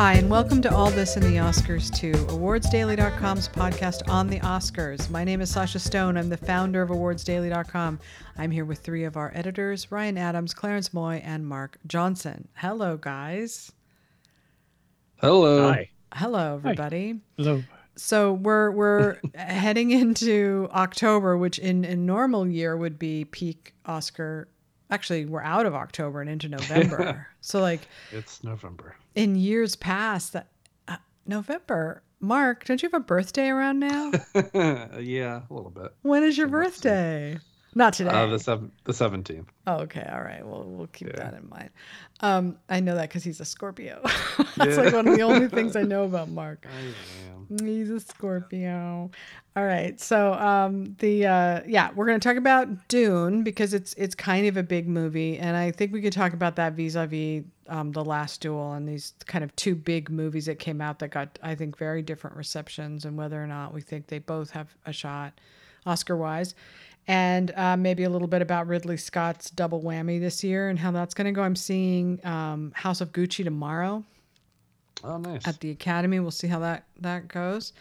Hi, 0.00 0.14
and 0.14 0.30
welcome 0.30 0.62
to 0.62 0.74
All 0.74 0.90
This 0.90 1.18
in 1.18 1.22
the 1.22 1.36
Oscars 1.36 1.94
too, 1.94 2.12
awardsdaily.com's 2.12 3.48
podcast 3.50 4.08
on 4.08 4.28
the 4.28 4.40
Oscars. 4.40 5.10
My 5.10 5.24
name 5.24 5.42
is 5.42 5.50
Sasha 5.50 5.78
Stone. 5.78 6.16
I'm 6.16 6.30
the 6.30 6.38
founder 6.38 6.80
of 6.80 6.88
awardsdaily.com. 6.88 8.00
I'm 8.38 8.50
here 8.50 8.64
with 8.64 8.78
three 8.78 9.04
of 9.04 9.18
our 9.18 9.30
editors, 9.34 9.92
Ryan 9.92 10.16
Adams, 10.16 10.54
Clarence 10.54 10.94
Moye, 10.94 11.20
and 11.22 11.46
Mark 11.46 11.76
Johnson. 11.86 12.48
Hello, 12.54 12.96
guys. 12.96 13.72
Hello. 15.16 15.70
Hi. 15.70 15.90
Hello, 16.14 16.54
everybody. 16.54 17.20
Hello. 17.36 17.62
So 17.94 18.32
we're 18.32 18.70
we're 18.70 19.18
heading 19.34 19.90
into 19.90 20.70
October, 20.72 21.36
which 21.36 21.58
in 21.58 21.84
a 21.84 21.94
normal 21.94 22.46
year 22.48 22.74
would 22.74 22.98
be 22.98 23.26
peak 23.26 23.74
Oscar. 23.84 24.48
Actually, 24.90 25.24
we're 25.26 25.42
out 25.42 25.66
of 25.66 25.74
October 25.74 26.20
and 26.20 26.28
into 26.28 26.48
November. 26.48 27.26
so 27.40 27.60
like 27.60 27.80
It's 28.12 28.42
November. 28.42 28.96
in 29.14 29.36
years 29.36 29.76
past, 29.76 30.32
that 30.32 30.48
uh, 30.88 30.96
November. 31.26 32.02
Mark, 32.22 32.64
don't 32.66 32.82
you 32.82 32.88
have 32.92 33.00
a 33.00 33.04
birthday 33.04 33.48
around 33.48 33.78
now? 33.78 34.10
yeah, 34.98 35.42
a 35.48 35.54
little 35.54 35.70
bit. 35.70 35.94
when 36.02 36.22
is 36.22 36.36
your 36.36 36.48
birthday? 36.48 37.38
Not 37.74 37.92
today. 37.94 38.10
Uh, 38.10 38.26
the 38.26 38.38
seven, 38.38 38.72
the 38.84 38.92
seventeenth. 38.92 39.48
oh, 39.66 39.76
okay, 39.82 40.08
all 40.12 40.22
right. 40.22 40.44
Well, 40.44 40.64
we'll 40.64 40.88
keep 40.88 41.08
Yeah. 41.08 41.16
that 41.30 41.34
in 41.34 41.48
mind. 41.48 41.70
Um, 42.20 42.58
I 42.68 42.80
know 42.80 42.96
that 42.96 43.08
because 43.08 43.22
he's 43.22 43.40
a 43.40 43.44
Scorpio. 43.44 44.00
That's 44.56 44.76
like 44.76 44.92
one 44.92 45.06
of 45.06 45.16
the 45.16 45.22
only 45.22 45.46
things 45.56 45.76
I 45.76 45.82
know 45.82 46.04
about 46.04 46.28
Mark. 46.28 46.66
I 46.68 46.80
am. 47.60 47.66
He's 47.66 47.88
a 47.90 48.00
Scorpio. 48.00 49.10
All 49.56 49.64
right. 49.64 49.98
So 50.00 50.34
um 50.34 50.96
the 50.98 51.26
uh 51.26 51.60
yeah, 51.66 51.90
we're 51.94 52.06
going 52.06 52.18
to 52.20 52.28
talk 52.28 52.36
about 52.36 52.88
Dune 52.88 53.42
because 53.42 53.72
it's 53.74 53.94
it's 53.94 54.14
kind 54.14 54.46
of 54.46 54.56
a 54.56 54.62
big 54.62 54.88
movie 54.88 55.38
and 55.38 55.56
I 55.56 55.70
think 55.70 55.92
we 55.92 56.00
could 56.02 56.12
talk 56.12 56.32
about 56.32 56.56
that 56.56 56.74
vis-a-vis 56.74 57.44
um 57.68 57.92
The 57.92 58.04
Last 58.04 58.40
Duel 58.40 58.72
and 58.74 58.88
these 58.88 59.14
kind 59.26 59.42
of 59.42 59.54
two 59.56 59.74
big 59.74 60.10
movies 60.10 60.46
that 60.46 60.58
came 60.58 60.80
out 60.80 60.98
that 61.00 61.08
got 61.08 61.38
I 61.42 61.54
think 61.56 61.76
very 61.78 62.02
different 62.02 62.36
receptions 62.36 63.04
and 63.04 63.16
whether 63.16 63.42
or 63.42 63.46
not 63.48 63.72
we 63.74 63.80
think 63.80 64.06
they 64.08 64.18
both 64.20 64.50
have 64.50 64.68
a 64.86 64.92
shot 64.92 65.40
Oscar-wise. 65.86 66.54
And 67.08 67.52
uh, 67.56 67.76
maybe 67.76 68.04
a 68.04 68.10
little 68.10 68.28
bit 68.28 68.40
about 68.42 68.68
Ridley 68.68 68.96
Scott's 68.96 69.50
double 69.50 69.82
whammy 69.82 70.20
this 70.20 70.44
year 70.44 70.68
and 70.68 70.78
how 70.78 70.90
that's 70.92 71.14
going 71.14 71.24
to 71.24 71.32
go. 71.32 71.42
I'm 71.42 71.56
seeing 71.56 72.24
um, 72.24 72.72
House 72.74 73.00
of 73.00 73.12
Gucci 73.12 73.42
tomorrow 73.42 74.04
Oh, 75.02 75.16
nice. 75.16 75.46
at 75.48 75.58
the 75.60 75.70
academy. 75.70 76.20
We'll 76.20 76.30
see 76.30 76.46
how 76.46 76.60
that 76.60 76.84
that 77.00 77.26
goes. 77.26 77.72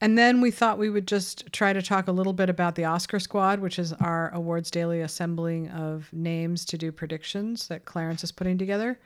And 0.00 0.16
then 0.16 0.40
we 0.40 0.50
thought 0.52 0.78
we 0.78 0.90
would 0.90 1.08
just 1.08 1.52
try 1.52 1.72
to 1.72 1.82
talk 1.82 2.06
a 2.08 2.12
little 2.12 2.32
bit 2.32 2.48
about 2.48 2.76
the 2.76 2.84
Oscar 2.84 3.18
Squad, 3.18 3.58
which 3.58 3.78
is 3.80 3.92
our 3.94 4.32
awards 4.32 4.70
daily 4.70 5.00
assembling 5.00 5.68
of 5.70 6.08
names 6.12 6.64
to 6.66 6.78
do 6.78 6.92
predictions 6.92 7.66
that 7.68 7.84
Clarence 7.84 8.22
is 8.22 8.30
putting 8.32 8.58
together. 8.58 8.98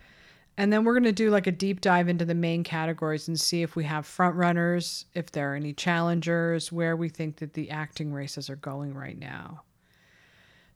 And 0.59 0.73
then 0.73 0.85
we're 0.85 0.93
going 0.93 1.05
to 1.05 1.13
do 1.13 1.31
like 1.31 1.47
a 1.47 1.53
deep 1.53 1.81
dive 1.81 2.09
into 2.09 2.25
the 2.25 2.35
main 2.35 2.63
categories 2.63 3.27
and 3.27 3.41
see 3.41 3.63
if 3.63 3.75
we 3.75 3.85
have 3.85 4.05
front 4.07 4.37
runners, 4.37 5.07
if 5.15 5.33
there 5.33 5.53
are 5.53 5.55
any 5.57 5.73
challengers, 5.73 6.71
where 6.71 6.95
we 6.95 7.09
think 7.09 7.37
that 7.37 7.55
the 7.55 7.71
acting 7.71 8.13
races 8.13 8.51
are 8.51 8.57
going 8.57 8.93
right 8.95 9.19
now. 9.19 9.63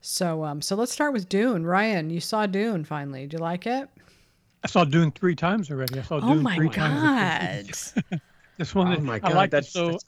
So, 0.00 0.44
um, 0.44 0.62
so 0.62 0.76
let's 0.76 0.92
start 0.92 1.12
with 1.12 1.28
Dune. 1.28 1.66
Ryan, 1.66 2.10
you 2.10 2.20
saw 2.20 2.46
Dune 2.46 2.84
finally. 2.84 3.26
Do 3.26 3.36
you 3.36 3.42
like 3.42 3.66
it? 3.66 3.88
I 4.64 4.68
saw 4.68 4.84
Dune 4.84 5.10
three 5.12 5.34
times 5.36 5.70
already. 5.70 5.98
I 5.98 6.02
saw 6.02 6.16
Oh 6.16 6.34
Dune 6.34 6.42
my 6.42 6.56
three 6.56 6.68
god! 6.68 6.76
times. 6.76 7.94
This 8.58 8.74
one, 8.74 8.96
Oh 8.96 9.00
my 9.00 9.16
I 9.16 9.18
god, 9.18 9.34
liked 9.34 9.50
that's, 9.50 9.70
so. 9.70 9.90
that's 9.90 10.04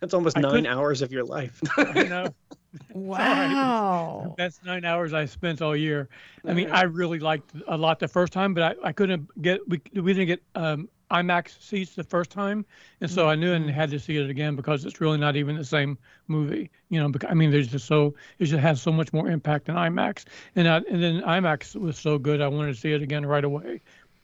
that's 0.00 0.12
almost 0.14 0.36
I 0.36 0.40
nine 0.40 0.50
couldn't- 0.50 0.66
hours 0.66 1.02
of 1.02 1.12
your 1.12 1.22
life. 1.24 1.62
I 1.76 2.02
know 2.02 2.34
Wow. 2.94 4.34
that's 4.36 4.62
nine 4.64 4.84
hours 4.84 5.12
I 5.12 5.26
spent 5.26 5.62
all 5.62 5.76
year. 5.76 6.08
I 6.46 6.54
mean, 6.54 6.70
I 6.70 6.82
really 6.82 7.18
liked 7.18 7.52
a 7.68 7.76
lot 7.76 7.98
the 7.98 8.08
first 8.08 8.32
time, 8.32 8.54
but 8.54 8.76
I, 8.84 8.88
I 8.88 8.92
couldn't 8.92 9.42
get 9.42 9.66
we 9.68 9.80
we 9.94 10.12
didn't 10.12 10.26
get 10.26 10.42
um, 10.54 10.88
IMAX 11.10 11.60
seats 11.62 11.94
the 11.94 12.02
first 12.02 12.30
time, 12.30 12.64
and 13.00 13.10
so 13.10 13.28
I 13.28 13.34
knew 13.36 13.52
and 13.52 13.70
had 13.70 13.90
to 13.90 14.00
see 14.00 14.16
it 14.16 14.28
again 14.28 14.56
because 14.56 14.84
it's 14.84 15.00
really 15.00 15.18
not 15.18 15.36
even 15.36 15.56
the 15.56 15.64
same 15.64 15.98
movie. 16.28 16.70
You 16.88 17.00
know, 17.00 17.08
because, 17.08 17.30
I 17.30 17.34
mean, 17.34 17.50
there's 17.50 17.68
just 17.68 17.86
so 17.86 18.14
it 18.38 18.46
just 18.46 18.60
has 18.60 18.82
so 18.82 18.90
much 18.90 19.12
more 19.12 19.28
impact 19.28 19.66
than 19.66 19.76
IMAX, 19.76 20.24
and 20.56 20.68
I, 20.68 20.78
and 20.90 21.02
then 21.02 21.22
IMAX 21.22 21.76
was 21.76 21.98
so 21.98 22.18
good 22.18 22.40
I 22.40 22.48
wanted 22.48 22.74
to 22.74 22.80
see 22.80 22.92
it 22.92 23.02
again 23.02 23.24
right 23.26 23.44
away, 23.44 23.80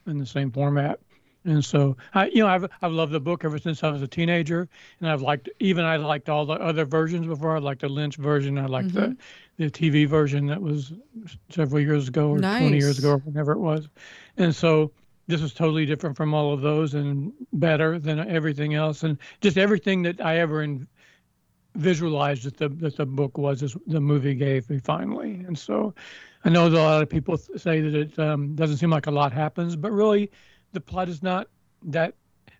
in 0.06 0.18
the 0.18 0.26
same 0.26 0.50
format. 0.50 0.98
And 1.44 1.64
so 1.64 1.96
I, 2.14 2.26
you 2.26 2.42
know, 2.42 2.48
I've 2.48 2.66
I've 2.82 2.92
loved 2.92 3.12
the 3.12 3.20
book 3.20 3.44
ever 3.44 3.58
since 3.58 3.82
I 3.82 3.90
was 3.90 4.02
a 4.02 4.06
teenager, 4.08 4.68
and 5.00 5.08
I've 5.08 5.22
liked 5.22 5.48
even 5.58 5.84
I 5.84 5.96
liked 5.96 6.28
all 6.28 6.44
the 6.44 6.54
other 6.54 6.84
versions 6.84 7.26
before. 7.26 7.56
I 7.56 7.60
liked 7.60 7.80
the 7.80 7.88
Lynch 7.88 8.16
version. 8.16 8.58
I 8.58 8.66
liked 8.66 8.92
the 8.94 9.16
the 9.56 9.70
TV 9.70 10.06
version 10.06 10.46
that 10.46 10.60
was 10.60 10.92
several 11.50 11.80
years 11.80 12.08
ago 12.08 12.30
or 12.30 12.38
20 12.60 12.78
years 12.78 12.98
ago 12.98 13.10
or 13.12 13.18
whenever 13.18 13.52
it 13.52 13.58
was. 13.58 13.88
And 14.36 14.54
so 14.54 14.92
this 15.28 15.42
is 15.42 15.54
totally 15.54 15.86
different 15.86 16.16
from 16.16 16.34
all 16.34 16.52
of 16.52 16.60
those 16.60 16.94
and 16.94 17.32
better 17.52 17.98
than 17.98 18.18
everything 18.18 18.74
else. 18.74 19.02
And 19.02 19.18
just 19.40 19.58
everything 19.58 20.02
that 20.02 20.20
I 20.20 20.38
ever 20.38 20.62
in, 20.62 20.88
visualized 21.76 22.44
that 22.44 22.56
the, 22.56 22.68
that 22.68 22.96
the 22.96 23.06
book 23.06 23.38
was, 23.38 23.62
is 23.62 23.76
the 23.86 24.00
movie 24.00 24.34
gave 24.34 24.68
me 24.68 24.78
finally. 24.78 25.44
And 25.46 25.58
so 25.58 25.94
I 26.44 26.48
know 26.48 26.68
that 26.68 26.78
a 26.78 26.82
lot 26.82 27.02
of 27.02 27.08
people 27.08 27.36
say 27.36 27.80
that 27.80 27.94
it 27.94 28.18
um, 28.18 28.54
doesn't 28.56 28.78
seem 28.78 28.90
like 28.90 29.06
a 29.06 29.10
lot 29.10 29.32
happens, 29.32 29.76
but 29.76 29.92
really 29.92 30.30
the 30.72 30.80
plot 30.80 31.08
is 31.08 31.22
not 31.22 31.48
that. 31.84 32.14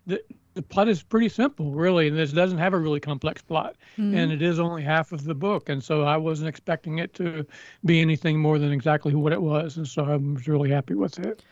The, 0.07 0.21
the 0.53 0.61
plot 0.61 0.89
is 0.89 1.01
pretty 1.03 1.29
simple, 1.29 1.71
really, 1.71 2.07
and 2.09 2.17
this 2.17 2.31
doesn't 2.33 2.57
have 2.57 2.73
a 2.73 2.77
really 2.77 2.99
complex 2.99 3.41
plot 3.41 3.75
and 3.97 4.31
it 4.31 4.41
is 4.41 4.59
only 4.59 4.81
half 4.81 5.11
of 5.11 5.23
the 5.25 5.35
book 5.35 5.69
and 5.69 5.83
so 5.83 6.01
i 6.03 6.17
wasn't 6.17 6.47
expecting 6.49 6.97
it 6.99 7.13
to 7.13 7.45
be 7.85 8.01
anything 8.01 8.39
more 8.39 8.57
than 8.57 8.71
exactly 8.71 9.13
what 9.13 9.31
it 9.31 9.41
was 9.41 9.77
and 9.77 9.87
so 9.87 10.03
i 10.05 10.15
was 10.15 10.47
really 10.47 10.69
happy 10.71 10.95
with 10.95 11.19
it 11.19 11.43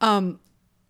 Um, 0.00 0.40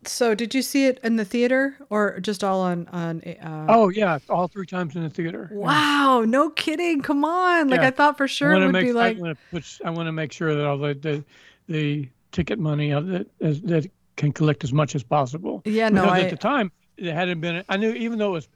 so 0.05 0.35
did 0.35 0.55
you 0.55 0.63
see 0.63 0.87
it 0.87 0.99
in 1.03 1.17
the 1.17 1.25
theater 1.25 1.77
or 1.91 2.21
just 2.21 2.43
all 2.43 2.61
on 2.61 2.87
on? 2.89 3.21
Uh, 3.21 3.67
oh 3.69 3.89
yeah 3.91 4.19
all 4.31 4.49
three 4.49 4.67
times 4.67 4.97
in 4.97 5.03
the 5.03 5.11
theater 5.11 5.51
Yeah. 5.53 5.59
wow! 5.59 6.25
No 6.27 6.51
kidding! 6.51 7.03
Come 7.03 7.25
on! 7.25 7.69
Like 7.69 7.83
Yeah. 7.83 7.89
I 7.89 7.91
thought 7.91 8.17
for 8.17 8.29
sure 8.29 8.53
it 8.53 8.61
would 8.61 8.73
make 8.73 8.87
be 8.87 8.93
like. 8.93 9.17
I 9.17 9.21
want 9.21 9.37
to 9.37 9.45
put 9.51 9.79
I 9.85 9.91
want 9.91 10.07
to 10.07 10.13
make 10.13 10.33
sure 10.33 10.55
that 10.55 10.65
all 10.65 10.79
the 10.79 10.95
the, 10.95 11.25
the 11.69 12.09
ticket 12.33 12.59
money 12.59 12.93
of 12.93 13.07
that 13.09 13.27
that 13.41 13.91
can 14.19 14.33
collect 14.33 14.63
as 14.65 14.73
much 14.75 14.95
as 14.95 15.03
possible. 15.03 15.63
Yeah, 15.65 15.89
no, 15.89 16.03
because 16.03 16.19
I- 16.19 16.21
at 16.25 16.31
the 16.31 16.37
time 16.37 16.71
it 16.99 17.13
hadn't 17.15 17.41
been. 17.41 17.65
I 17.71 17.77
knew 17.79 17.93
even 17.93 18.19
though 18.19 18.37
it 18.37 18.47
was 18.47 18.49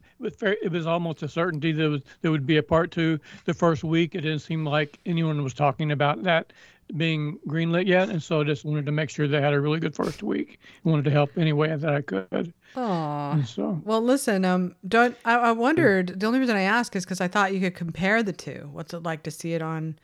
it 0.43 0.71
was 0.71 0.87
almost 0.87 1.23
a 1.23 1.29
certainty 1.29 1.73
that 1.73 1.89
was 1.89 2.03
there 2.21 2.31
would 2.31 2.47
be 2.47 2.59
a 2.59 2.63
part 2.63 2.91
two 2.91 3.19
the 3.47 3.55
first 3.55 3.83
week. 3.83 4.15
It 4.15 4.21
didn't 4.21 4.41
seem 4.41 4.65
like 4.67 4.99
anyone 5.07 5.43
was 5.43 5.55
talking 5.55 5.91
about 5.93 6.23
that 6.25 6.53
being 6.97 7.39
greenlit 7.49 7.87
yet, 7.87 8.09
and 8.11 8.23
so 8.23 8.41
I 8.41 8.45
just 8.45 8.65
wanted 8.65 8.85
to 8.87 8.93
make 8.93 9.09
sure 9.09 9.27
they 9.27 9.41
had 9.41 9.55
a 9.55 9.61
really 9.61 9.81
good 9.81 9.95
first 9.95 10.23
week. 10.23 10.59
I 10.85 10.89
wanted 10.91 11.05
to 11.07 11.11
help 11.11 11.31
any 11.39 11.53
way 11.53 11.75
that 11.75 11.93
I 11.95 12.03
could. 12.03 12.53
Oh, 12.77 13.43
so 13.47 13.81
Well, 13.85 14.03
listen. 14.03 14.45
Um, 14.45 14.75
don't. 14.87 15.17
I, 15.25 15.37
I 15.37 15.53
wondered. 15.53 16.21
The 16.21 16.27
only 16.27 16.39
reason 16.39 16.57
I 16.57 16.63
ask 16.63 16.95
is 16.95 17.05
because 17.05 17.21
I 17.21 17.29
thought 17.29 17.55
you 17.55 17.61
could 17.61 17.75
compare 17.75 18.23
the 18.23 18.33
two. 18.33 18.69
What's 18.73 18.93
it 18.93 19.03
like 19.03 19.23
to 19.25 19.31
see 19.31 19.55
it 19.55 19.63
on 19.63 19.99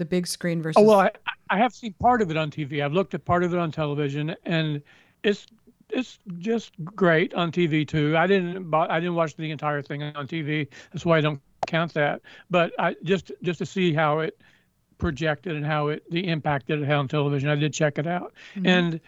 the 0.00 0.04
big 0.04 0.26
screen 0.26 0.60
versus? 0.62 0.82
Oh 0.82 0.86
well, 0.86 0.98
I, 0.98 1.10
I 1.50 1.58
have 1.58 1.72
seen 1.72 1.92
part 2.00 2.22
of 2.22 2.30
it 2.30 2.36
on 2.36 2.50
TV. 2.50 2.82
I've 2.82 2.92
looked 2.92 3.14
at 3.14 3.24
part 3.24 3.44
of 3.44 3.54
it 3.54 3.60
on 3.60 3.70
television, 3.70 4.34
and 4.44 4.82
it's 5.22 5.46
it's 5.90 6.18
just 6.38 6.72
great 6.84 7.34
on 7.34 7.52
TV 7.52 7.86
too. 7.86 8.16
I 8.16 8.26
didn't 8.26 8.74
I 8.74 8.98
didn't 8.98 9.14
watch 9.14 9.36
the 9.36 9.50
entire 9.50 9.82
thing 9.82 10.02
on 10.02 10.26
TV. 10.26 10.66
That's 10.92 11.04
why 11.04 11.18
I 11.18 11.20
don't 11.20 11.40
count 11.66 11.94
that. 11.94 12.22
But 12.48 12.72
I 12.78 12.96
just 13.04 13.30
just 13.42 13.58
to 13.58 13.66
see 13.66 13.92
how 13.92 14.20
it 14.20 14.40
projected 14.98 15.54
and 15.54 15.64
how 15.64 15.88
it 15.88 16.02
the 16.10 16.26
impact 16.26 16.68
that 16.68 16.78
it 16.78 16.86
had 16.86 16.96
on 16.96 17.08
television, 17.08 17.48
I 17.48 17.54
did 17.54 17.74
check 17.74 17.98
it 17.98 18.06
out, 18.06 18.32
and 18.64 19.00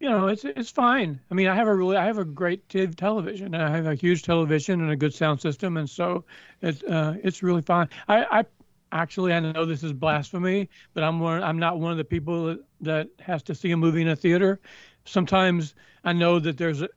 you 0.00 0.10
know 0.10 0.26
it's 0.26 0.44
it's 0.44 0.70
fine. 0.70 1.20
I 1.30 1.34
mean, 1.34 1.48
I 1.48 1.54
have 1.54 1.68
a 1.68 1.74
really 1.74 1.96
I 1.96 2.04
have 2.04 2.18
a 2.18 2.24
great 2.24 2.68
t- 2.68 2.86
television, 2.88 3.54
I 3.54 3.70
have 3.70 3.86
a 3.86 3.94
huge 3.94 4.24
television 4.24 4.82
and 4.82 4.90
a 4.90 4.96
good 4.96 5.14
sound 5.14 5.40
system, 5.40 5.78
and 5.78 5.88
so 5.88 6.24
it's 6.60 6.82
uh, 6.82 7.16
it's 7.24 7.42
really 7.42 7.62
fine. 7.62 7.88
I, 8.08 8.40
I 8.40 8.44
actually 8.92 9.32
I 9.32 9.40
know 9.40 9.64
this 9.64 9.82
is 9.82 9.92
blasphemy, 9.92 10.68
but 10.94 11.04
I'm 11.04 11.20
one 11.20 11.42
I'm 11.42 11.58
not 11.58 11.78
one 11.78 11.92
of 11.92 11.98
the 11.98 12.04
people 12.04 12.56
that, 12.80 13.08
has 13.20 13.42
to 13.44 13.54
see 13.54 13.70
a 13.72 13.76
movie 13.76 14.02
in 14.02 14.08
a 14.08 14.16
theater. 14.16 14.60
Sometimes 15.04 15.74
I 16.04 16.12
know 16.12 16.38
that 16.38 16.56
there's 16.56 16.82
a, 16.82 16.88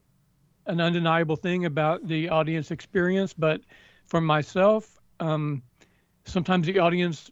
an 0.68 0.80
undeniable 0.80 1.36
thing 1.36 1.66
about 1.66 2.08
the 2.08 2.30
audience 2.30 2.72
experience, 2.72 3.34
but 3.34 3.62
for 4.06 4.22
myself, 4.22 5.00
um, 5.20 5.62
sometimes 6.26 6.68
the 6.68 6.80
audience 6.80 7.32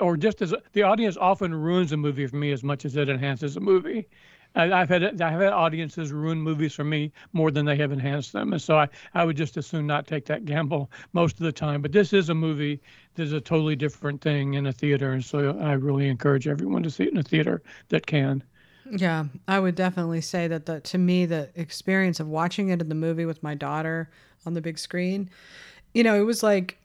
or 0.00 0.16
just 0.16 0.40
as 0.40 0.54
the 0.72 0.82
audience 0.82 1.16
often 1.16 1.54
ruins 1.54 1.92
a 1.92 1.96
movie 1.96 2.26
for 2.26 2.36
me 2.36 2.52
as 2.52 2.62
much 2.62 2.84
as 2.84 2.96
it 2.96 3.08
enhances 3.08 3.56
a 3.56 3.60
movie. 3.60 4.08
I've 4.54 4.88
had 4.88 5.02
I've 5.22 5.40
had 5.40 5.52
audiences 5.52 6.12
ruin 6.12 6.40
movies 6.40 6.74
for 6.74 6.84
me 6.84 7.12
more 7.32 7.50
than 7.50 7.64
they 7.66 7.76
have 7.76 7.92
enhanced 7.92 8.32
them, 8.32 8.52
and 8.52 8.60
so 8.60 8.78
I, 8.78 8.88
I 9.14 9.24
would 9.24 9.36
just 9.36 9.56
as 9.56 9.66
soon 9.66 9.86
not 9.86 10.06
take 10.06 10.24
that 10.26 10.44
gamble 10.44 10.90
most 11.12 11.38
of 11.38 11.44
the 11.44 11.52
time. 11.52 11.82
But 11.82 11.92
this 11.92 12.12
is 12.12 12.28
a 12.28 12.34
movie 12.34 12.80
that 13.14 13.22
is 13.22 13.32
a 13.32 13.40
totally 13.40 13.76
different 13.76 14.20
thing 14.20 14.54
in 14.54 14.66
a 14.66 14.72
theater, 14.72 15.12
and 15.12 15.24
so 15.24 15.58
I 15.58 15.72
really 15.74 16.08
encourage 16.08 16.48
everyone 16.48 16.82
to 16.82 16.90
see 16.90 17.04
it 17.04 17.12
in 17.12 17.18
a 17.18 17.22
theater 17.22 17.62
that 17.88 18.06
can. 18.06 18.42
Yeah, 18.90 19.26
I 19.46 19.60
would 19.60 19.74
definitely 19.74 20.20
say 20.20 20.48
that 20.48 20.66
the 20.66 20.80
to 20.80 20.98
me 20.98 21.26
the 21.26 21.50
experience 21.54 22.18
of 22.18 22.28
watching 22.28 22.70
it 22.70 22.80
in 22.80 22.88
the 22.88 22.94
movie 22.94 23.26
with 23.26 23.42
my 23.42 23.54
daughter 23.54 24.10
on 24.46 24.54
the 24.54 24.60
big 24.60 24.78
screen, 24.78 25.30
you 25.94 26.02
know, 26.02 26.20
it 26.20 26.24
was 26.24 26.42
like 26.42 26.78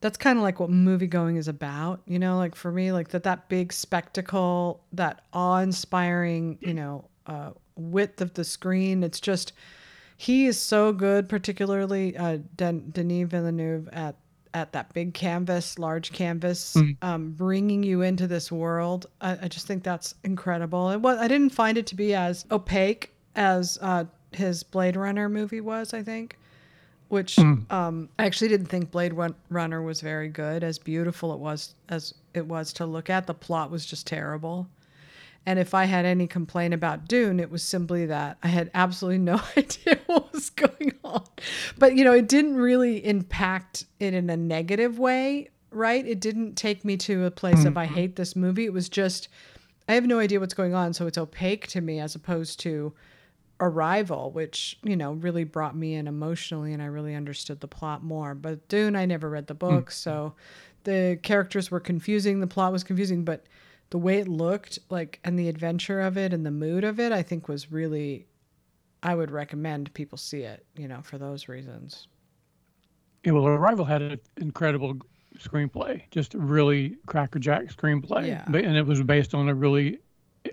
that's 0.00 0.18
kind 0.18 0.38
of 0.38 0.42
like 0.42 0.60
what 0.60 0.70
movie 0.70 1.06
going 1.06 1.36
is 1.36 1.48
about, 1.48 2.02
you 2.06 2.18
know, 2.18 2.36
like 2.36 2.54
for 2.54 2.70
me 2.70 2.92
like 2.92 3.08
that 3.08 3.24
that 3.24 3.48
big 3.48 3.72
spectacle, 3.72 4.84
that 4.92 5.22
awe-inspiring, 5.32 6.58
you 6.60 6.74
know, 6.74 7.04
uh, 7.26 7.50
width 7.76 8.20
of 8.20 8.34
the 8.34 8.44
screen. 8.44 9.02
It's 9.02 9.20
just 9.20 9.52
he 10.16 10.46
is 10.46 10.58
so 10.58 10.92
good, 10.92 11.28
particularly 11.28 12.16
uh, 12.16 12.38
Den- 12.56 12.90
Denis 12.90 13.28
Villeneuve 13.28 13.88
at 13.92 14.16
at 14.54 14.72
that 14.72 14.92
big 14.94 15.12
canvas, 15.12 15.78
large 15.78 16.10
canvas, 16.10 16.74
um, 17.02 17.32
bringing 17.32 17.82
you 17.82 18.00
into 18.00 18.26
this 18.26 18.50
world. 18.50 19.06
I, 19.20 19.38
I 19.42 19.48
just 19.48 19.66
think 19.66 19.84
that's 19.84 20.14
incredible. 20.24 20.90
It 20.90 21.02
was, 21.02 21.18
I 21.18 21.28
didn't 21.28 21.50
find 21.50 21.76
it 21.76 21.86
to 21.88 21.94
be 21.94 22.14
as 22.14 22.46
opaque 22.50 23.12
as 23.36 23.78
uh, 23.82 24.04
his 24.32 24.62
Blade 24.62 24.96
Runner 24.96 25.28
movie 25.28 25.60
was. 25.60 25.92
I 25.92 26.02
think, 26.02 26.38
which 27.08 27.38
um, 27.38 28.08
I 28.18 28.26
actually 28.26 28.48
didn't 28.48 28.66
think 28.66 28.90
Blade 28.90 29.14
Run- 29.14 29.34
Runner 29.48 29.82
was 29.82 30.00
very 30.00 30.28
good. 30.28 30.62
As 30.62 30.78
beautiful 30.78 31.32
it 31.32 31.38
was 31.38 31.74
as 31.88 32.14
it 32.34 32.46
was 32.46 32.72
to 32.74 32.86
look 32.86 33.10
at, 33.10 33.26
the 33.26 33.34
plot 33.34 33.70
was 33.70 33.86
just 33.86 34.06
terrible. 34.06 34.68
And 35.46 35.58
if 35.58 35.72
I 35.72 35.86
had 35.86 36.04
any 36.04 36.26
complaint 36.26 36.74
about 36.74 37.08
Dune, 37.08 37.40
it 37.40 37.50
was 37.50 37.62
simply 37.62 38.04
that 38.04 38.36
I 38.42 38.48
had 38.48 38.70
absolutely 38.74 39.18
no 39.24 39.40
idea 39.56 39.98
what 40.04 40.30
was 40.32 40.50
going 40.50 40.92
on. 41.02 41.24
But, 41.78 41.96
you 41.96 42.04
know, 42.04 42.12
it 42.12 42.28
didn't 42.28 42.56
really 42.56 43.04
impact 43.04 43.86
it 43.98 44.12
in 44.12 44.28
a 44.28 44.36
negative 44.36 44.98
way, 44.98 45.48
right? 45.70 46.06
It 46.06 46.20
didn't 46.20 46.56
take 46.56 46.84
me 46.84 46.98
to 46.98 47.24
a 47.24 47.30
place 47.30 47.64
of 47.64 47.78
I 47.78 47.86
hate 47.86 48.16
this 48.16 48.36
movie. 48.36 48.66
It 48.66 48.74
was 48.74 48.90
just, 48.90 49.28
I 49.88 49.94
have 49.94 50.06
no 50.06 50.18
idea 50.18 50.38
what's 50.38 50.52
going 50.52 50.74
on. 50.74 50.92
So 50.92 51.06
it's 51.06 51.16
opaque 51.16 51.66
to 51.68 51.80
me 51.80 51.98
as 51.98 52.14
opposed 52.14 52.60
to 52.60 52.92
Arrival, 53.60 54.30
which, 54.30 54.78
you 54.84 54.96
know, 54.96 55.12
really 55.12 55.44
brought 55.44 55.76
me 55.76 55.94
in 55.94 56.06
emotionally 56.06 56.72
and 56.72 56.82
I 56.82 56.86
really 56.86 57.14
understood 57.14 57.60
the 57.60 57.68
plot 57.68 58.04
more. 58.04 58.34
But 58.34 58.68
Dune, 58.68 58.94
I 58.94 59.04
never 59.04 59.28
read 59.28 59.48
the 59.48 59.54
book. 59.54 59.90
So 59.90 60.34
the 60.84 61.18
characters 61.22 61.70
were 61.70 61.80
confusing, 61.80 62.40
the 62.40 62.46
plot 62.46 62.72
was 62.72 62.84
confusing, 62.84 63.24
but 63.24 63.46
the 63.90 63.98
way 63.98 64.18
it 64.18 64.28
looked 64.28 64.78
like 64.90 65.18
and 65.24 65.38
the 65.38 65.48
adventure 65.48 66.00
of 66.00 66.16
it 66.16 66.32
and 66.32 66.44
the 66.44 66.50
mood 66.50 66.84
of 66.84 67.00
it 67.00 67.12
i 67.12 67.22
think 67.22 67.48
was 67.48 67.72
really 67.72 68.26
i 69.02 69.14
would 69.14 69.30
recommend 69.30 69.92
people 69.94 70.18
see 70.18 70.42
it 70.42 70.66
you 70.76 70.86
know 70.86 71.00
for 71.02 71.18
those 71.18 71.48
reasons 71.48 72.06
Yeah, 73.24 73.32
well, 73.32 73.46
Arrival 73.46 73.84
had 73.84 74.02
an 74.02 74.20
incredible 74.36 74.98
screenplay, 75.38 76.02
just 76.10 76.34
a 76.34 76.38
really 76.38 76.96
crackerjack 77.06 77.66
screenplay, 77.66 78.28
Yeah. 78.28 78.44
And 78.46 78.76
it 78.76 78.86
was 78.86 79.02
based 79.02 79.34
on 79.34 79.48
a 79.48 79.54
really 79.54 79.98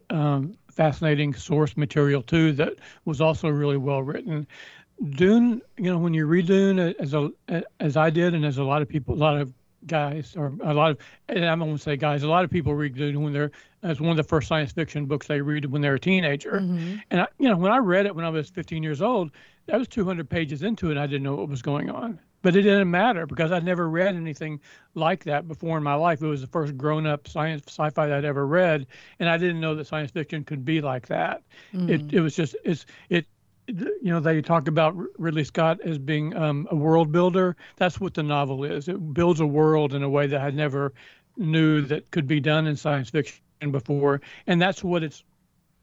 um, 0.10 0.58
fascinating 0.76 1.34
source 1.34 1.76
material 1.78 2.22
too 2.22 2.52
that 2.54 2.74
was 3.06 3.22
also 3.22 3.50
really 3.50 3.78
well 3.78 4.04
written. 4.04 4.46
Dune, 5.10 5.62
you 5.78 5.92
know, 5.92 5.98
when 5.98 6.14
you 6.14 6.26
read 6.26 6.48
Dune 6.48 6.80
uh, 6.80 6.94
as 7.00 7.14
a 7.14 7.32
as 7.80 7.98
I 7.98 8.10
did, 8.10 8.34
and 8.34 8.46
as 8.46 8.58
a 8.58 8.64
lot 8.64 8.82
of 8.82 8.88
people, 8.88 9.16
a 9.16 9.18
lot 9.18 9.40
of 9.40 9.54
guys, 9.88 10.36
or 10.38 10.54
a 10.64 10.74
lot 10.74 10.92
of, 10.92 10.98
and 11.28 11.46
I'm 11.46 11.60
going 11.60 11.76
to 11.76 11.82
say 11.82 11.98
guys, 11.98 12.24
a 12.24 12.30
lot 12.30 12.44
of 12.44 12.50
people 12.50 12.74
read 12.74 12.96
Dune 12.96 13.22
when 13.22 13.34
they're 13.34 13.52
as 13.84 14.00
one 14.00 14.12
of 14.12 14.18
the 14.18 14.24
first 14.24 14.48
science 14.48 14.72
fiction 14.72 15.06
books 15.06 15.28
they 15.28 15.42
read 15.42 15.66
when 15.66 15.82
they're 15.82 15.96
a 15.96 16.00
teenager. 16.00 16.58
And 17.12 17.22
I, 17.22 17.28
you 17.38 17.50
know, 17.50 17.58
when 17.58 17.72
I 17.72 17.78
read 17.78 18.06
it 18.06 18.16
when 18.16 18.26
I 18.26 18.30
was 18.30 18.50
15 18.50 18.82
years 18.84 19.02
old, 19.02 19.32
that 19.68 19.78
was 19.78 19.88
200 19.88 20.30
pages 20.30 20.64
into 20.64 20.92
it. 20.92 20.98
I 20.98 21.08
didn't 21.08 21.24
know 21.24 21.36
what 21.36 21.50
was 21.50 21.62
going 21.62 21.90
on, 21.90 22.20
but 22.46 22.56
it 22.56 22.62
didn't 22.62 22.92
matter 22.92 23.26
because 23.26 23.52
I'd 23.52 23.66
never 23.66 23.90
read 23.90 24.16
anything 24.16 24.62
like 24.94 25.24
that 25.24 25.48
before 25.48 25.78
in 25.78 25.84
my 25.84 25.96
life. 25.96 26.22
It 26.22 26.28
was 26.28 26.42
the 26.42 26.48
first 26.48 26.78
grown-up 26.78 27.28
science 27.28 27.64
sci-fi 27.66 28.06
that 28.06 28.20
I'd 28.20 28.24
ever 28.24 28.46
read, 28.46 28.86
and 29.20 29.28
I 29.28 29.40
didn't 29.40 29.60
know 29.60 29.74
that 29.74 29.88
science 29.88 30.12
fiction 30.12 30.44
could 30.44 30.64
be 30.64 30.80
like 30.80 31.08
that. 31.08 31.42
It 31.90 32.14
it 32.14 32.20
was 32.20 32.36
just 32.36 32.56
it's 32.64 32.86
it. 33.10 33.26
You 33.68 33.98
know, 34.04 34.20
they 34.20 34.44
talk 34.44 34.68
about 34.68 34.96
Ridley 35.18 35.44
Scott 35.44 35.82
as 35.82 35.98
being 35.98 36.36
um, 36.36 36.68
a 36.70 36.76
world 36.76 37.12
builder. 37.12 37.56
That's 37.78 38.00
what 38.00 38.14
the 38.14 38.22
novel 38.22 38.64
is. 38.64 38.88
It 38.88 39.16
builds 39.16 39.40
a 39.40 39.48
world 39.48 39.96
in 39.96 40.04
a 40.04 40.10
way 40.10 40.28
that 40.28 40.42
I 40.42 40.52
never 40.52 40.94
knew 41.38 41.82
that 41.82 42.12
could 42.12 42.28
be 42.28 42.40
done 42.40 42.68
in 42.68 42.76
science 42.76 43.10
fiction 43.10 43.42
before, 43.72 44.22
and 44.46 44.62
that's 44.62 44.84
what 44.84 45.02
it's 45.02 45.24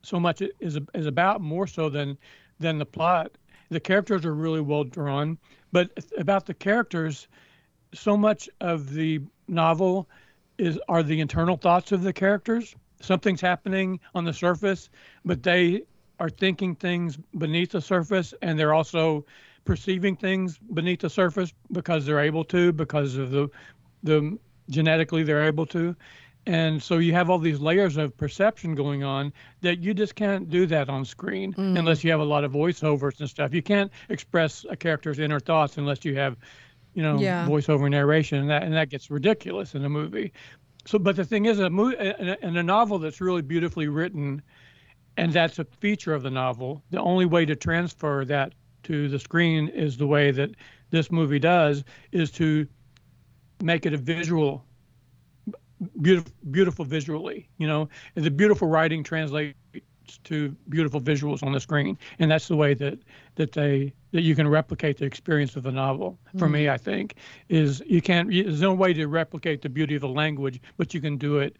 so 0.03 0.21
much 0.21 0.41
is 0.61 0.79
is 0.95 1.07
about 1.07 1.41
more 1.41 1.67
so 1.67 1.89
than 1.89 2.17
than 2.61 2.79
the 2.79 2.87
plot. 2.87 3.33
The 3.73 3.81
characters 3.81 4.27
are 4.27 4.35
really 4.35 4.61
well 4.61 4.85
drawn, 4.85 5.39
but 5.73 5.91
about 6.19 6.45
the 6.45 6.53
characters, 6.53 7.27
so 7.95 8.19
much 8.19 8.51
of 8.61 8.93
the 8.93 9.21
novel 9.49 10.11
is 10.59 10.79
are 10.91 11.03
the 11.03 11.19
internal 11.21 11.57
thoughts 11.57 11.91
of 11.91 12.03
the 12.03 12.13
characters. 12.13 12.77
Something's 13.01 13.41
happening 13.41 13.99
on 14.15 14.25
the 14.25 14.33
surface, 14.35 14.91
but 15.25 15.43
they 15.43 15.85
are 16.21 16.29
thinking 16.29 16.75
things 16.77 17.17
beneath 17.39 17.71
the 17.71 17.81
surface, 17.81 18.35
and 18.43 18.59
they're 18.59 18.75
also 18.75 19.25
perceiving 19.65 20.17
things 20.17 20.59
beneath 20.75 21.01
the 21.01 21.09
surface 21.09 21.55
because 21.73 22.05
they're 22.05 22.21
able 22.21 22.45
to, 22.45 22.73
because 22.75 23.17
of 23.17 23.31
the 23.31 23.49
the 24.03 24.39
genetically 24.69 25.23
they're 25.23 25.45
able 25.45 25.65
to. 25.65 25.97
And 26.47 26.83
so 26.83 26.99
you 26.99 27.13
have 27.13 27.31
all 27.31 27.39
these 27.39 27.61
layers 27.61 27.97
of 27.97 28.17
perception 28.17 28.75
going 28.75 29.05
on 29.05 29.33
that 29.61 29.79
you 29.79 29.95
just 29.95 30.17
can't 30.17 30.51
do 30.51 30.67
that 30.67 30.89
on 30.89 31.05
screen 31.05 31.55
mm. 31.55 31.79
unless 31.79 32.03
you 32.03 32.11
have 32.11 32.21
a 32.21 32.25
lot 32.25 32.43
of 32.43 32.53
voiceovers 32.53 33.21
and 33.21 33.31
stuff. 33.31 33.55
You 33.55 33.63
can't 33.63 33.93
express 34.09 34.67
a 34.69 34.77
character's 34.77 35.21
inner 35.21 35.39
thoughts 35.39 35.79
unless 35.79 36.05
you 36.05 36.17
have, 36.17 36.37
you 36.95 37.03
know, 37.03 37.21
Yeah. 37.21 37.47
voiceover 37.47 37.89
narration, 37.89 38.39
and 38.39 38.51
that 38.51 38.65
and 38.65 38.75
that 38.75 38.89
gets 38.91 39.09
ridiculous 39.11 39.75
in 39.77 39.85
a 39.85 39.89
movie. 39.89 40.33
So, 40.85 40.99
but 40.99 41.15
the 41.15 41.25
thing 41.25 41.45
is, 41.45 41.61
a 41.61 41.71
movie 41.71 41.97
in 41.99 42.57
a 42.57 42.63
novel 42.63 42.99
that's 42.99 43.21
really 43.21 43.43
beautifully 43.43 43.87
written, 43.87 44.43
and 45.17 45.33
that's 45.33 45.61
a 45.61 45.65
feature 45.65 46.13
of 46.13 46.25
the 46.25 46.31
novel. 46.31 46.83
The 46.91 47.01
only 47.01 47.25
way 47.25 47.45
to 47.47 47.55
transfer 47.55 48.25
that 48.25 48.53
to 48.85 49.09
the 49.09 49.21
screen 49.21 49.69
is 49.69 49.97
the 49.97 50.09
way 50.09 50.33
that 50.33 50.51
this 50.91 51.13
movie 51.13 51.39
does, 51.39 51.85
is 52.11 52.33
to 52.33 52.67
make 53.63 53.87
it 53.87 53.95
a 53.95 53.97
visual 53.97 54.65
beautiful, 56.01 56.33
beautiful 56.51 56.85
visually. 56.85 57.49
You 57.59 57.67
know, 57.67 57.89
the 58.15 58.31
beautiful 58.31 58.69
writing 58.69 59.03
translates 59.05 59.55
to 60.25 60.55
beautiful 60.69 61.01
visuals 61.01 61.43
on 61.43 61.53
the 61.53 61.61
screen, 61.61 61.97
and 62.19 62.31
that's 62.31 62.49
the 62.49 62.57
way 62.57 62.75
that 62.75 62.99
that 63.37 63.53
they 63.53 63.93
that 64.13 64.23
you 64.23 64.35
can 64.35 64.47
replicate 64.49 64.99
the 64.99 65.05
experience 65.07 65.57
of 65.57 65.63
the 65.63 65.73
novel. 65.73 66.19
For 66.39 66.49
me, 66.49 66.69
I 66.69 66.77
think 66.77 67.17
is 67.49 67.83
you 67.87 68.03
can't. 68.03 68.31
There's 68.31 68.61
no 68.61 68.75
way 68.75 68.93
to 68.95 69.07
replicate 69.07 69.63
the 69.63 69.69
beauty 69.69 69.95
of 69.95 70.01
the 70.03 70.09
language, 70.09 70.61
but 70.77 70.93
you 70.95 71.01
can 71.01 71.17
do 71.17 71.39
it. 71.39 71.57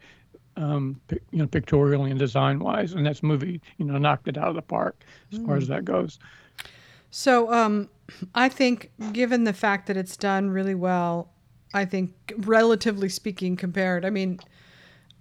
Um, 0.55 1.01
you 1.31 1.39
know, 1.39 1.47
pictorially 1.47 2.11
and 2.11 2.19
design-wise, 2.19 2.93
and 2.93 3.03
that's 3.03 3.23
movie. 3.23 3.59
You 3.77 3.85
know, 3.85 3.97
knocked 3.97 4.27
it 4.27 4.37
out 4.37 4.49
of 4.49 4.55
the 4.55 4.61
park 4.61 5.03
as 5.31 5.39
far 5.39 5.55
as 5.57 5.67
that 5.69 5.83
goes. 5.83 6.19
so 7.09 7.51
um 7.53 7.89
i 8.35 8.49
think 8.49 8.91
given 9.11 9.43
the 9.43 9.53
fact 9.53 9.87
that 9.87 9.97
it's 9.97 10.17
done 10.17 10.49
really 10.49 10.75
well 10.75 11.32
i 11.73 11.85
think 11.85 12.13
relatively 12.37 13.09
speaking 13.09 13.55
compared 13.55 14.05
i 14.05 14.09
mean 14.09 14.39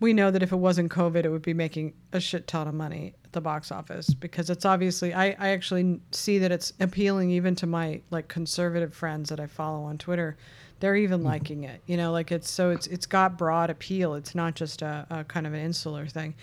we 0.01 0.13
know 0.13 0.31
that 0.31 0.43
if 0.43 0.53
it 0.53 0.57
wasn't 0.57 0.91
covid 0.91 1.25
it 1.25 1.31
would 1.31 1.43
be 1.43 1.55
making 1.55 1.93
a 2.13 2.21
shit 2.21 2.47
ton 2.47 2.67
of 2.67 2.75
money 2.75 3.15
at 3.25 3.33
the 3.33 3.41
box 3.41 3.71
office 3.71 4.13
because 4.15 4.51
it's 4.51 4.65
obviously 4.65 5.15
i, 5.15 5.27
I 5.39 5.49
actually 5.49 6.01
see 6.11 6.39
that 6.39 6.53
it's 6.53 6.73
appealing 6.81 7.31
even 7.31 7.55
to 7.57 7.67
my 7.67 8.01
like 8.11 8.29
conservative 8.29 8.95
friends 8.95 9.29
that 9.31 9.41
i 9.41 9.47
follow 9.47 9.85
on 9.85 9.99
twitter. 9.99 10.37
They're 10.81 10.97
even 10.97 11.21
mm-hmm. 11.21 11.29
liking 11.29 11.63
it 11.63 11.81
you 11.87 11.97
know 11.97 12.11
like 12.11 12.33
it's 12.33 12.51
so 12.51 12.71
it's 12.71 12.89
it's 12.89 13.07
got 13.07 13.39
broad 13.39 13.71
appeal. 13.71 14.15
It's 14.15 14.35
not 14.35 14.57
just 14.57 14.83
a, 14.83 15.07
a 15.11 15.23
kind 15.23 15.47
of 15.47 15.55
an 15.55 15.61
insular 15.61 16.09
thing. 16.09 16.35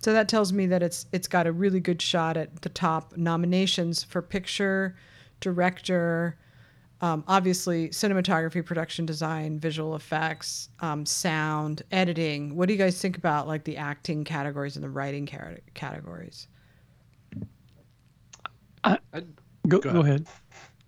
So 0.00 0.12
that 0.12 0.28
tells 0.28 0.52
me 0.52 0.66
that 0.66 0.82
it's 0.82 1.06
it's 1.12 1.26
got 1.26 1.46
a 1.46 1.52
really 1.52 1.80
good 1.80 2.02
shot 2.02 2.36
at 2.36 2.60
the 2.60 2.68
top 2.68 3.16
nominations 3.16 4.04
for 4.04 4.20
picture 4.20 4.96
director 5.40 6.36
um, 7.02 7.22
obviously 7.28 7.88
cinematography 7.90 8.64
production 8.64 9.04
design 9.06 9.58
visual 9.58 9.94
effects 9.96 10.68
um, 10.80 11.04
sound 11.04 11.82
editing 11.92 12.56
what 12.56 12.66
do 12.68 12.72
you 12.74 12.78
guys 12.78 13.00
think 13.00 13.16
about 13.18 13.46
like 13.46 13.64
the 13.64 13.76
acting 13.76 14.24
categories 14.24 14.76
and 14.76 14.84
the 14.84 14.88
writing 14.90 15.26
car- 15.26 15.58
categories 15.74 16.48
I, 18.84 18.98
Go, 19.66 19.80
Go 19.80 19.92
go 19.94 20.00
ahead. 20.00 20.26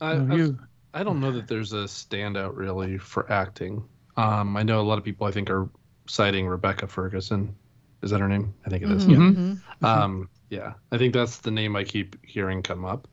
I, 0.01 0.15
No, 0.15 0.35
I- 0.35 0.37
you. 0.37 0.59
I 0.95 1.03
don't 1.03 1.21
know 1.21 1.33
that 1.33 1.49
there's 1.49 1.73
a 1.73 1.85
standout 1.85 2.57
really 2.57 2.97
for 2.97 3.31
acting. 3.31 3.85
Um, 4.17 4.57
I 4.57 4.63
know 4.63 4.81
a 4.81 4.83
lot 4.83 4.99
of 4.99 5.05
people 5.05 5.27
I 5.27 5.31
think 5.31 5.51
are 5.51 5.69
citing 6.07 6.47
Rebecca 6.47 6.87
Ferguson. 6.87 7.55
Is 8.03 8.11
that 8.11 8.21
her 8.21 8.29
name? 8.29 8.55
I 8.65 8.71
think 8.71 8.85
it 8.85 8.91
is, 8.91 9.07
Mhm. 9.07 9.61
Yeah. 9.83 9.93
Um, 10.05 10.29
yeah. 10.51 10.73
I 10.93 10.99
think 10.99 11.13
that's 11.13 11.39
the 11.39 11.51
name 11.51 11.75
I 11.77 11.85
keep 11.85 12.17
hearing 12.25 12.63
come 12.63 12.85
up. 12.85 13.07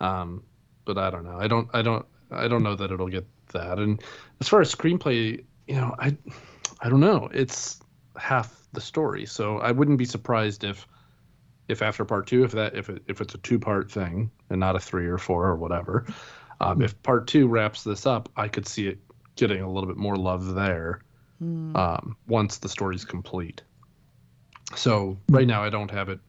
Um, 0.00 0.42
but 0.84 0.98
I 0.98 1.10
don't 1.10 1.24
know. 1.24 1.38
I 1.38 1.46
don't. 1.48 1.68
I 1.72 1.80
don't. 1.82 2.04
I 2.36 2.48
don't 2.48 2.62
know 2.62 2.74
that 2.74 2.90
it'll 2.90 3.08
get 3.08 3.26
that. 3.52 3.78
And 3.78 4.02
as 4.40 4.48
far 4.48 4.60
as 4.60 4.74
screenplay, 4.74 5.44
you 5.66 5.74
know, 5.74 5.94
I, 5.98 6.16
I 6.80 6.88
don't 6.88 7.00
know. 7.00 7.28
It's 7.32 7.80
half 8.16 8.66
the 8.72 8.80
story, 8.80 9.26
so 9.26 9.58
I 9.58 9.70
wouldn't 9.70 9.98
be 9.98 10.04
surprised 10.04 10.64
if, 10.64 10.86
if 11.68 11.82
after 11.82 12.04
part 12.04 12.26
two, 12.26 12.44
if 12.44 12.52
that, 12.52 12.76
if 12.76 12.88
it, 12.88 13.02
if 13.06 13.20
it's 13.20 13.34
a 13.34 13.38
two 13.38 13.58
part 13.58 13.90
thing 13.90 14.30
and 14.50 14.60
not 14.60 14.76
a 14.76 14.80
three 14.80 15.06
or 15.06 15.18
four 15.18 15.46
or 15.46 15.56
whatever, 15.56 16.06
um, 16.60 16.82
if 16.82 17.00
part 17.02 17.26
two 17.26 17.48
wraps 17.48 17.84
this 17.84 18.06
up, 18.06 18.28
I 18.36 18.48
could 18.48 18.66
see 18.66 18.88
it 18.88 18.98
getting 19.36 19.62
a 19.62 19.70
little 19.70 19.88
bit 19.88 19.96
more 19.96 20.16
love 20.16 20.54
there, 20.54 21.00
um, 21.74 22.16
once 22.28 22.58
the 22.58 22.68
story's 22.68 23.04
complete. 23.04 23.62
So 24.76 25.18
right 25.30 25.46
now, 25.46 25.62
I 25.62 25.70
don't 25.70 25.90
have 25.90 26.08
it 26.08 26.20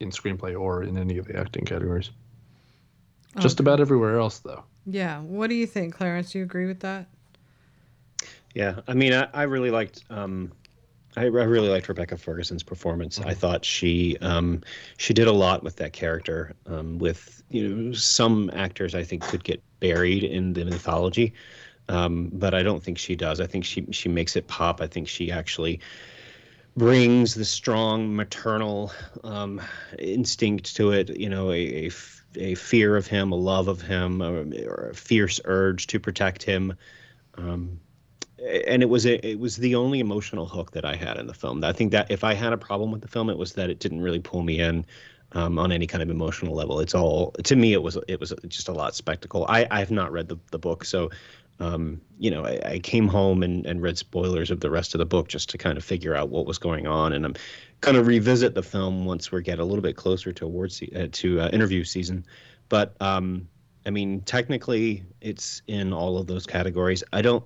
in 0.00 0.10
screenplay 0.10 0.58
or 0.58 0.82
in 0.82 0.96
any 0.96 1.18
of 1.18 1.26
the 1.26 1.38
acting 1.38 1.64
categories. 1.64 2.10
Just 3.38 3.60
Okay. 3.60 3.64
about 3.64 3.80
everywhere 3.80 4.18
else, 4.18 4.38
though. 4.40 4.64
Yeah 4.86 5.20
what 5.20 5.48
do 5.48 5.54
you 5.54 5.66
think 5.66 5.94
clarence 5.94 6.32
do 6.32 6.38
you 6.38 6.44
agree 6.44 6.66
with 6.66 6.80
that 6.80 7.06
Yeah, 8.54 8.80
I 8.86 8.94
mean, 8.94 9.12
I, 9.12 9.28
I 9.34 9.42
really 9.44 9.70
liked 9.70 10.04
um, 10.10 10.52
I, 11.16 11.22
I 11.22 11.26
really 11.26 11.68
liked 11.68 11.88
Rebecca 11.88 12.16
Ferguson's 12.16 12.62
performance. 12.62 13.20
I 13.20 13.34
thought 13.34 13.64
she 13.64 14.16
um, 14.20 14.62
she 14.96 15.14
did 15.14 15.28
a 15.28 15.32
lot 15.32 15.62
with 15.62 15.76
that 15.76 15.92
character. 15.92 16.54
Um, 16.66 16.98
with 16.98 17.42
you 17.50 17.68
know, 17.68 17.92
some 17.92 18.50
actors 18.54 18.94
I 18.94 19.04
think 19.04 19.26
could 19.26 19.44
get 19.44 19.62
buried 19.80 20.24
in 20.24 20.52
the 20.54 20.64
mythology, 20.64 21.34
um, 21.88 22.30
but 22.32 22.54
I 22.54 22.62
don't 22.62 22.82
think 22.82 22.98
she 22.98 23.16
does. 23.16 23.40
I 23.40 23.46
think 23.46 23.64
she 23.64 23.86
she 23.92 24.08
makes 24.08 24.36
it 24.36 24.48
pop. 24.48 24.80
I 24.80 24.86
think 24.86 25.08
she 25.08 25.30
actually 25.30 25.80
brings 26.76 27.34
the 27.34 27.44
strong 27.44 28.14
maternal 28.14 28.92
um, 29.22 29.60
instinct 29.98 30.76
to 30.76 30.92
it. 30.92 31.16
You 31.18 31.28
know, 31.28 31.50
a, 31.50 31.84
a 31.84 31.86
f- 31.86 32.23
a 32.38 32.54
fear 32.54 32.96
of 32.96 33.06
him, 33.06 33.32
a 33.32 33.36
love 33.36 33.68
of 33.68 33.80
him, 33.80 34.22
or, 34.22 34.44
or 34.66 34.90
a 34.90 34.94
fierce 34.94 35.40
urge 35.44 35.86
to 35.88 36.00
protect 36.00 36.42
him. 36.42 36.74
Um, 37.36 37.80
and 38.66 38.82
it 38.82 38.88
was 38.88 39.06
a, 39.06 39.26
it 39.26 39.38
was 39.38 39.56
the 39.56 39.74
only 39.74 40.00
emotional 40.00 40.46
hook 40.46 40.72
that 40.72 40.84
I 40.84 40.96
had 40.96 41.16
in 41.16 41.26
the 41.26 41.34
film. 41.34 41.64
I 41.64 41.72
think 41.72 41.92
that 41.92 42.10
if 42.10 42.24
I 42.24 42.34
had 42.34 42.52
a 42.52 42.58
problem 42.58 42.90
with 42.90 43.00
the 43.00 43.08
film, 43.08 43.30
it 43.30 43.38
was 43.38 43.54
that 43.54 43.70
it 43.70 43.78
didn't 43.78 44.02
really 44.02 44.20
pull 44.20 44.42
me 44.42 44.60
in 44.60 44.84
um, 45.32 45.58
on 45.58 45.72
any 45.72 45.86
kind 45.86 46.02
of 46.02 46.10
emotional 46.10 46.54
level. 46.54 46.80
It's 46.80 46.94
all 46.94 47.32
to 47.32 47.56
me. 47.56 47.72
It 47.72 47.82
was 47.82 47.98
it 48.08 48.20
was 48.20 48.34
just 48.48 48.68
a 48.68 48.72
lot 48.72 48.94
spectacle. 48.94 49.46
I 49.48 49.66
I 49.70 49.78
have 49.78 49.90
not 49.90 50.12
read 50.12 50.28
the 50.28 50.38
the 50.50 50.58
book, 50.58 50.84
so 50.84 51.10
um, 51.60 52.00
you 52.18 52.30
know 52.30 52.44
I, 52.44 52.60
I 52.64 52.78
came 52.78 53.08
home 53.08 53.42
and 53.42 53.66
and 53.66 53.80
read 53.82 53.98
spoilers 53.98 54.50
of 54.50 54.60
the 54.60 54.70
rest 54.70 54.94
of 54.94 54.98
the 54.98 55.06
book 55.06 55.28
just 55.28 55.50
to 55.50 55.58
kind 55.58 55.78
of 55.78 55.84
figure 55.84 56.14
out 56.14 56.28
what 56.28 56.46
was 56.46 56.58
going 56.58 56.86
on, 56.86 57.12
and 57.12 57.24
I'm 57.24 57.34
going 57.80 57.96
to 57.96 58.02
revisit 58.02 58.54
the 58.54 58.62
film 58.62 59.04
once 59.04 59.30
we 59.30 59.42
get 59.42 59.58
a 59.58 59.64
little 59.64 59.82
bit 59.82 59.96
closer 59.96 60.32
to 60.32 60.44
awards 60.44 60.78
se- 60.78 60.92
uh, 60.94 61.08
to 61.12 61.40
uh, 61.40 61.48
interview 61.50 61.84
season. 61.84 62.24
But 62.68 62.96
um, 63.00 63.48
I 63.86 63.90
mean, 63.90 64.22
technically, 64.22 65.04
it's 65.20 65.62
in 65.66 65.92
all 65.92 66.18
of 66.18 66.26
those 66.26 66.46
categories. 66.46 67.04
I 67.12 67.22
don't 67.22 67.44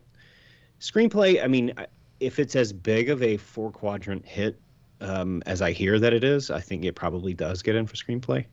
screenplay. 0.80 1.42
I 1.42 1.46
mean, 1.46 1.72
if 2.20 2.38
it's 2.38 2.56
as 2.56 2.72
big 2.72 3.10
of 3.10 3.22
a 3.22 3.36
four 3.36 3.70
quadrant 3.70 4.24
hit 4.26 4.60
um, 5.00 5.42
as 5.46 5.62
I 5.62 5.72
hear 5.72 5.98
that 5.98 6.12
it 6.12 6.24
is, 6.24 6.50
I 6.50 6.60
think 6.60 6.84
it 6.84 6.94
probably 6.94 7.34
does 7.34 7.62
get 7.62 7.76
in 7.76 7.86
for 7.86 7.96
screenplay. 7.96 8.46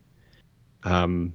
Um, 0.84 1.34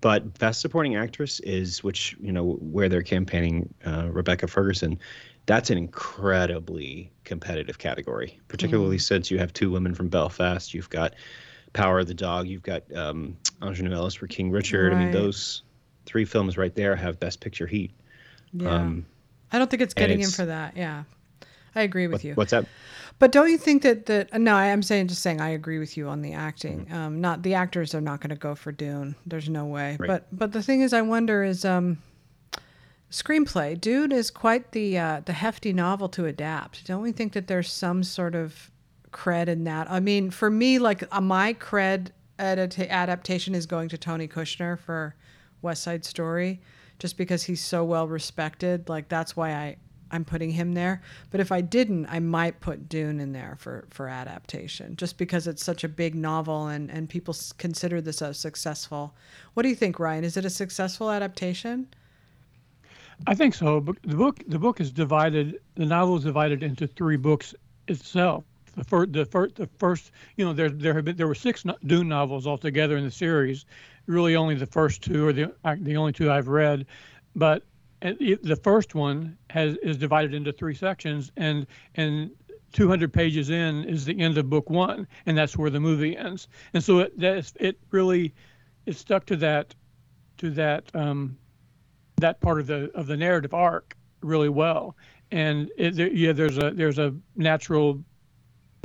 but 0.00 0.38
best 0.38 0.60
supporting 0.60 0.96
actress 0.96 1.40
is 1.40 1.82
which 1.84 2.16
you 2.20 2.32
know 2.32 2.52
where 2.60 2.88
they're 2.88 3.02
campaigning 3.02 3.72
uh, 3.84 4.08
Rebecca 4.10 4.46
Ferguson. 4.46 4.98
That's 5.46 5.70
an 5.70 5.78
incredibly 5.78 7.10
competitive 7.24 7.78
category, 7.78 8.38
particularly 8.48 8.98
since 8.98 9.30
you 9.30 9.38
have 9.38 9.52
two 9.52 9.70
women 9.70 9.94
from 9.94 10.08
Belfast. 10.08 10.72
You've 10.74 10.90
got 10.90 11.14
Power 11.72 12.00
of 12.00 12.06
the 12.06 12.14
Dog. 12.14 12.46
You've 12.46 12.62
got 12.62 12.82
um, 12.94 13.36
Aunjanue 13.60 13.92
Ellis 13.92 14.14
for 14.14 14.26
King 14.26 14.50
Richard. 14.50 14.92
I 14.92 15.04
mean, 15.04 15.10
those 15.12 15.62
three 16.06 16.24
films 16.24 16.56
right 16.56 16.74
there 16.74 16.94
have 16.94 17.18
Best 17.18 17.40
Picture 17.40 17.66
heat. 17.66 17.90
Yeah. 18.52 18.70
Um, 18.70 19.06
I 19.52 19.58
don't 19.58 19.68
think 19.70 19.82
it's 19.82 19.94
getting 19.94 20.20
in 20.20 20.30
for 20.30 20.46
that. 20.46 20.76
Yeah. 20.76 21.04
I 21.74 21.82
agree 21.82 22.06
with 22.06 22.14
what- 22.14 22.24
you. 22.24 22.34
What's 22.34 22.50
that? 22.52 22.66
But 23.20 23.32
don't 23.32 23.50
you 23.50 23.58
think 23.58 23.82
that 23.82 24.06
that 24.06 24.40
no, 24.40 24.56
I 24.56 24.66
am 24.66 24.82
saying 24.82 25.08
just 25.08 25.20
saying 25.20 25.42
I 25.42 25.50
agree 25.50 25.78
with 25.78 25.96
you 25.96 26.08
on 26.08 26.22
the 26.22 26.32
acting. 26.32 26.86
Mm-hmm. 26.86 26.94
Um, 26.94 27.20
not 27.20 27.42
the 27.42 27.52
actors 27.52 27.94
are 27.94 28.00
not 28.00 28.20
going 28.20 28.30
to 28.30 28.36
go 28.36 28.54
for 28.54 28.72
Dune. 28.72 29.14
There's 29.26 29.48
no 29.48 29.66
way. 29.66 29.98
Right. 30.00 30.08
But 30.08 30.26
but 30.32 30.52
the 30.52 30.62
thing 30.62 30.80
is, 30.80 30.94
I 30.94 31.02
wonder 31.02 31.44
is 31.44 31.66
um, 31.66 31.98
screenplay. 33.10 33.78
Dune 33.78 34.10
is 34.10 34.30
quite 34.30 34.72
the 34.72 34.98
uh, 34.98 35.20
the 35.26 35.34
hefty 35.34 35.74
novel 35.74 36.08
to 36.08 36.24
adapt. 36.24 36.86
Don't 36.86 37.02
we 37.02 37.12
think 37.12 37.34
that 37.34 37.46
there's 37.46 37.70
some 37.70 38.02
sort 38.02 38.34
of 38.34 38.70
cred 39.12 39.48
in 39.48 39.64
that? 39.64 39.90
I 39.90 40.00
mean, 40.00 40.30
for 40.30 40.50
me, 40.50 40.78
like 40.78 41.04
uh, 41.12 41.20
my 41.20 41.52
cred 41.52 42.12
edita- 42.38 42.88
adaptation 42.88 43.54
is 43.54 43.66
going 43.66 43.90
to 43.90 43.98
Tony 43.98 44.28
Kushner 44.28 44.78
for 44.78 45.14
West 45.60 45.82
Side 45.82 46.06
Story, 46.06 46.62
just 46.98 47.18
because 47.18 47.42
he's 47.42 47.60
so 47.62 47.84
well 47.84 48.08
respected. 48.08 48.88
Like 48.88 49.10
that's 49.10 49.36
why 49.36 49.52
I 49.52 49.76
I'm 50.12 50.24
putting 50.24 50.50
him 50.50 50.72
there. 50.72 51.02
But 51.30 51.40
if 51.40 51.52
I 51.52 51.60
didn't, 51.60 52.06
I 52.06 52.18
might 52.18 52.60
put 52.60 52.88
Dune 52.88 53.20
in 53.20 53.32
there 53.32 53.56
for 53.58 53.86
for 53.90 54.08
adaptation, 54.08 54.96
just 54.96 55.18
because 55.18 55.46
it's 55.46 55.64
such 55.64 55.84
a 55.84 55.88
big 55.88 56.14
novel 56.14 56.68
and 56.68 56.90
and 56.90 57.08
people 57.08 57.34
consider 57.58 58.00
this 58.00 58.22
a 58.22 58.34
successful. 58.34 59.14
What 59.54 59.62
do 59.62 59.68
you 59.68 59.74
think, 59.74 59.98
Ryan? 59.98 60.24
Is 60.24 60.36
it 60.36 60.44
a 60.44 60.50
successful 60.50 61.10
adaptation? 61.10 61.88
I 63.26 63.34
think 63.34 63.54
so. 63.54 63.80
The 63.80 64.16
book 64.16 64.40
the 64.46 64.58
book 64.58 64.80
is 64.80 64.90
divided. 64.90 65.60
The 65.74 65.86
novel 65.86 66.16
is 66.16 66.24
divided 66.24 66.62
into 66.62 66.86
three 66.86 67.16
books 67.16 67.54
itself. 67.88 68.44
The 68.76 68.84
first, 68.84 69.12
the 69.12 69.24
first, 69.26 69.56
the 69.56 69.68
first, 69.78 70.12
you 70.36 70.44
know, 70.44 70.52
there 70.52 70.70
there 70.70 70.94
have 70.94 71.04
been 71.04 71.16
there 71.16 71.26
were 71.26 71.34
six 71.34 71.64
Dune 71.86 72.08
novels 72.08 72.46
altogether 72.46 72.96
in 72.96 73.04
the 73.04 73.10
series. 73.10 73.66
Really, 74.06 74.36
only 74.36 74.54
the 74.54 74.66
first 74.66 75.02
two 75.02 75.26
are 75.26 75.32
the 75.32 75.52
the 75.80 75.96
only 75.96 76.12
two 76.12 76.30
I've 76.30 76.48
read. 76.48 76.86
But 77.36 77.64
uh, 78.02 78.12
it- 78.20 78.42
the 78.42 78.56
first 78.56 78.94
one 78.94 79.36
has 79.50 79.76
is 79.76 79.96
divided 79.96 80.34
into 80.34 80.52
three 80.52 80.74
sections, 80.74 81.30
and 81.36 81.66
and 81.94 82.30
200 82.72 83.12
pages 83.12 83.50
in 83.50 83.84
is 83.84 84.04
the 84.04 84.18
end 84.20 84.38
of 84.38 84.48
book 84.48 84.70
one, 84.70 85.06
and 85.26 85.36
that's 85.36 85.56
where 85.56 85.70
the 85.70 85.80
movie 85.80 86.16
ends. 86.16 86.48
And 86.72 86.82
so 86.82 87.00
it 87.00 87.18
that's, 87.18 87.52
it 87.58 87.78
really 87.90 88.34
it 88.86 88.96
stuck 88.96 89.26
to 89.26 89.36
that 89.36 89.74
to 90.38 90.50
that 90.50 90.84
um, 90.94 91.36
that 92.16 92.40
part 92.40 92.60
of 92.60 92.66
the 92.66 92.90
of 92.94 93.06
the 93.06 93.16
narrative 93.16 93.54
arc 93.54 93.96
really 94.22 94.48
well. 94.48 94.96
And 95.32 95.70
it, 95.76 95.96
there, 95.96 96.08
yeah, 96.08 96.32
there's 96.32 96.58
a 96.58 96.70
there's 96.70 96.98
a 96.98 97.14
natural 97.36 98.02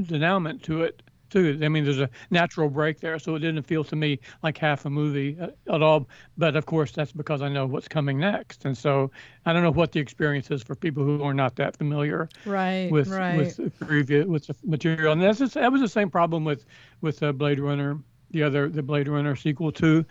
denouement 0.01 0.63
to 0.63 0.83
it 0.83 1.01
too. 1.35 1.59
I 1.61 1.67
mean, 1.69 1.83
there's 1.83 1.99
a 1.99 2.09
natural 2.31 2.69
break 2.69 2.99
there, 2.99 3.19
so 3.19 3.35
it 3.35 3.39
didn't 3.39 3.63
feel 3.63 3.83
to 3.83 3.95
me 3.95 4.19
like 4.43 4.57
half 4.57 4.85
a 4.85 4.89
movie 4.89 5.37
uh, 5.39 5.49
at 5.73 5.81
all. 5.81 6.07
But 6.37 6.55
of 6.55 6.65
course, 6.65 6.91
that's 6.91 7.11
because 7.11 7.41
I 7.41 7.49
know 7.49 7.65
what's 7.65 7.87
coming 7.87 8.17
next, 8.17 8.65
and 8.65 8.77
so 8.77 9.11
I 9.45 9.53
don't 9.53 9.63
know 9.63 9.71
what 9.71 9.91
the 9.91 9.99
experience 9.99 10.49
is 10.51 10.63
for 10.63 10.75
people 10.75 11.03
who 11.03 11.23
are 11.23 11.33
not 11.33 11.55
that 11.57 11.75
familiar 11.77 12.29
Right. 12.45 12.89
with 12.91 13.09
right. 13.09 13.37
with 13.37 13.57
the 13.57 13.85
preview 13.85 14.25
with 14.25 14.47
the 14.47 14.55
material. 14.63 15.11
And 15.13 15.21
that's 15.21 15.39
just, 15.39 15.53
that 15.55 15.71
was 15.71 15.81
the 15.81 15.89
same 15.89 16.09
problem 16.09 16.45
with 16.45 16.65
with 17.01 17.21
uh, 17.21 17.31
Blade 17.31 17.59
Runner, 17.59 17.99
the 18.31 18.43
other 18.43 18.69
the 18.69 18.83
Blade 18.83 19.07
Runner 19.07 19.35
sequel 19.35 19.71
too. 19.71 20.05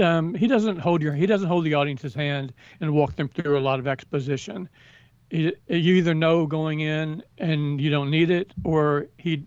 Um, 0.00 0.34
he 0.34 0.46
doesn't 0.46 0.78
hold 0.78 1.02
your 1.02 1.14
he 1.14 1.26
doesn't 1.26 1.48
hold 1.48 1.64
the 1.64 1.74
audience's 1.74 2.14
hand 2.14 2.52
and 2.80 2.92
walk 2.92 3.16
them 3.16 3.28
through 3.28 3.58
a 3.58 3.60
lot 3.60 3.78
of 3.78 3.86
exposition. 3.86 4.68
You 5.30 5.54
either 5.68 6.12
know 6.12 6.46
going 6.46 6.80
in 6.80 7.22
and 7.38 7.80
you 7.80 7.88
don't 7.88 8.10
need 8.10 8.28
it, 8.30 8.52
or 8.64 9.06
he 9.16 9.44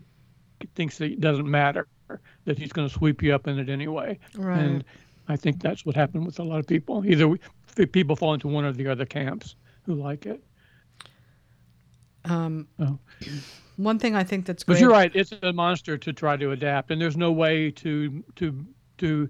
thinks 0.74 0.98
that 0.98 1.12
it 1.12 1.20
doesn't 1.20 1.50
matter 1.50 1.86
that 2.44 2.58
he's 2.58 2.72
going 2.72 2.88
to 2.88 2.94
sweep 2.94 3.22
you 3.22 3.34
up 3.34 3.46
in 3.48 3.58
it 3.58 3.68
anyway. 3.68 4.18
Right. 4.36 4.58
And 4.58 4.84
I 5.28 5.36
think 5.36 5.60
that's 5.60 5.84
what 5.84 5.96
happened 5.96 6.24
with 6.26 6.38
a 6.38 6.42
lot 6.42 6.60
of 6.60 6.66
people. 6.66 7.04
Either 7.04 7.28
we, 7.28 7.38
people 7.92 8.16
fall 8.16 8.34
into 8.34 8.48
one 8.48 8.64
or 8.64 8.72
the 8.72 8.86
other 8.88 9.04
camps 9.04 9.56
who 9.84 9.94
like 9.94 10.26
it. 10.26 10.42
um, 12.24 12.66
Oh. 12.78 12.98
one 13.76 13.98
thing 13.98 14.14
I 14.16 14.24
think 14.24 14.46
that's 14.46 14.62
great. 14.64 14.76
But 14.76 14.80
you're 14.80 14.90
right; 14.90 15.10
it's 15.14 15.32
a 15.42 15.52
monster 15.52 15.96
to 15.98 16.12
try 16.12 16.36
to 16.36 16.50
adapt, 16.52 16.90
and 16.90 17.00
there's 17.00 17.16
no 17.16 17.32
way 17.32 17.70
to 17.72 18.24
to 18.36 18.66
to. 18.98 19.28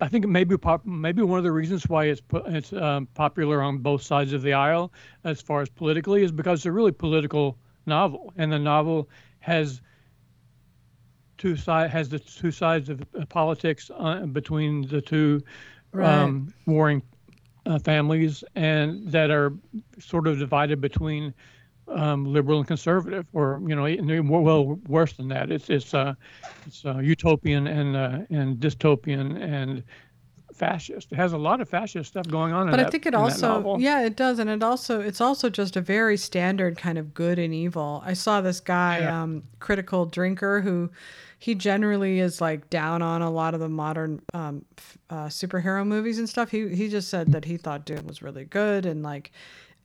I 0.00 0.08
think 0.08 0.26
maybe 0.26 0.56
pop, 0.58 0.84
maybe 0.84 1.22
one 1.22 1.38
of 1.38 1.44
the 1.44 1.52
reasons 1.52 1.88
why 1.88 2.06
it's 2.06 2.22
it's 2.46 2.72
um, 2.72 3.06
popular 3.14 3.62
on 3.62 3.78
both 3.78 4.02
sides 4.02 4.32
of 4.32 4.42
the 4.42 4.52
aisle, 4.52 4.92
as 5.22 5.40
far 5.40 5.62
as 5.62 5.68
politically, 5.68 6.22
is 6.22 6.32
because 6.32 6.60
it's 6.60 6.66
a 6.66 6.72
really 6.72 6.92
political 6.92 7.56
novel, 7.86 8.32
and 8.36 8.52
the 8.52 8.58
novel 8.58 9.08
has 9.40 9.80
two 11.38 11.56
side 11.56 11.90
has 11.90 12.08
the 12.08 12.18
two 12.18 12.50
sides 12.50 12.88
of 12.88 13.02
uh, 13.18 13.24
politics 13.26 13.90
uh, 13.98 14.26
between 14.26 14.86
the 14.88 15.00
two 15.00 15.42
Right. 15.92 16.24
um, 16.24 16.52
warring 16.66 17.02
uh, 17.66 17.78
families, 17.78 18.44
and 18.54 19.10
that 19.10 19.30
are 19.30 19.52
sort 19.98 20.26
of 20.26 20.38
divided 20.38 20.80
between 20.80 21.34
um, 21.88 22.24
liberal 22.24 22.58
and 22.58 22.66
conservative, 22.66 23.26
or 23.32 23.60
you 23.66 23.74
know, 23.74 24.22
well, 24.40 24.78
worse 24.88 25.12
than 25.14 25.28
that. 25.28 25.50
It's 25.50 25.68
it's 25.70 25.94
uh, 25.94 26.14
it's 26.66 26.84
uh, 26.84 26.98
utopian 26.98 27.66
and 27.66 27.96
uh, 27.96 28.18
and 28.30 28.58
dystopian 28.58 29.40
and 29.40 29.82
fascist. 30.54 31.12
It 31.12 31.16
has 31.16 31.32
a 31.32 31.38
lot 31.38 31.60
of 31.60 31.68
fascist 31.68 32.10
stuff 32.10 32.28
going 32.28 32.52
on. 32.52 32.70
but 32.70 32.78
I 32.80 32.84
that, 32.84 32.92
think 32.92 33.06
it 33.06 33.14
also 33.14 33.76
yeah 33.78 34.02
it 34.02 34.16
does 34.16 34.38
and 34.38 34.48
it 34.48 34.62
also 34.62 35.00
it's 35.00 35.20
also 35.20 35.50
just 35.50 35.76
a 35.76 35.80
very 35.80 36.16
standard 36.16 36.78
kind 36.78 36.96
of 36.96 37.12
good 37.12 37.38
and 37.38 37.52
evil 37.52 38.02
i 38.06 38.12
saw 38.14 38.40
this 38.40 38.60
guy 38.60 39.00
Yeah. 39.00 39.22
um 39.22 39.42
critical 39.58 40.06
drinker 40.06 40.60
who 40.60 40.90
he 41.38 41.54
generally 41.54 42.20
is 42.20 42.40
like 42.40 42.70
down 42.70 43.02
on 43.02 43.20
a 43.20 43.30
lot 43.30 43.54
of 43.54 43.60
the 43.60 43.68
modern 43.68 44.20
um 44.32 44.64
uh, 45.10 45.26
superhero 45.26 45.86
movies 45.86 46.18
and 46.18 46.28
stuff 46.28 46.50
he 46.50 46.68
he 46.74 46.88
just 46.88 47.08
said 47.08 47.32
that 47.32 47.44
he 47.44 47.56
thought 47.56 47.84
Dune 47.84 48.06
was 48.06 48.22
really 48.22 48.44
good 48.44 48.86
and 48.86 49.02
like 49.02 49.32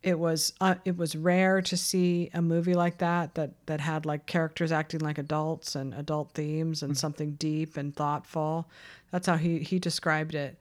it 0.01 0.17
was 0.17 0.53
uh, 0.61 0.75
it 0.85 0.97
was 0.97 1.15
rare 1.15 1.61
to 1.61 1.75
see 1.75 2.29
a 2.33 2.41
movie 2.41 2.73
like 2.73 2.99
that 2.99 3.35
that 3.35 3.51
that 3.65 3.81
had 3.81 4.05
like 4.05 4.25
characters 4.25 4.71
acting 4.71 5.01
like 5.01 5.17
adults 5.17 5.75
and 5.75 5.93
adult 5.93 6.31
themes 6.33 6.81
and 6.81 6.97
something 6.97 7.31
deep 7.31 7.75
and 7.75 7.95
thoughtful 7.95 8.69
that's 9.11 9.27
how 9.27 9.35
he 9.35 9.59
he 9.59 9.77
described 9.77 10.35
it 10.35 10.57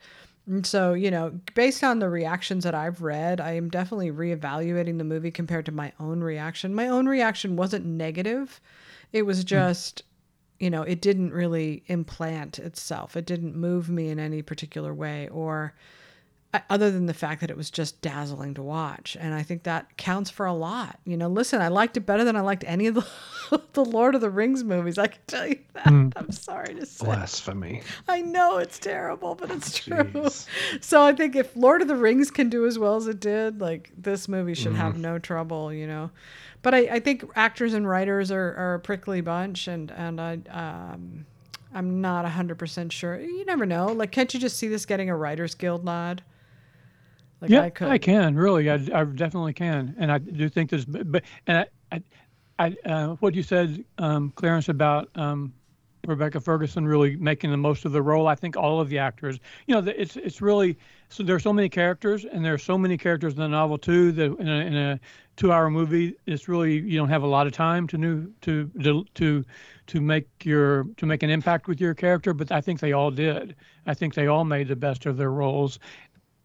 and 0.49 0.67
so, 0.67 0.95
you 0.95 1.11
know, 1.11 1.39
based 1.55 1.85
on 1.85 1.99
the 1.99 2.09
reactions 2.09 2.65
that 2.65 2.75
I've 2.75 3.03
read, 3.03 3.39
I 3.39 3.53
am 3.53 3.69
definitely 3.69 4.11
reevaluating 4.11 4.97
the 4.97 5.05
movie 5.05 5.31
compared 5.31 5.67
to 5.67 5.73
my 5.73 5.93
own 6.01 6.23
reaction. 6.23 6.75
My 6.75 6.89
own 6.89 7.07
reaction 7.07 7.55
wasn't 7.55 7.85
negative. 7.85 8.59
It 9.13 9.27
was 9.27 9.45
just, 9.45 10.05
you 10.59 10.71
know, 10.71 10.83
it 10.83 11.03
didn't 11.03 11.35
really 11.35 11.83
implant 11.89 12.59
itself. 12.59 13.15
It 13.15 13.27
didn't 13.27 13.57
move 13.57 13.91
me 13.91 14.09
in 14.09 14.19
any 14.19 14.41
particular 14.41 14.95
way 14.95 15.29
or 15.29 15.75
other 16.71 16.91
than 16.91 17.05
the 17.07 17.15
fact 17.15 17.43
that 17.43 17.51
it 17.51 17.57
was 17.57 17.71
just 17.71 18.01
dazzling 18.01 18.55
to 18.55 18.63
watch, 18.63 19.17
and 19.21 19.35
I 19.35 19.43
think 19.43 19.65
that 19.65 19.97
counts 19.99 20.31
for 20.31 20.47
a 20.47 20.55
lot. 20.55 20.99
You 21.05 21.17
know, 21.17 21.29
listen, 21.29 21.61
I 21.61 21.69
liked 21.69 21.97
it 21.99 22.07
better 22.07 22.25
than 22.25 22.37
I 22.37 22.41
liked 22.41 22.65
any 22.67 22.87
of 22.87 22.95
the 22.95 23.07
the 23.75 23.85
Lord 23.85 24.15
of 24.15 24.23
the 24.23 24.31
Rings 24.31 24.65
movies. 24.65 24.97
I 24.97 25.09
can 25.09 25.21
tell 25.27 25.47
you 25.47 25.59
that. 25.75 25.87
I'm 25.87 26.33
sorry 26.33 26.75
to 26.75 26.87
say. 26.87 27.05
Blasphemy. 27.05 27.83
I 28.09 28.23
know 28.23 28.57
it's 28.57 28.79
terrible, 28.79 29.35
but 29.35 29.51
it's 29.51 29.79
true. 29.79 29.97
Jeez. 30.05 30.47
So 30.81 31.03
I 31.03 31.15
think 31.15 31.37
if 31.37 31.55
Lord 31.55 31.83
of 31.83 31.89
the 31.89 31.97
Rings 31.97 32.31
can 32.31 32.49
do 32.49 32.67
as 32.67 32.79
well 32.79 32.97
as 32.97 33.07
it 33.07 33.21
did, 33.21 33.61
like 33.61 33.93
this 33.97 34.27
movie 34.27 34.55
should 34.55 34.75
have 34.75 34.97
no 34.99 35.19
trouble, 35.19 35.73
you 35.73 35.87
know. 35.87 36.11
But 36.63 36.75
I, 36.75 36.79
I 36.79 37.01
think 37.01 37.25
actors 37.37 37.75
and 37.75 37.89
writers 37.89 38.31
are, 38.31 38.55
are 38.57 38.75
a 38.75 38.81
prickly 38.81 39.21
bunch, 39.21 39.69
and 39.69 39.91
and 39.91 40.21
I 40.21 40.39
um, 40.51 41.27
I'm 41.75 42.01
not 42.01 42.25
hundred 42.25 42.59
percent 42.59 42.93
sure. 42.93 43.21
You 43.21 43.45
never 43.45 43.67
know. 43.67 43.89
Like, 43.89 44.13
can't 44.13 44.33
you 44.33 44.41
just 44.41 44.57
see 44.57 44.69
this 44.69 44.87
getting 44.87 45.11
a 45.11 45.17
Writers 45.17 45.55
Guild 45.55 45.85
nod? 45.85 46.23
Like 47.41 47.51
yeah, 47.51 47.69
I 47.81 47.93
I, 47.93 47.99
can 47.99 48.35
really. 48.35 48.69
I, 48.71 48.75
I 48.75 49.05
definitely 49.05 49.53
can, 49.53 49.95
and 49.99 50.11
I 50.11 50.19
do 50.19 50.49
think 50.49 50.71
there's. 50.71 50.85
But 50.85 51.23
and 51.47 51.67
I, 51.93 52.03
I, 52.59 52.75
I 52.85 52.89
uh, 52.89 53.09
what 53.17 53.35
you 53.35 53.43
said, 53.43 53.85
um, 53.99 54.33
Clarence, 54.35 54.69
about 54.69 55.09
um, 55.15 55.53
Rebecca 56.07 56.41
Ferguson 56.41 56.87
really 56.87 57.17
making 57.17 57.51
the 57.51 57.57
most 57.57 57.85
of 57.85 57.93
the 57.93 58.03
role. 58.03 58.27
I 58.27 58.35
think 58.35 58.57
all 58.57 58.81
of 58.81 58.89
the 58.89 58.99
actors, 58.99 59.39
you 59.67 59.75
know, 59.75 59.93
it's 59.97 60.17
it's 60.17 60.41
really 60.41 60.79
so 61.09 61.23
there's 61.23 61.43
so 61.43 61.53
many 61.53 61.69
characters, 61.69 62.25
and 62.25 62.45
there 62.45 62.55
are 62.55 62.59
so 62.59 62.79
many 62.79 62.97
characters 62.97 63.35
in 63.35 63.41
the 63.41 63.49
novel 63.49 63.79
too. 63.79 64.13
That 64.13 64.37
in 64.39 64.49
a, 64.49 64.61
in 64.61 64.77
a 64.77 65.01
two-hour 65.37 65.71
movie, 65.71 66.17
it's 66.27 66.49
really 66.49 66.81
you 66.81 66.99
don't 66.99 67.09
have 67.09 67.23
a 67.23 67.27
lot 67.27 67.47
of 67.47 67.53
time 67.53 67.87
to 67.89 67.99
new 67.99 68.33
to 68.43 68.71
to 68.83 69.05
to 69.15 69.45
to 69.89 70.01
make 70.01 70.29
your 70.45 70.85
to 70.97 71.07
make 71.07 71.23
an 71.23 71.31
impact 71.31 71.69
with 71.69 71.81
your 71.81 71.95
character. 71.95 72.33
But 72.33 72.53
I 72.53 72.61
think 72.61 72.81
they 72.81 72.93
all 72.93 73.11
did. 73.11 73.55
I 73.87 73.95
think 73.95 74.15
they 74.15 74.27
all 74.27 74.45
made 74.45 74.69
the 74.69 74.77
best 74.77 75.07
of 75.07 75.17
their 75.17 75.31
roles, 75.31 75.79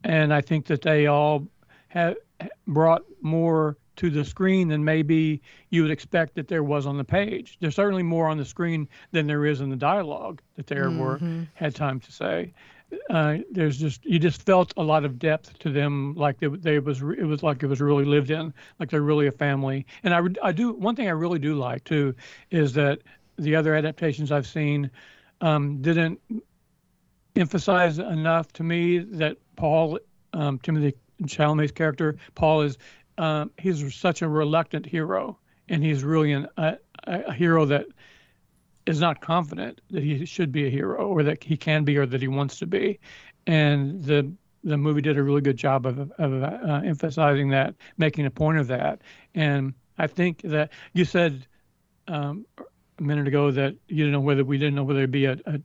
and 0.03 0.33
I 0.33 0.41
think 0.41 0.65
that 0.67 0.81
they 0.81 1.07
all 1.07 1.47
have 1.89 2.17
brought 2.67 3.03
more 3.21 3.77
to 3.95 4.09
the 4.09 4.25
screen 4.25 4.67
than 4.69 4.83
maybe 4.83 5.41
you 5.69 5.83
would 5.83 5.91
expect 5.91 6.35
that 6.35 6.47
there 6.47 6.63
was 6.63 6.85
on 6.87 6.97
the 6.97 7.03
page. 7.03 7.57
There's 7.59 7.75
certainly 7.75 8.03
more 8.03 8.27
on 8.27 8.37
the 8.37 8.45
screen 8.45 8.89
than 9.11 9.27
there 9.27 9.45
is 9.45 9.61
in 9.61 9.69
the 9.69 9.75
dialogue 9.75 10.41
that 10.55 10.67
there 10.67 10.89
were 10.89 11.19
had 11.53 11.75
time 11.75 11.99
to 11.99 12.11
say. 12.11 12.53
Uh, 13.09 13.37
there's 13.51 13.77
just 13.79 14.05
you 14.05 14.19
just 14.19 14.43
felt 14.43 14.73
a 14.77 14.83
lot 14.83 15.03
of 15.03 15.17
depth 15.17 15.57
to 15.59 15.71
them, 15.71 16.13
like 16.15 16.39
they, 16.39 16.47
they 16.47 16.79
was 16.79 17.01
it 17.01 17.25
was 17.25 17.41
like 17.41 17.63
it 17.63 17.67
was 17.67 17.81
really 17.81 18.05
lived 18.05 18.29
in, 18.29 18.53
like 18.79 18.89
they're 18.89 19.01
really 19.01 19.27
a 19.27 19.31
family. 19.31 19.85
And 20.03 20.13
I 20.13 20.47
I 20.47 20.51
do 20.51 20.73
one 20.73 20.95
thing 20.95 21.07
I 21.07 21.11
really 21.11 21.39
do 21.39 21.55
like 21.55 21.83
too 21.83 22.13
is 22.51 22.73
that 22.73 22.99
the 23.37 23.55
other 23.55 23.75
adaptations 23.75 24.31
I've 24.31 24.47
seen 24.47 24.91
um, 25.41 25.81
didn't 25.81 26.19
emphasize 27.35 27.97
enough 27.97 28.53
to 28.53 28.63
me 28.63 28.99
that 28.99 29.37
Paul, 29.55 29.99
um, 30.33 30.59
Timothée 30.59 30.93
Chalamet's 31.23 31.71
character, 31.71 32.17
Paul 32.35 32.61
is, 32.61 32.77
um, 33.17 33.51
he's 33.59 33.93
such 33.95 34.21
a 34.21 34.27
reluctant 34.27 34.85
hero, 34.85 35.37
and 35.69 35.83
he's 35.83 36.03
really 36.03 36.31
an, 36.31 36.47
a, 36.57 36.77
a 37.05 37.33
hero 37.33 37.65
that 37.65 37.85
is 38.85 38.99
not 38.99 39.21
confident 39.21 39.79
that 39.91 40.03
he 40.03 40.25
should 40.25 40.51
be 40.51 40.67
a 40.67 40.69
hero 40.69 41.07
or 41.07 41.23
that 41.23 41.43
he 41.43 41.55
can 41.55 41.83
be 41.83 41.97
or 41.97 42.05
that 42.05 42.21
he 42.21 42.27
wants 42.27 42.59
to 42.59 42.67
be, 42.67 42.99
and 43.47 44.03
the 44.03 44.31
the 44.65 44.77
movie 44.77 45.01
did 45.01 45.17
a 45.17 45.23
really 45.23 45.41
good 45.41 45.57
job 45.57 45.85
of, 45.85 46.09
of 46.17 46.41
uh, 46.41 46.81
emphasizing 46.85 47.49
that, 47.49 47.75
making 47.97 48.25
a 48.25 48.31
point 48.31 48.57
of 48.57 48.67
that, 48.67 49.01
and 49.35 49.73
I 49.97 50.07
think 50.07 50.41
that 50.43 50.71
you 50.93 51.05
said 51.05 51.45
um, 52.07 52.45
a 52.97 53.03
minute 53.03 53.27
ago 53.27 53.51
that 53.51 53.75
you 53.87 53.97
didn't 53.97 54.13
know 54.13 54.21
whether 54.21 54.43
we 54.43 54.57
didn't 54.57 54.75
know 54.75 54.83
whether 54.83 54.99
it'd 54.99 55.11
be 55.11 55.25
a, 55.25 55.37
a 55.45 55.59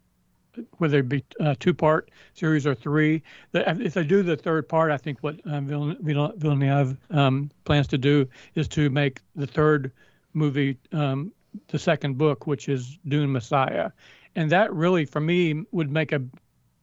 whether 0.79 0.99
it 0.99 1.09
be 1.09 1.25
a 1.41 1.55
two-part 1.57 2.11
series 2.35 2.67
or 2.67 2.75
three. 2.75 3.23
If 3.53 3.95
they 3.95 4.05
do 4.05 4.23
the 4.23 4.37
third 4.37 4.69
part, 4.69 4.91
I 4.91 4.97
think 4.97 5.19
what 5.21 5.37
um, 5.47 5.67
Vill- 5.67 5.97
Vill- 6.00 6.33
Villeneuve 6.37 6.97
um, 7.11 7.50
plans 7.65 7.87
to 7.88 7.99
do 7.99 8.29
is 8.55 8.69
to 8.69 8.91
make 8.91 9.21
the 9.37 9.47
third 9.47 9.93
movie 10.35 10.77
um, 10.92 11.33
the 11.68 11.79
second 11.79 12.18
book, 12.18 12.47
which 12.47 12.68
is 12.68 12.99
Dune 13.09 13.33
Messiah, 13.33 13.90
and 14.37 14.51
that 14.51 14.73
really, 14.73 15.05
for 15.05 15.21
me, 15.21 15.64
would 15.73 15.90
make 15.90 16.12
a 16.12 16.23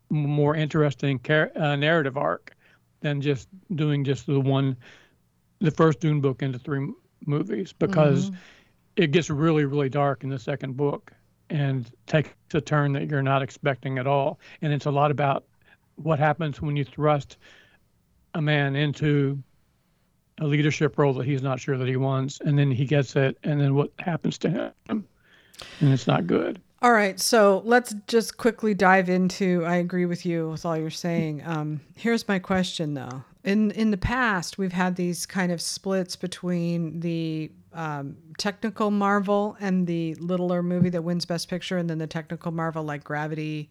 more 0.09 0.55
interesting 0.55 1.19
char- 1.25 1.51
uh, 1.55 1.75
narrative 1.75 2.17
arc 2.17 2.55
than 3.01 3.21
just 3.21 3.47
doing 3.75 4.03
just 4.03 4.25
the 4.25 4.39
one, 4.39 4.75
the 5.59 5.71
first 5.71 5.99
Dune 5.99 6.21
book 6.21 6.41
into 6.41 6.59
three 6.59 6.79
m- 6.79 6.95
movies, 7.25 7.73
because 7.73 8.31
it 8.95 9.11
gets 9.11 9.29
really, 9.29 9.65
really 9.65 9.89
dark 9.89 10.23
in 10.23 10.29
the 10.29 10.39
second 10.39 10.75
book 10.75 11.11
and 11.49 11.89
takes 12.07 12.29
a 12.53 12.61
turn 12.61 12.93
that 12.93 13.09
you're 13.09 13.21
not 13.21 13.41
expecting 13.41 13.97
at 13.97 14.07
all. 14.07 14.39
And 14.61 14.73
it's 14.73 14.85
a 14.85 14.91
lot 14.91 15.11
about 15.11 15.45
what 15.95 16.19
happens 16.19 16.61
when 16.61 16.75
you 16.75 16.83
thrust 16.83 17.37
a 18.33 18.41
man 18.41 18.75
into 18.75 19.41
a 20.39 20.45
leadership 20.45 20.97
role 20.97 21.13
that 21.13 21.25
he's 21.25 21.41
not 21.41 21.59
sure 21.59 21.77
that 21.77 21.87
he 21.87 21.95
wants, 21.95 22.41
and 22.41 22.59
then 22.59 22.69
he 22.69 22.85
gets 22.85 23.15
it, 23.15 23.37
and 23.43 23.59
then 23.61 23.73
what 23.75 23.91
happens 23.99 24.37
to 24.39 24.49
him, 24.49 24.73
and 24.89 25.05
it's 25.81 26.07
not 26.07 26.27
good. 26.27 26.61
All 26.81 26.91
right, 26.91 27.19
so 27.19 27.61
let's 27.65 27.95
just 28.07 28.37
quickly 28.37 28.73
dive 28.73 29.09
into. 29.09 29.63
I 29.65 29.75
agree 29.75 30.05
with 30.05 30.25
you 30.25 30.49
with 30.49 30.65
all 30.65 30.77
you're 30.77 30.89
saying. 30.89 31.41
Um, 31.45 31.79
here's 31.95 32.27
my 32.27 32.37
question, 32.37 32.93
though. 32.93 33.23
In 33.45 33.71
in 33.71 33.91
the 33.91 33.97
past, 33.97 34.57
we've 34.57 34.73
had 34.73 34.97
these 34.97 35.25
kind 35.25 35.51
of 35.51 35.61
splits 35.61 36.15
between 36.15 36.99
the 36.99 37.49
um, 37.75 38.17
technical 38.37 38.89
Marvel 38.89 39.57
and 39.59 39.85
the 39.85 40.15
littler 40.15 40.63
movie 40.63 40.89
that 40.89 41.03
wins 41.03 41.25
Best 41.25 41.49
Picture, 41.49 41.77
and 41.77 41.89
then 41.89 41.99
the 41.99 42.07
technical 42.07 42.51
Marvel 42.51 42.83
like 42.83 43.03
Gravity 43.03 43.69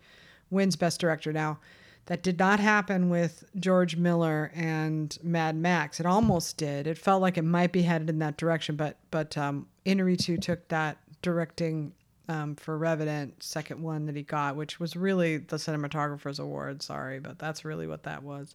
wins 0.51 0.77
Best 0.77 1.01
Director. 1.01 1.33
Now, 1.33 1.59
that 2.07 2.23
did 2.23 2.39
not 2.39 2.61
happen 2.61 3.09
with 3.09 3.45
George 3.59 3.97
Miller 3.97 4.53
and 4.55 5.17
Mad 5.23 5.57
Max. 5.57 6.01
It 6.01 6.07
almost 6.07 6.59
did. 6.59 6.87
It 6.87 6.99
felt 6.99 7.23
like 7.23 7.39
it 7.39 7.43
might 7.43 7.73
be 7.73 7.83
headed 7.83 8.11
in 8.11 8.19
that 8.19 8.37
direction, 8.37 8.77
but 8.77 8.99
but 9.11 9.37
um, 9.39 9.67
Inarritu 9.87 10.41
took 10.41 10.69
that 10.69 10.99
directing 11.23 11.93
um, 12.29 12.57
for 12.57 12.79
Revenant, 12.79 13.43
second 13.43 13.83
one 13.83 14.07
that 14.07 14.17
he 14.17 14.23
got, 14.23 14.57
which 14.57 14.81
was 14.81 14.97
really 14.97 15.37
the 15.37 15.57
cinematographer's 15.57 16.39
award. 16.39 16.83
Sorry, 16.83 17.19
but 17.21 17.39
that's 17.39 17.65
really 17.65 17.87
what 17.87 18.05
that 18.05 18.23
was. 18.23 18.55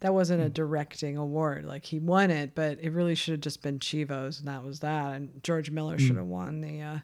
That 0.00 0.14
wasn't 0.14 0.42
a 0.42 0.48
directing 0.48 1.16
award. 1.16 1.64
Like 1.64 1.84
he 1.84 2.00
won 2.00 2.30
it, 2.30 2.54
but 2.54 2.78
it 2.80 2.90
really 2.90 3.14
should 3.14 3.32
have 3.32 3.40
just 3.40 3.62
been 3.62 3.78
Chivo's, 3.78 4.40
and 4.40 4.48
that 4.48 4.64
was 4.64 4.80
that. 4.80 5.14
And 5.14 5.42
George 5.42 5.70
Miller 5.70 5.98
should 5.98 6.16
have 6.16 6.26
won 6.26 6.60
the 6.60 6.82
uh, 6.82 6.98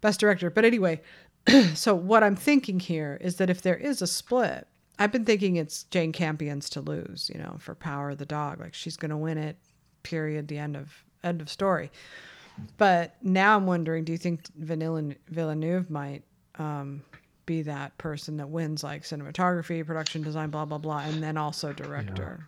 best 0.00 0.20
director. 0.20 0.48
But 0.48 0.64
anyway, 0.64 1.02
so 1.74 1.94
what 1.94 2.22
I'm 2.22 2.36
thinking 2.36 2.80
here 2.80 3.18
is 3.20 3.36
that 3.36 3.50
if 3.50 3.60
there 3.60 3.76
is 3.76 4.00
a 4.00 4.06
split, 4.06 4.66
I've 4.98 5.12
been 5.12 5.24
thinking 5.24 5.56
it's 5.56 5.84
Jane 5.84 6.12
Campion's 6.12 6.70
to 6.70 6.80
lose. 6.80 7.30
You 7.32 7.40
know, 7.40 7.56
for 7.58 7.74
Power 7.74 8.10
of 8.10 8.18
the 8.18 8.26
Dog, 8.26 8.60
like 8.60 8.74
she's 8.74 8.96
going 8.96 9.10
to 9.10 9.16
win 9.16 9.38
it. 9.38 9.56
Period. 10.02 10.48
The 10.48 10.58
end 10.58 10.76
of 10.76 11.04
end 11.22 11.40
of 11.40 11.50
story. 11.50 11.90
But 12.76 13.16
now 13.22 13.56
I'm 13.56 13.66
wondering, 13.66 14.04
do 14.04 14.12
you 14.12 14.18
think 14.18 14.42
Vanilla 14.56 15.14
Villeneuve 15.28 15.90
might 15.90 16.22
um, 16.58 17.02
be 17.46 17.62
that 17.62 17.96
person 17.98 18.36
that 18.38 18.48
wins 18.48 18.82
like 18.84 19.02
cinematography, 19.02 19.84
production 19.86 20.22
design, 20.22 20.50
blah 20.50 20.64
blah 20.64 20.78
blah, 20.78 21.00
and 21.00 21.22
then 21.22 21.36
also 21.36 21.72
director? 21.72 22.46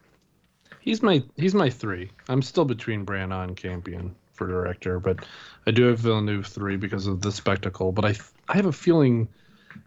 He's 0.80 1.02
my 1.02 1.22
he's 1.36 1.54
my 1.54 1.70
three. 1.70 2.10
I'm 2.28 2.42
still 2.42 2.64
between 2.64 3.06
Branagh 3.06 3.44
and 3.44 3.56
Campion 3.56 4.14
for 4.32 4.46
director, 4.46 4.98
but 5.00 5.24
I 5.66 5.70
do 5.70 5.84
have 5.84 5.98
Villeneuve 5.98 6.46
three 6.46 6.76
because 6.76 7.06
of 7.06 7.22
the 7.22 7.32
spectacle. 7.32 7.92
But 7.92 8.04
I 8.04 8.14
I 8.48 8.56
have 8.56 8.66
a 8.66 8.72
feeling 8.72 9.28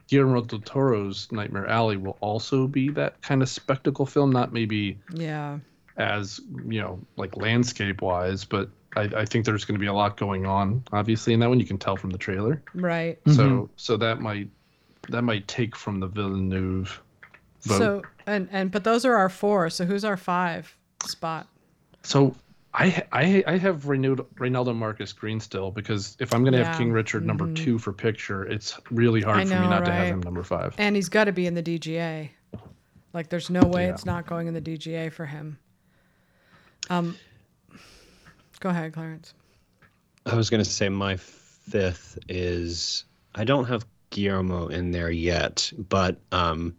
Guillermo 0.07 0.41
del 0.41 0.59
Toro's 0.59 1.31
Nightmare 1.31 1.67
Alley 1.67 1.97
will 1.97 2.17
also 2.21 2.67
be 2.67 2.89
that 2.89 3.21
kind 3.21 3.41
of 3.41 3.49
spectacle 3.49 4.05
film, 4.05 4.31
not 4.31 4.51
maybe 4.53 4.97
Yeah. 5.13 5.59
as 5.97 6.39
you 6.65 6.81
know 6.81 6.99
like 7.15 7.37
landscape 7.37 8.01
wise, 8.01 8.43
but 8.43 8.69
I, 8.97 9.21
I 9.21 9.25
think 9.25 9.45
there's 9.45 9.63
going 9.65 9.75
to 9.75 9.79
be 9.79 9.87
a 9.87 9.93
lot 9.93 10.17
going 10.17 10.45
on. 10.45 10.83
Obviously, 10.91 11.33
in 11.33 11.39
that 11.41 11.49
one 11.49 11.59
you 11.59 11.65
can 11.65 11.77
tell 11.77 11.95
from 11.95 12.09
the 12.09 12.17
trailer. 12.17 12.61
Right. 12.73 13.19
So 13.33 13.69
so 13.75 13.95
that 13.97 14.19
might 14.19 14.49
that 15.09 15.21
might 15.21 15.47
take 15.47 15.75
from 15.75 15.99
the 15.99 16.07
Villeneuve 16.07 17.01
vote. 17.63 17.77
So 17.77 18.01
and 18.25 18.49
and 18.51 18.71
but 18.71 18.83
those 18.83 19.05
are 19.05 19.15
our 19.15 19.29
four. 19.29 19.69
So 19.69 19.85
who's 19.85 20.03
our 20.03 20.17
five 20.17 20.75
spot? 21.05 21.47
So 22.03 22.35
I 22.73 23.03
I 23.11 23.43
I 23.47 23.57
have 23.57 23.87
renewed 23.87 24.25
Reinaldo 24.37 24.73
Marcus 24.73 25.13
Green 25.13 25.39
still 25.39 25.71
because 25.71 26.17
if 26.19 26.33
I'm 26.33 26.43
gonna 26.43 26.57
Yeah. 26.57 26.65
have 26.65 26.77
King 26.77 26.91
Richard 26.91 27.25
number 27.25 27.51
two 27.53 27.77
for 27.79 27.93
picture, 27.93 28.43
it's 28.45 28.79
really 28.91 29.21
hard 29.21 29.37
I 29.39 29.43
for 29.45 29.49
me 29.55 29.55
know, 29.61 29.69
not 29.69 29.85
to 29.85 29.91
have 29.91 30.07
him 30.07 30.19
number 30.21 30.43
five. 30.43 30.75
And 30.77 30.95
he's 30.95 31.09
got 31.09 31.25
to 31.25 31.31
be 31.31 31.47
in 31.47 31.53
the 31.53 31.63
DGA. 31.63 32.29
Like 33.13 33.29
there's 33.29 33.49
no 33.49 33.61
way 33.61 33.85
Yeah. 33.85 33.93
it's 33.93 34.05
not 34.05 34.27
going 34.27 34.47
in 34.47 34.53
the 34.53 34.61
DGA 34.61 35.11
for 35.11 35.25
him. 35.25 35.57
Um. 36.89 37.15
Go 38.59 38.69
ahead, 38.69 38.93
Clarence. 38.93 39.33
I 40.25 40.35
was 40.35 40.49
going 40.49 40.63
to 40.63 40.69
say 40.69 40.89
my 40.89 41.17
fifth 41.17 42.19
is 42.27 43.05
I 43.35 43.43
don't 43.43 43.65
have 43.65 43.85
Guillermo 44.09 44.67
in 44.67 44.91
there 44.91 45.11
yet, 45.11 45.71
but 45.77 46.17
um, 46.31 46.75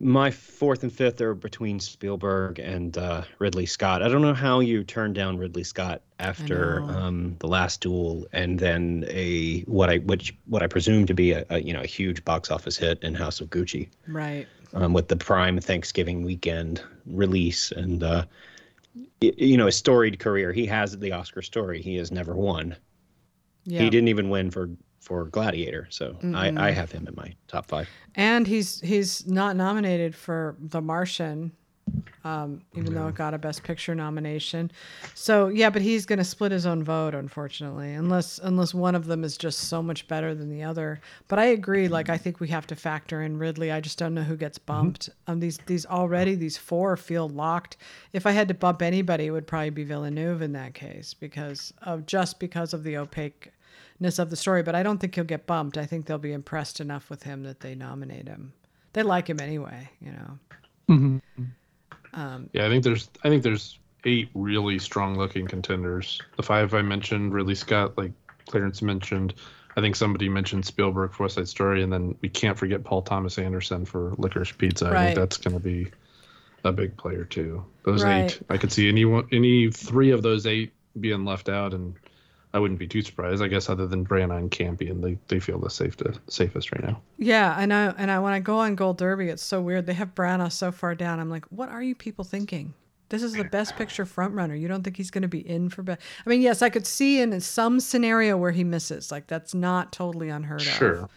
my 0.00 0.30
fourth 0.30 0.82
and 0.82 0.92
fifth 0.92 1.20
are 1.20 1.34
between 1.34 1.80
Spielberg 1.80 2.58
and 2.58 2.96
uh, 2.96 3.22
Ridley 3.38 3.66
Scott. 3.66 4.02
I 4.02 4.08
don't 4.08 4.22
know 4.22 4.34
how 4.34 4.60
you 4.60 4.84
turned 4.84 5.14
down 5.14 5.38
Ridley 5.38 5.64
Scott 5.64 6.02
after 6.20 6.82
um, 6.82 7.36
the 7.40 7.48
Last 7.48 7.80
Duel, 7.80 8.26
and 8.32 8.58
then 8.58 9.04
a 9.08 9.62
what 9.62 9.90
I 9.90 9.98
which 9.98 10.36
what 10.46 10.62
I 10.62 10.66
presume 10.66 11.06
to 11.06 11.14
be 11.14 11.32
a, 11.32 11.44
a 11.50 11.60
you 11.60 11.72
know 11.72 11.80
a 11.80 11.86
huge 11.86 12.24
box 12.24 12.50
office 12.50 12.76
hit 12.76 13.02
in 13.02 13.14
House 13.14 13.40
of 13.40 13.50
Gucci. 13.50 13.88
Right. 14.06 14.46
um, 14.74 14.92
with 14.92 15.08
the 15.08 15.16
prime 15.16 15.58
Thanksgiving 15.58 16.22
weekend 16.22 16.82
release, 17.06 17.72
and 17.72 18.02
uh, 18.02 18.24
you 19.20 19.56
know, 19.56 19.66
a 19.66 19.72
storied 19.72 20.18
career. 20.18 20.52
He 20.52 20.66
has 20.66 20.96
the 20.98 21.12
Oscar 21.12 21.42
story. 21.42 21.82
He 21.82 21.96
has 21.96 22.10
never 22.10 22.34
won. 22.34 22.76
Yeah. 23.64 23.82
He 23.82 23.90
didn't 23.90 24.08
even 24.08 24.30
win 24.30 24.50
for 24.50 24.70
for 25.00 25.26
Gladiator, 25.26 25.86
so 25.90 26.12
Mm-mm. 26.14 26.36
I, 26.36 26.48
I 26.48 26.50
mm-hmm. 26.50 26.74
have 26.74 26.92
him 26.92 27.06
in 27.06 27.14
my 27.16 27.34
top 27.46 27.66
five. 27.66 27.88
And 28.14 28.46
he's 28.46 28.80
he's 28.80 29.26
not 29.26 29.56
nominated 29.56 30.14
for 30.14 30.56
The 30.60 30.80
Martian, 30.80 31.52
um, 32.24 32.62
even 32.74 32.94
though 32.94 33.08
it 33.08 33.14
got 33.14 33.34
a 33.34 33.38
Best 33.38 33.62
Picture 33.62 33.94
nomination. 33.94 34.70
So 35.14 35.48
yeah, 35.48 35.70
but 35.70 35.82
he's 35.82 36.06
going 36.06 36.18
to 36.18 36.24
split 36.24 36.52
his 36.52 36.66
own 36.66 36.82
vote, 36.84 37.14
unfortunately, 37.14 37.94
unless 37.94 38.38
unless 38.38 38.74
one 38.74 38.94
of 38.94 39.06
them 39.06 39.24
is 39.24 39.36
just 39.36 39.60
so 39.68 39.82
much 39.82 40.06
better 40.08 40.34
than 40.34 40.48
the 40.50 40.62
other. 40.62 41.00
But 41.28 41.38
I 41.38 41.46
agree. 41.46 41.88
Like 41.88 42.08
I 42.10 42.18
think 42.18 42.40
we 42.40 42.48
have 42.48 42.66
to 42.68 42.76
factor 42.76 43.22
in 43.22 43.38
Ridley. 43.38 43.70
I 43.72 43.80
just 43.80 43.98
don't 43.98 44.14
know 44.14 44.22
who 44.22 44.36
gets 44.36 44.58
bumped. 44.58 45.08
Um, 45.26 45.40
these 45.40 45.58
these 45.66 45.86
already 45.86 46.34
these 46.34 46.56
four 46.56 46.96
feel 46.96 47.28
locked. 47.28 47.76
If 48.12 48.26
I 48.26 48.32
had 48.32 48.48
to 48.48 48.54
bump 48.54 48.82
anybody, 48.82 49.26
it 49.26 49.30
would 49.30 49.46
probably 49.46 49.70
be 49.70 49.84
Villeneuve 49.84 50.42
in 50.42 50.52
that 50.52 50.74
case 50.74 51.14
because 51.14 51.72
of 51.82 52.06
just 52.06 52.38
because 52.40 52.74
of 52.74 52.84
the 52.84 52.96
opaqueness 52.96 54.18
of 54.18 54.30
the 54.30 54.36
story. 54.36 54.62
But 54.62 54.74
I 54.74 54.82
don't 54.82 54.98
think 54.98 55.14
he'll 55.14 55.24
get 55.24 55.46
bumped. 55.46 55.78
I 55.78 55.86
think 55.86 56.06
they'll 56.06 56.18
be 56.18 56.32
impressed 56.32 56.80
enough 56.80 57.10
with 57.10 57.22
him 57.22 57.42
that 57.44 57.60
they 57.60 57.74
nominate 57.74 58.28
him. 58.28 58.52
They 58.92 59.02
like 59.02 59.28
him 59.28 59.40
anyway, 59.40 59.90
you 60.00 60.12
know. 60.12 60.38
Mhm. 60.88 61.20
Um, 62.14 62.48
Yeah, 62.52 62.66
I 62.66 62.68
think 62.68 62.84
there's 62.84 63.10
I 63.24 63.28
think 63.28 63.42
there's 63.42 63.78
eight 64.04 64.28
really 64.34 64.78
strong 64.78 65.16
looking 65.16 65.46
contenders. 65.46 66.20
The 66.36 66.42
five 66.42 66.72
I 66.74 66.82
mentioned, 66.82 67.32
Ridley 67.34 67.54
Scott, 67.54 67.98
like 67.98 68.12
Clarence 68.46 68.82
mentioned. 68.82 69.34
I 69.76 69.80
think 69.80 69.94
somebody 69.94 70.28
mentioned 70.28 70.64
Spielberg 70.64 71.12
for 71.12 71.24
West 71.24 71.36
Side 71.36 71.48
Story, 71.48 71.82
and 71.82 71.92
then 71.92 72.16
we 72.20 72.28
can't 72.28 72.58
forget 72.58 72.82
Paul 72.82 73.02
Thomas 73.02 73.38
Anderson 73.38 73.84
for 73.84 74.14
Licorice 74.18 74.52
Pizza. 74.56 74.88
I 74.88 75.04
think 75.06 75.16
that's 75.16 75.36
going 75.36 75.54
to 75.54 75.62
be 75.62 75.88
a 76.64 76.72
big 76.72 76.96
player 76.96 77.24
too. 77.24 77.64
Those 77.84 78.02
Right. 78.02 78.24
eight, 78.24 78.40
I 78.48 78.56
could 78.56 78.72
see 78.72 78.88
any 78.88 79.04
one, 79.04 79.28
any 79.30 79.70
three 79.70 80.10
of 80.10 80.22
those 80.22 80.46
eight 80.46 80.72
being 80.98 81.24
left 81.24 81.48
out, 81.48 81.74
and 81.74 81.94
I 82.58 82.60
wouldn't 82.60 82.80
be 82.80 82.88
too 82.88 83.02
surprised. 83.02 83.40
I 83.40 83.46
guess 83.46 83.68
other 83.68 83.86
than 83.86 84.04
Branagh 84.04 84.36
and 84.36 84.50
Campion, 84.50 85.00
they, 85.00 85.16
they 85.28 85.38
feel 85.38 85.60
the 85.60 85.70
safe 85.70 85.96
to, 85.98 86.12
safest 86.28 86.72
right 86.72 86.82
now. 86.82 87.00
yeah, 87.18 87.54
and 87.56 87.72
I 87.72 87.86
and 87.96 88.10
I 88.10 88.18
when 88.18 88.32
I 88.32 88.40
go 88.40 88.58
on 88.58 88.74
Gold 88.74 88.98
Derby, 88.98 89.28
it's 89.28 89.42
so 89.44 89.60
weird. 89.60 89.86
They 89.86 89.94
have 89.94 90.14
Branagh 90.14 90.50
so 90.50 90.72
far 90.72 90.96
down. 90.96 91.20
I'm 91.20 91.30
like, 91.30 91.44
what 91.50 91.68
are 91.68 91.82
you 91.82 91.94
people 91.94 92.24
thinking? 92.24 92.74
This 93.10 93.22
is 93.22 93.32
the 93.34 93.44
best 93.44 93.76
picture 93.76 94.04
frontrunner. 94.04 94.60
You 94.60 94.66
don't 94.68 94.82
think 94.82 94.96
he's 94.96 95.10
going 95.12 95.22
to 95.22 95.28
be 95.28 95.38
in 95.48 95.70
for 95.70 95.82
best? 95.82 96.00
I 96.26 96.28
mean, 96.28 96.42
yes, 96.42 96.60
I 96.60 96.68
could 96.68 96.86
see 96.86 97.20
in 97.22 97.40
some 97.40 97.80
scenario 97.80 98.36
where 98.36 98.50
he 98.50 98.64
misses. 98.64 99.10
Like 99.12 99.28
that's 99.28 99.54
not 99.54 99.92
totally 99.92 100.28
unheard 100.28 100.60
of. 100.60 100.66
Sure. 100.66 101.08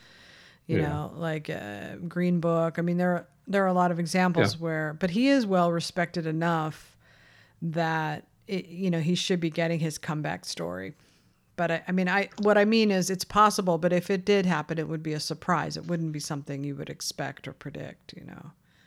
you 0.67 0.77
Yeah. 0.77 0.87
know 0.87 1.11
like 1.15 1.49
uh, 1.49 1.95
green 2.07 2.39
book 2.39 2.77
i 2.79 2.81
mean 2.83 2.97
there 2.97 3.27
there 3.47 3.63
are 3.63 3.67
a 3.67 3.73
lot 3.73 3.89
of 3.91 3.99
examples 3.99 4.57
where 4.59 4.93
but 4.93 5.09
he 5.09 5.27
is 5.27 5.45
well 5.45 5.71
respected 5.71 6.25
enough 6.27 6.95
that 7.61 8.27
it, 8.47 8.67
you 8.67 8.89
know 8.89 8.99
he 8.99 9.15
should 9.15 9.39
be 9.39 9.49
getting 9.49 9.79
his 9.79 9.97
comeback 9.97 10.45
story 10.45 10.93
but 11.61 11.69
I, 11.69 11.83
I 11.87 11.91
mean 11.91 12.09
i 12.09 12.29
what 12.47 12.57
i 12.57 12.65
mean 12.65 12.89
is 12.89 13.09
it's 13.11 13.23
possible 13.41 13.77
but 13.77 13.93
if 13.93 14.09
it 14.09 14.25
did 14.25 14.45
happen 14.47 14.79
it 14.79 14.87
would 14.87 15.03
be 15.03 15.13
a 15.13 15.19
surprise 15.19 15.77
it 15.77 15.85
wouldn't 15.85 16.11
be 16.11 16.19
something 16.19 16.63
you 16.63 16.75
would 16.75 16.89
expect 16.89 17.47
or 17.47 17.53
predict 17.53 18.13
you 18.17 18.23
know 18.25 18.43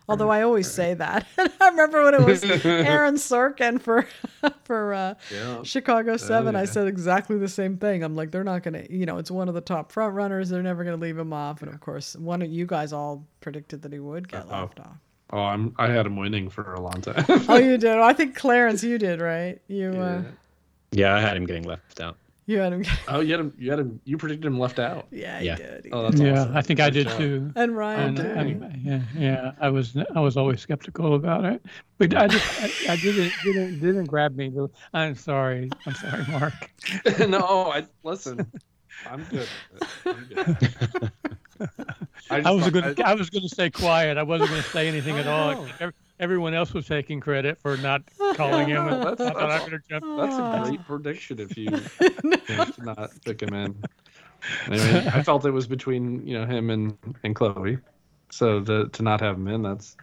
although 0.08 0.30
i 0.30 0.42
always 0.42 0.68
say 0.80 0.92
that 0.94 1.24
i 1.38 1.68
remember 1.68 2.02
when 2.04 2.14
it 2.14 2.24
was 2.30 2.42
aaron 2.64 3.14
sorkin 3.14 3.80
for 3.80 4.06
for 4.64 4.92
uh 4.92 5.14
Yeah. 5.30 5.62
Chicago 5.62 6.16
7, 6.16 6.56
I 6.56 6.60
yeah. 6.60 6.64
said 6.66 6.86
exactly 6.88 7.38
the 7.38 7.48
same 7.60 7.76
thing. 7.84 8.02
I'm 8.02 8.16
like, 8.16 8.30
they're 8.32 8.44
not 8.52 8.62
going 8.64 8.74
to, 8.80 8.84
you 8.92 9.06
know, 9.06 9.18
it's 9.18 9.30
one 9.30 9.48
of 9.48 9.54
the 9.54 9.60
top 9.74 9.92
front 9.92 10.14
runners. 10.14 10.48
They're 10.50 10.62
never 10.70 10.84
going 10.84 10.98
to 10.98 11.02
leave 11.06 11.16
him 11.24 11.32
off. 11.32 11.62
And 11.62 11.72
of 11.72 11.80
course, 11.80 12.16
one 12.16 12.42
of 12.42 12.50
you 12.50 12.66
guys 12.66 12.92
all 12.92 13.24
predicted 13.40 13.82
that 13.82 13.92
he 13.92 13.98
would 14.00 14.28
get 14.28 14.42
Uh-oh. 14.46 14.60
left 14.62 14.80
off. 14.80 14.96
Oh, 15.30 15.44
I'm 15.52 15.74
I 15.78 15.86
had 15.96 16.04
him 16.06 16.16
winning 16.16 16.48
for 16.50 16.74
a 16.74 16.80
long 16.80 17.00
time. 17.00 17.24
Oh, 17.48 17.56
you 17.56 17.76
did. 17.78 17.98
I 18.10 18.12
think 18.12 18.36
Clarence, 18.36 18.82
you 18.84 18.98
did, 18.98 19.20
right? 19.20 19.56
You, 19.68 19.88
uh, 20.08 20.22
Yeah, 20.92 21.14
I 21.16 21.20
had 21.20 21.36
him 21.36 21.46
getting 21.46 21.64
left 21.64 22.00
out. 22.00 22.16
You 22.46 22.58
had 22.58 22.72
him. 22.72 22.84
Oh, 23.08 23.20
you 23.20 23.30
had 23.32 23.40
him. 23.40 23.54
You 23.58 23.70
had 23.70 23.78
him. 23.80 24.00
You 24.04 24.16
predicted 24.18 24.46
him 24.46 24.58
left 24.58 24.78
out. 24.78 25.06
yeah, 25.10 25.40
Yeah. 25.40 25.56
did. 25.56 25.84
He 25.86 25.90
Oh, 25.92 26.02
did. 26.02 26.12
that's 26.12 26.20
yeah, 26.22 26.40
awesome. 26.42 26.56
I 26.56 26.62
think 26.62 26.80
I 26.80 26.90
did 26.90 27.08
job. 27.08 27.18
too. 27.18 27.52
And 27.56 27.76
Ryan 27.76 28.00
And, 28.00 28.16
did. 28.16 28.26
and- 28.26 28.82
yeah, 28.84 29.00
yeah, 29.16 29.52
I 29.60 29.68
was 29.70 29.96
I 30.14 30.20
was 30.20 30.36
always 30.36 30.60
skeptical 30.60 31.14
about 31.14 31.44
it, 31.44 31.64
but 31.98 32.14
I 32.14 32.28
just 32.28 32.62
I, 32.88 32.92
I 32.92 32.96
didn't 32.96 33.32
didn't 33.42 33.80
didn't 33.80 34.04
grab 34.06 34.36
me. 34.36 34.52
I'm 34.92 35.14
sorry, 35.14 35.70
I'm 35.86 35.94
sorry, 35.94 36.24
Mark. 36.30 36.52
no, 37.28 37.72
I 37.72 37.86
listen. 38.02 38.50
I'm 39.10 39.24
good. 39.24 39.48
I'm 40.06 40.24
good. 40.24 41.12
I 42.30 42.40
just 42.40 42.54
was 42.54 42.70
going 42.70 42.94
to 42.94 43.06
I 43.06 43.14
was 43.14 43.30
going 43.30 43.42
to 43.42 43.48
stay 43.48 43.70
quiet. 43.70 44.18
I 44.18 44.22
wasn't 44.22 44.50
going 44.50 44.62
to 44.62 44.68
say 44.68 44.88
anything 44.88 45.18
at 45.18 45.26
all. 45.26 45.66
Ev- 46.18 46.24
Everyone 46.24 46.54
else 46.54 46.72
was 46.72 46.86
taking 46.86 47.20
credit 47.20 47.58
for 47.58 47.76
not 47.78 48.02
calling 48.34 48.68
him. 48.68 48.86
And 48.88 48.94
I 48.96 49.04
That's- 49.14 49.18
thought 49.32 49.36
I 49.36 49.46
that's- 49.48 49.64
could 49.64 49.72
have 49.72 49.84
jumped. 49.88 50.16
That's 50.16 50.36
a 50.36 50.62
great 50.68 50.86
prediction 50.86 51.40
if 51.40 51.56
you 51.56 51.70
managed 52.48 52.74
to 52.76 52.84
not 52.84 53.10
pick 53.24 53.42
him 53.42 53.54
in. 53.54 53.74
Anyway, 54.66 55.10
I 55.12 55.22
felt 55.24 55.44
it 55.46 55.50
was 55.50 55.66
between 55.66 56.26
you 56.26 56.38
know 56.38 56.46
him 56.46 56.70
and 56.70 56.96
and 57.24 57.34
Chloe, 57.34 57.78
so 58.30 58.60
to 58.62 58.88
to 58.88 59.02
not 59.02 59.20
have 59.20 59.36
him 59.36 59.48
in, 59.48 59.62
that's 59.62 59.96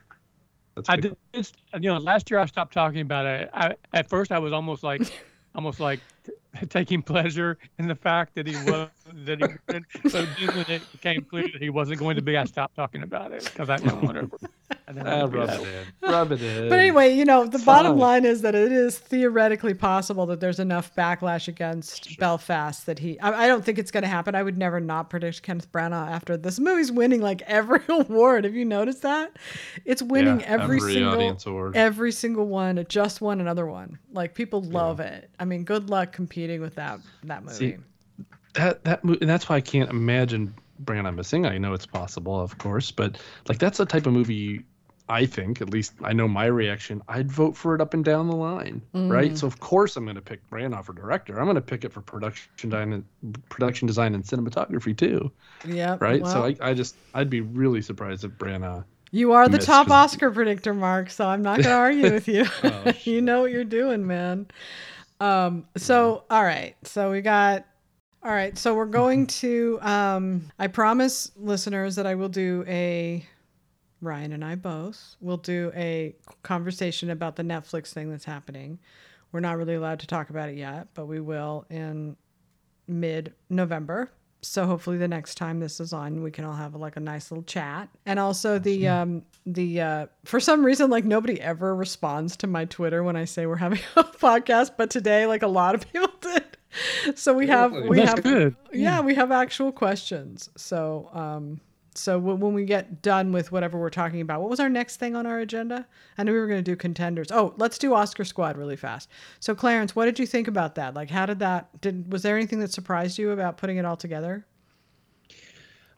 that's. 0.76 0.90
I 0.90 0.96
big. 0.96 1.02
did. 1.04 1.18
It's, 1.34 1.54
you 1.76 1.90
know, 1.90 1.98
last 1.98 2.30
year 2.32 2.40
I 2.40 2.46
stopped 2.46 2.74
talking 2.74 3.02
about 3.02 3.26
it. 3.26 3.50
I, 3.54 3.76
at 3.94 4.10
first, 4.10 4.32
I 4.32 4.40
was 4.40 4.52
almost 4.54 4.84
like, 4.84 5.02
almost 5.54 5.80
like 5.80 6.00
t- 6.26 6.66
taking 6.68 7.02
pleasure 7.04 7.58
in 7.78 7.88
the 7.88 7.96
fact 7.96 8.34
that 8.36 8.48
he 8.48 8.56
was 8.70 8.90
that 9.26 9.40
he. 9.40 9.46
wasn't. 9.68 9.86
So 10.12 10.26
when 10.54 10.66
it 10.70 10.92
became 10.92 11.24
clear 11.24 11.48
that 11.52 11.62
he 11.62 11.70
wasn't 11.70 12.00
going 12.00 12.16
to 12.16 12.22
be, 12.22 12.38
I 12.38 12.46
stopped 12.46 12.76
talking 12.76 13.04
about 13.04 13.32
it 13.32 13.44
because 13.46 13.70
I 13.70 13.78
didn't 13.78 14.02
want 14.02 14.18
to. 14.18 14.50
I 14.88 14.94
didn't 14.94 15.08
want 15.08 15.22
to 15.22 15.28
be 15.28 15.38
rub 15.38 15.50
it 15.50 15.60
oh. 15.60 16.08
in. 16.08 16.12
Rub 16.12 16.32
it 16.32 16.42
in. 16.42 16.70
But 16.70 16.80
anyway, 16.80 17.14
you 17.14 17.26
know, 17.26 17.46
the 17.46 17.60
bottom 17.60 17.94
Fine. 17.94 18.00
line 18.00 18.26
is 18.26 18.42
that 18.42 18.56
it 18.56 18.72
is 18.72 18.98
theoretically 18.98 19.74
possible 19.74 20.26
that 20.28 20.40
there's 20.40 20.60
enough 20.60 20.94
backlash 20.96 21.48
against 21.48 22.18
Belfast 22.18 22.86
that 22.86 23.00
he. 23.00 23.20
I, 23.20 23.46
I 23.46 23.48
don't 23.48 23.64
think 23.64 23.78
it's 23.78 23.92
going 23.92 24.04
to 24.04 24.10
happen. 24.10 24.36
I 24.36 24.44
would 24.44 24.58
never 24.58 24.80
not 24.80 25.10
predict 25.10 25.44
Kenneth 25.44 25.72
Branagh 25.72 26.10
after 26.10 26.38
this 26.38 26.60
movie's 26.60 26.92
winning 26.92 27.22
like 27.22 27.42
every 27.44 27.82
award. 27.90 28.46
Have 28.46 28.56
you 28.56 28.66
noticed 28.66 29.02
that? 29.04 29.38
It's 29.86 30.02
winning 30.02 30.42
Yeah, 30.42 30.48
every, 30.48 30.80
single 30.80 31.38
award. 31.46 31.76
every 31.76 32.12
single 32.12 32.48
one. 32.48 32.78
It 32.78 32.90
just 32.90 33.22
won 33.22 33.42
another 33.42 33.66
one. 33.66 34.00
Like 34.12 34.36
people 34.36 34.62
love 34.62 35.00
it. 35.00 35.30
I 35.40 35.46
mean, 35.46 35.64
good 35.64 35.90
luck 35.90 36.12
competing 36.12 36.62
with 36.62 36.76
that 36.76 37.00
that 37.24 37.44
movie. 37.44 37.56
See, 37.56 37.78
that 38.54 38.84
that 38.86 39.04
and 39.04 39.30
that's 39.30 39.50
why 39.50 39.58
I 39.58 39.62
can't 39.62 39.90
imagine 39.90 40.54
Branagh 40.84 41.16
missing. 41.16 41.46
I 41.46 41.58
know 41.58 41.74
it's 41.74 41.86
possible, 41.86 42.40
of 42.40 42.58
course, 42.58 42.92
but 42.92 43.20
like 43.48 43.60
that's 43.60 43.78
the 43.78 43.86
type 43.86 44.06
of 44.06 44.14
movie 44.14 44.64
I 45.10 45.26
think, 45.26 45.60
at 45.60 45.70
least 45.70 45.94
I 46.04 46.14
know 46.14 46.26
my 46.26 46.46
reaction. 46.46 47.02
I'd 47.10 47.30
vote 47.30 47.58
for 47.58 47.76
it 47.76 47.82
up 47.82 47.94
and 47.94 48.04
down 48.04 48.28
the 48.28 48.36
line, 48.36 48.82
right? 48.94 49.38
So 49.38 49.46
of 49.46 49.60
course 49.60 49.98
I'm 49.98 50.06
going 50.06 50.16
to 50.16 50.22
pick 50.22 50.50
Branagh 50.50 50.86
for 50.86 50.94
director. 50.94 51.38
I'm 51.38 51.46
going 51.46 51.56
to 51.56 51.62
pick 51.62 51.84
it 51.84 51.92
for 51.92 52.00
production 52.00 52.50
design, 52.70 53.04
production 53.50 53.88
design 53.88 54.16
and 54.16 54.24
cinematography 54.24 54.98
too, 54.98 55.30
yeah. 55.68 55.98
right? 56.00 56.22
well, 56.22 56.32
so 56.32 56.46
I, 56.46 56.56
I 56.70 56.74
just 56.74 56.96
I'd 57.14 57.30
be 57.30 57.42
really 57.42 57.82
surprised 57.82 58.24
if 58.24 58.32
Branagh. 58.32 58.86
You 59.12 59.34
are 59.34 59.50
the 59.50 59.58
top 59.58 59.66
top 59.66 59.88
'cause- 59.88 60.14
Oscar 60.14 60.32
predictor, 60.32 60.74
Mark, 60.74 61.10
so 61.10 61.28
I'm 61.28 61.42
not 61.42 61.58
going 61.58 61.66
to 61.66 61.74
argue 61.74 62.14
with 62.14 62.30
you. 62.30 62.46
Oh, 62.64 62.94
you 63.04 63.22
know 63.22 63.42
what 63.42 63.52
you're 63.52 63.66
doing, 63.66 64.08
man. 64.08 64.48
Um, 65.20 65.68
so, 65.76 66.24
all 66.30 66.44
right. 66.44 66.76
So 66.84 67.12
we 67.12 67.22
got, 67.22 67.66
all 68.24 68.32
right. 68.32 68.58
So 68.58 68.76
we're 68.76 68.86
going 68.86 69.28
to, 69.28 69.80
um, 69.82 70.52
I 70.60 70.68
promise 70.68 71.32
listeners 71.36 71.96
that 71.96 72.06
I 72.06 72.16
will 72.16 72.30
do 72.30 72.64
a, 72.68 73.26
Ryan 74.02 74.34
and 74.34 74.46
I 74.46 74.56
both 74.56 75.16
will 75.22 75.38
do 75.38 75.72
a 75.76 76.16
conversation 76.44 77.10
about 77.10 77.36
the 77.36 77.44
Netflix 77.44 77.94
thing 77.94 78.10
that's 78.10 78.26
happening. 78.26 78.80
We're 79.32 79.40
not 79.40 79.58
really 79.58 79.76
allowed 79.76 80.00
to 80.00 80.08
talk 80.08 80.30
about 80.30 80.50
it 80.50 80.56
yet, 80.56 80.88
but 80.94 81.06
we 81.06 81.20
will 81.20 81.66
in 81.70 82.16
mid 82.88 83.34
November. 83.50 84.12
So 84.42 84.66
hopefully 84.66 84.98
the 84.98 85.08
next 85.08 85.36
time 85.36 85.60
this 85.60 85.80
is 85.80 85.94
on, 85.94 86.24
we 86.24 86.32
can 86.32 86.46
all 86.46 86.54
have 86.54 86.76
like 86.76 86.98
a 86.98 87.00
nice 87.00 87.30
little 87.32 87.44
chat. 87.44 87.90
And 88.08 88.20
also 88.20 88.58
the 88.58 88.88
um 88.88 89.22
the 89.46 89.82
uh 89.82 90.06
for 90.26 90.40
some 90.40 90.66
reason 90.66 90.90
like 90.90 91.06
nobody 91.06 91.40
ever 91.40 91.76
responds 91.76 92.36
to 92.38 92.48
my 92.48 92.66
Twitter 92.66 93.04
when 93.04 93.16
I 93.16 93.26
say 93.26 93.46
we're 93.46 93.56
having 93.56 93.80
a 93.96 94.04
podcast, 94.04 94.72
but 94.78 94.90
today 94.90 95.28
like 95.28 95.44
a 95.44 95.48
lot 95.48 95.76
of 95.76 95.92
people 95.92 96.12
did. 96.22 96.51
So 97.16 97.34
we 97.34 97.48
have 97.48 97.72
we 97.74 97.98
That's 97.98 98.12
have 98.12 98.24
good. 98.24 98.56
yeah, 98.72 99.02
we 99.02 99.16
have 99.16 99.32
actual 99.32 99.72
questions. 99.72 100.50
So 100.56 101.10
um 101.14 101.60
so 101.94 102.20
w- 102.20 102.38
when 102.38 102.54
we 102.54 102.64
get 102.66 103.02
done 103.02 103.32
with 103.34 103.52
whatever 103.52 103.78
we're 103.78 103.90
talking 103.90 104.22
about, 104.22 104.40
what 104.42 104.50
was 104.50 104.60
our 104.62 104.70
next 104.70 104.98
thing 104.98 105.16
on 105.16 105.26
our 105.26 105.40
agenda? 105.40 105.86
I 106.18 106.24
knew 106.24 106.32
we 106.32 106.40
were 106.40 106.48
going 106.48 106.64
to 106.64 106.72
do 106.72 106.76
contenders. 106.76 107.28
Oh, 107.32 107.54
let's 107.58 107.78
do 107.78 107.94
Oscar 107.94 108.24
Squad 108.24 108.58
really 108.58 108.78
fast. 108.78 109.10
So 109.42 109.54
Clarence, 109.54 109.96
what 109.96 110.06
did 110.06 110.18
you 110.18 110.26
think 110.26 110.48
about 110.48 110.76
that? 110.76 110.94
Like, 110.94 111.10
how 111.10 111.26
did 111.26 111.40
that? 111.40 111.82
Did 111.82 112.12
was 112.12 112.24
there 112.24 112.38
anything 112.38 112.60
that 112.60 112.72
surprised 112.72 113.18
you 113.18 113.32
about 113.32 113.58
putting 113.58 113.78
it 113.78 113.86
all 113.86 113.98
together? 113.98 114.46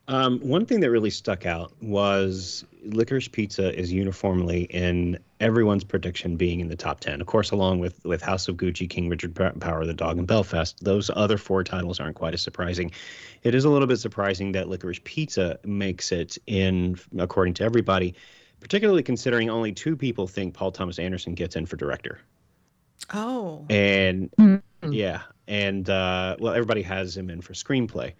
Um, 0.06 0.38
one 0.40 0.66
thing 0.66 0.80
that 0.80 0.90
really 0.90 1.08
stuck 1.10 1.46
out 1.46 1.72
was 1.80 2.64
Licorice 2.84 3.28
Pizza 3.32 3.74
is 3.74 3.90
uniformly 3.90 4.64
in 4.64 5.18
everyone's 5.40 5.84
prediction 5.84 6.36
being 6.36 6.60
in 6.60 6.68
the 6.68 6.76
top 6.76 7.00
10. 7.00 7.22
Of 7.22 7.26
course, 7.26 7.52
along 7.52 7.78
with, 7.78 8.04
with 8.04 8.20
House 8.20 8.46
of 8.46 8.56
Gucci, 8.56 8.88
King 8.88 9.08
Richard 9.08 9.34
Power 9.34 9.80
of 9.80 9.86
the 9.86 9.94
Dog, 9.94 10.18
and 10.18 10.26
Belfast, 10.26 10.76
those 10.84 11.10
other 11.14 11.38
four 11.38 11.64
titles 11.64 12.00
aren't 12.00 12.16
quite 12.16 12.34
as 12.34 12.42
surprising. 12.42 12.90
It 13.44 13.54
is 13.54 13.64
a 13.64 13.70
little 13.70 13.88
bit 13.88 13.96
surprising 13.98 14.52
that 14.52 14.68
Licorice 14.68 15.02
Pizza 15.04 15.58
makes 15.64 16.12
it 16.12 16.36
in, 16.46 16.98
according 17.18 17.54
to 17.54 17.64
everybody, 17.64 18.14
particularly 18.60 19.02
considering 19.02 19.48
only 19.48 19.72
two 19.72 19.96
people 19.96 20.26
think 20.26 20.52
Paul 20.52 20.70
Thomas 20.70 20.98
Anderson 20.98 21.34
gets 21.34 21.56
in 21.56 21.64
for 21.64 21.76
director. 21.76 22.20
Oh. 23.12 23.64
And 23.70 24.30
Mhm. 24.38 24.62
yeah, 24.90 25.22
and 25.48 25.88
uh, 25.88 26.36
well, 26.38 26.52
everybody 26.52 26.82
has 26.82 27.16
him 27.16 27.30
in 27.30 27.40
for 27.40 27.54
screenplay. 27.54 28.12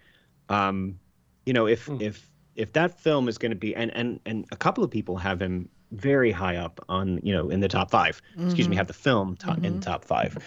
Um, 0.49 0.99
you 1.45 1.53
know, 1.53 1.67
if 1.67 1.85
Hmm. 1.85 1.97
if 1.99 2.29
if 2.55 2.71
that 2.73 2.99
film 2.99 3.27
is 3.27 3.37
going 3.37 3.51
to 3.51 3.55
be, 3.55 3.75
and 3.75 3.91
and 3.95 4.19
and 4.25 4.45
a 4.51 4.55
couple 4.55 4.83
of 4.83 4.89
people 4.91 5.17
have 5.17 5.41
him 5.41 5.69
very 5.91 6.31
high 6.31 6.55
up 6.57 6.83
on, 6.89 7.19
you 7.23 7.33
know, 7.33 7.49
in 7.49 7.59
the 7.59 7.67
top 7.67 7.91
5 7.91 8.21
Excuse 8.43 8.67
me, 8.67 8.75
Mhm. 8.75 8.77
have 8.77 8.87
the 8.87 8.93
film 8.93 9.35
top, 9.37 9.63
in 9.63 9.77
Mhm. 9.77 9.81
top 9.81 10.03
five, 10.05 10.37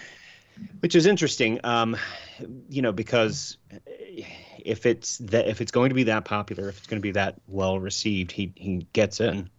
which 0.81 0.95
is 0.95 1.05
interesting. 1.05 1.59
Um, 1.63 1.95
you 2.69 2.81
know, 2.81 2.91
because 2.91 3.57
if 4.65 4.85
it's 4.85 5.17
that 5.19 5.47
if 5.47 5.61
it's 5.61 5.71
going 5.71 5.89
to 5.89 5.95
be 5.95 6.03
that 6.03 6.25
popular, 6.25 6.69
if 6.69 6.77
it's 6.77 6.87
going 6.87 6.99
to 6.99 7.01
be 7.01 7.11
that 7.11 7.35
well 7.47 7.79
received, 7.79 8.31
he 8.31 8.51
he 8.55 8.87
gets 8.93 9.19
in. 9.19 9.49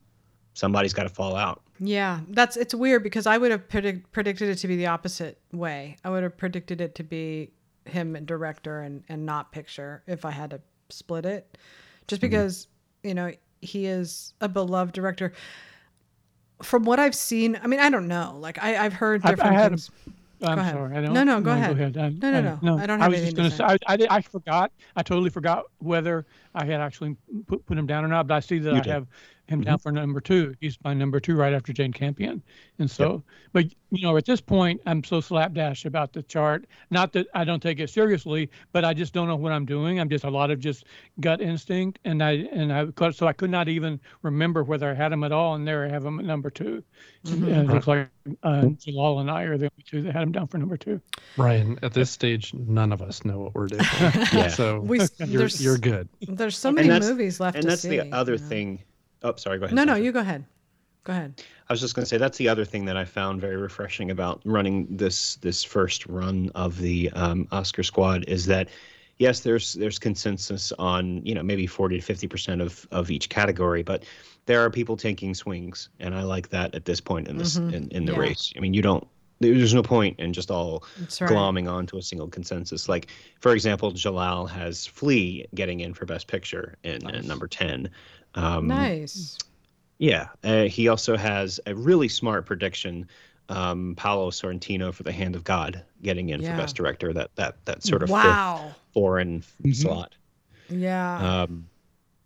Somebody's 0.54 0.92
got 0.92 1.04
to 1.04 1.08
fall 1.08 1.36
out. 1.36 1.62
Yeah, 1.78 2.20
that's 2.28 2.56
it's 2.56 2.74
weird 2.74 3.02
because 3.02 3.26
I 3.26 3.38
would 3.38 3.50
have 3.52 3.68
predict, 3.68 4.12
predicted 4.12 4.50
it 4.50 4.56
to 4.56 4.68
be 4.68 4.76
the 4.76 4.86
opposite 4.86 5.40
way. 5.52 5.96
I 6.04 6.10
would 6.10 6.22
have 6.24 6.36
predicted 6.36 6.80
it 6.80 6.94
to 6.96 7.02
be 7.04 7.52
him 7.86 8.14
and 8.16 8.26
director 8.26 8.80
and 8.80 9.04
and 9.08 9.24
not 9.24 9.52
picture 9.52 10.02
if 10.06 10.24
I 10.24 10.32
had 10.32 10.50
to 10.50 10.60
split 10.92 11.24
it, 11.24 11.58
just 12.06 12.20
mm-hmm. 12.20 12.30
because 12.30 12.68
you 13.02 13.14
know 13.14 13.32
he 13.60 13.86
is 13.86 14.34
a 14.40 14.48
beloved 14.48 14.94
director. 14.94 15.32
From 16.62 16.84
what 16.84 17.00
I've 17.00 17.14
seen, 17.14 17.58
I 17.62 17.66
mean, 17.66 17.80
I 17.80 17.88
don't 17.88 18.06
know. 18.06 18.36
Like 18.38 18.62
I, 18.62 18.84
I've 18.84 18.92
heard 18.92 19.22
I- 19.24 19.28
I 19.28 19.30
different 19.32 19.54
had 19.56 19.68
things. 19.70 19.90
I'm 20.42 20.58
ahead. 20.58 20.74
sorry. 20.74 20.96
I 20.96 21.00
don't, 21.02 21.12
No, 21.12 21.22
no, 21.22 21.40
go 21.40 21.50
ahead. 21.50 21.96
I, 21.98 22.08
No, 22.08 22.40
no, 22.40 22.58
no. 22.62 22.78
I 22.78 22.86
don't 22.86 23.00
have 23.00 23.08
I 23.08 23.08
was 23.08 23.20
just 23.20 23.36
going 23.36 23.50
to 23.50 23.56
say, 23.56 23.64
I, 23.64 23.76
I, 23.86 24.06
I 24.08 24.20
forgot. 24.22 24.72
I 24.96 25.02
totally 25.02 25.30
forgot 25.30 25.64
whether 25.78 26.24
I 26.54 26.64
had 26.64 26.80
actually 26.80 27.16
put, 27.46 27.64
put 27.66 27.78
him 27.78 27.86
down 27.86 28.04
or 28.04 28.08
not. 28.08 28.26
But 28.26 28.34
I 28.34 28.40
see 28.40 28.58
that 28.58 28.70
You 28.72 28.78
I 28.78 28.82
did. 28.82 28.90
have 28.90 29.06
him 29.46 29.62
down 29.62 29.78
for 29.78 29.90
number 29.90 30.20
two. 30.20 30.54
He's 30.60 30.78
my 30.84 30.94
number 30.94 31.18
two 31.18 31.34
right 31.34 31.52
after 31.52 31.72
Jane 31.72 31.92
Campion. 31.92 32.40
And 32.78 32.88
so, 32.88 33.22
but 33.52 33.64
you 33.90 34.02
know, 34.06 34.16
at 34.16 34.24
this 34.24 34.40
point, 34.40 34.80
I'm 34.86 35.02
so 35.02 35.20
slapdash 35.20 35.84
about 35.86 36.12
the 36.12 36.22
chart. 36.22 36.66
Not 36.90 37.12
that 37.14 37.26
I 37.34 37.42
don't 37.44 37.60
take 37.60 37.80
it 37.80 37.90
seriously, 37.90 38.48
but 38.72 38.84
I 38.84 38.94
just 38.94 39.12
don't 39.12 39.26
know 39.26 39.34
what 39.34 39.50
I'm 39.50 39.64
doing. 39.66 39.98
I'm 39.98 40.08
just 40.08 40.22
a 40.24 40.30
lot 40.30 40.52
of 40.52 40.60
just 40.60 40.84
gut 41.18 41.40
instinct, 41.40 41.98
and 42.04 42.22
I 42.22 42.32
and 42.52 42.72
I 42.72 42.86
cause- 42.86 43.16
so 43.16 43.26
I 43.26 43.32
could 43.32 43.50
not 43.50 43.68
even 43.68 43.98
remember 44.22 44.62
whether 44.62 44.88
I 44.88 44.94
had 44.94 45.12
him 45.12 45.24
at 45.24 45.32
all. 45.32 45.56
And 45.56 45.66
there 45.66 45.84
I 45.84 45.88
have 45.88 46.04
him 46.04 46.20
at 46.20 46.24
number 46.26 46.50
2 46.50 46.82
Mhm. 47.26 47.42
Uh, 47.42 47.60
it 47.60 47.66
looks 47.74 47.86
like 47.86 48.08
uh, 48.44 48.66
Jalal 48.78 49.18
and 49.18 49.30
I 49.30 49.42
are 49.42 49.58
the 49.58 49.66
only 49.66 49.84
two 49.84 50.02
that 50.02 50.12
had 50.14 50.22
him 50.22 50.32
down 50.32 50.46
for 50.46 50.56
number 50.58 50.76
two. 50.78 51.00
Ryan, 51.36 51.78
at 51.82 51.92
this 51.92 52.10
stage, 52.10 52.54
none 52.54 52.92
of 52.92 53.02
us 53.02 53.24
know 53.26 53.38
what 53.40 53.54
we're 53.54 53.66
doing. 53.66 53.82
Yeah. 54.32 54.48
So 54.48 54.80
we, 54.80 55.00
you're, 55.26 55.48
you're 55.48 55.76
good. 55.78 56.08
There's 56.40 56.58
so 56.58 56.72
many 56.72 56.88
movies 56.88 57.38
left 57.38 57.54
and 57.56 57.62
to 57.62 57.68
that's 57.68 57.82
see. 57.82 57.90
the 58.00 58.12
other 58.12 58.34
you 58.34 58.38
know. 58.40 58.46
thing. 58.48 58.78
Oh, 59.22 59.34
sorry. 59.36 59.58
Go 59.58 59.66
ahead. 59.66 59.76
No, 59.76 59.84
no, 59.84 59.94
you 59.94 60.10
go 60.12 60.20
ahead. 60.20 60.44
Go 61.04 61.12
ahead. 61.12 61.42
I 61.68 61.72
was 61.72 61.80
just 61.80 61.94
going 61.94 62.02
to 62.02 62.08
say 62.08 62.16
that's 62.18 62.36
the 62.38 62.48
other 62.48 62.64
thing 62.64 62.84
that 62.86 62.96
I 62.96 63.04
found 63.04 63.40
very 63.40 63.56
refreshing 63.56 64.10
about 64.10 64.40
running 64.44 64.86
this 64.90 65.36
this 65.36 65.62
first 65.64 66.06
run 66.06 66.50
of 66.54 66.78
the 66.78 67.10
um, 67.12 67.46
Oscar 67.52 67.82
Squad 67.82 68.24
is 68.28 68.46
that 68.46 68.68
yes, 69.18 69.40
there's 69.40 69.74
there's 69.74 69.98
consensus 69.98 70.72
on 70.78 71.24
you 71.24 71.34
know 71.34 71.42
maybe 71.42 71.66
forty 71.66 71.96
to 71.96 72.02
fifty 72.02 72.26
percent 72.26 72.60
of 72.60 72.86
of 72.90 73.10
each 73.10 73.28
category, 73.28 73.82
but 73.82 74.04
there 74.46 74.60
are 74.64 74.70
people 74.70 74.96
taking 74.96 75.34
swings, 75.34 75.88
and 76.00 76.14
I 76.14 76.22
like 76.22 76.48
that 76.50 76.74
at 76.74 76.84
this 76.84 77.00
point 77.00 77.28
in 77.28 77.36
this 77.38 77.58
Mhm. 77.58 77.72
in, 77.72 77.88
in 77.90 78.04
the 78.04 78.12
Yeah. 78.12 78.18
race. 78.18 78.52
I 78.56 78.60
mean, 78.60 78.74
you 78.74 78.82
don't. 78.82 79.06
There's 79.40 79.72
no 79.72 79.82
point 79.82 80.18
in 80.20 80.34
just 80.34 80.50
all 80.50 80.84
That's 80.98 81.20
right. 81.20 81.30
glomming 81.30 81.70
onto 81.70 81.96
a 81.96 82.02
single 82.02 82.28
consensus. 82.28 82.88
Like, 82.90 83.08
for 83.40 83.52
example, 83.54 83.90
Jalal 83.90 84.46
has 84.46 84.86
Flee 84.86 85.46
getting 85.54 85.80
in 85.80 85.94
for 85.94 86.04
Best 86.04 86.26
Picture 86.26 86.76
in, 86.84 86.96
in 87.08 87.14
Nice. 87.14 87.24
number 87.24 87.48
10. 87.48 87.88
Um, 88.34 88.66
Nice. 88.66 89.38
yeah, 89.98 90.28
uh, 90.44 90.64
he 90.64 90.88
also 90.88 91.16
has 91.16 91.58
a 91.64 91.74
really 91.74 92.08
smart 92.08 92.44
prediction. 92.44 93.08
Um, 93.48 93.94
Paolo 93.96 94.30
Sorrentino 94.30 94.92
for 94.92 95.04
The 95.04 95.10
Hand 95.12 95.34
of 95.34 95.42
God 95.42 95.82
getting 96.02 96.28
in 96.28 96.42
Yeah. 96.42 96.52
for 96.52 96.58
Best 96.58 96.76
Director. 96.76 97.12
That 97.14 97.30
that 97.36 97.64
that 97.64 97.82
sort 97.82 98.02
of 98.02 98.10
fifth 98.10 98.16
wow. 98.22 98.74
foreign 98.92 99.42
Mhm. 99.64 99.74
slot. 99.74 100.14
Yeah. 100.68 101.42
Um, 101.44 101.69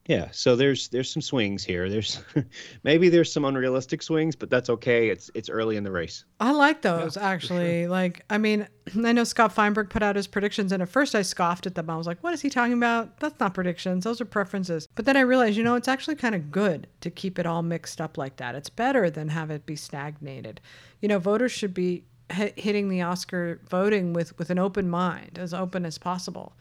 yeah, 0.07 0.29
so 0.33 0.55
there's 0.55 0.89
there's 0.89 1.11
some 1.11 1.23
swings 1.23 1.65
here. 1.65 1.89
There's 1.89 2.23
maybe 2.83 3.09
there's 3.09 3.33
some 3.33 3.47
unrealistic 3.47 4.03
swings, 4.03 4.37
but 4.37 4.51
that's 4.51 4.69
okay. 4.69 5.09
It's 5.09 5.31
it's 5.35 5.49
early 5.49 5.77
in 5.77 5.85
the 5.85 5.91
race. 5.91 6.27
I 6.41 6.53
like 6.53 6.83
those 6.83 7.17
actually. 7.17 7.87
Like, 7.87 8.23
I 8.29 8.37
mean, 8.37 8.69
I 9.05 9.13
know 9.13 9.25
Scott 9.25 9.53
Feinberg 9.53 9.89
put 9.89 10.03
out 10.03 10.17
his 10.17 10.27
predictions, 10.27 10.73
and 10.73 10.83
at 10.83 10.91
first 10.91 11.15
I 11.15 11.23
scoffed 11.23 11.67
at 11.67 11.75
them. 11.75 11.89
I 11.89 11.97
was 11.97 12.07
like, 12.07 12.23
"What 12.23 12.35
is 12.35 12.43
he 12.43 12.51
talking 12.51 12.75
about? 12.75 13.19
That's 13.19 13.41
not 13.41 13.55
predictions. 13.55 14.05
Those 14.05 14.21
are 14.21 14.27
preferences." 14.27 14.87
But 14.95 15.07
then 15.07 15.17
I 15.17 15.21
realized, 15.21 15.57
you 15.57 15.65
know, 15.65 15.75
it's 15.75 15.89
actually 15.89 16.17
kind 16.17 16.35
of 16.35 16.53
good 16.53 16.87
to 17.01 17.11
keep 17.11 17.39
it 17.39 17.47
all 17.47 17.63
mixed 17.63 17.99
up 17.99 18.19
like 18.19 18.37
that. 18.37 18.55
It's 18.55 18.71
better 18.71 19.09
than 19.09 19.29
have 19.29 19.51
it 19.51 19.65
be 19.65 19.77
stagnated. 19.77 20.61
You 21.01 21.09
know, 21.09 21.19
voters 21.19 21.53
should 21.53 21.73
be 21.73 22.05
hit 22.31 22.59
hitting 22.59 22.91
the 22.91 23.01
Oscar 23.01 23.61
voting 23.71 24.13
with 24.13 24.39
with 24.39 24.51
an 24.51 24.59
open 24.59 24.91
mind, 24.91 25.39
as 25.39 25.55
open 25.55 25.87
as 25.87 25.97
possible. 25.97 26.53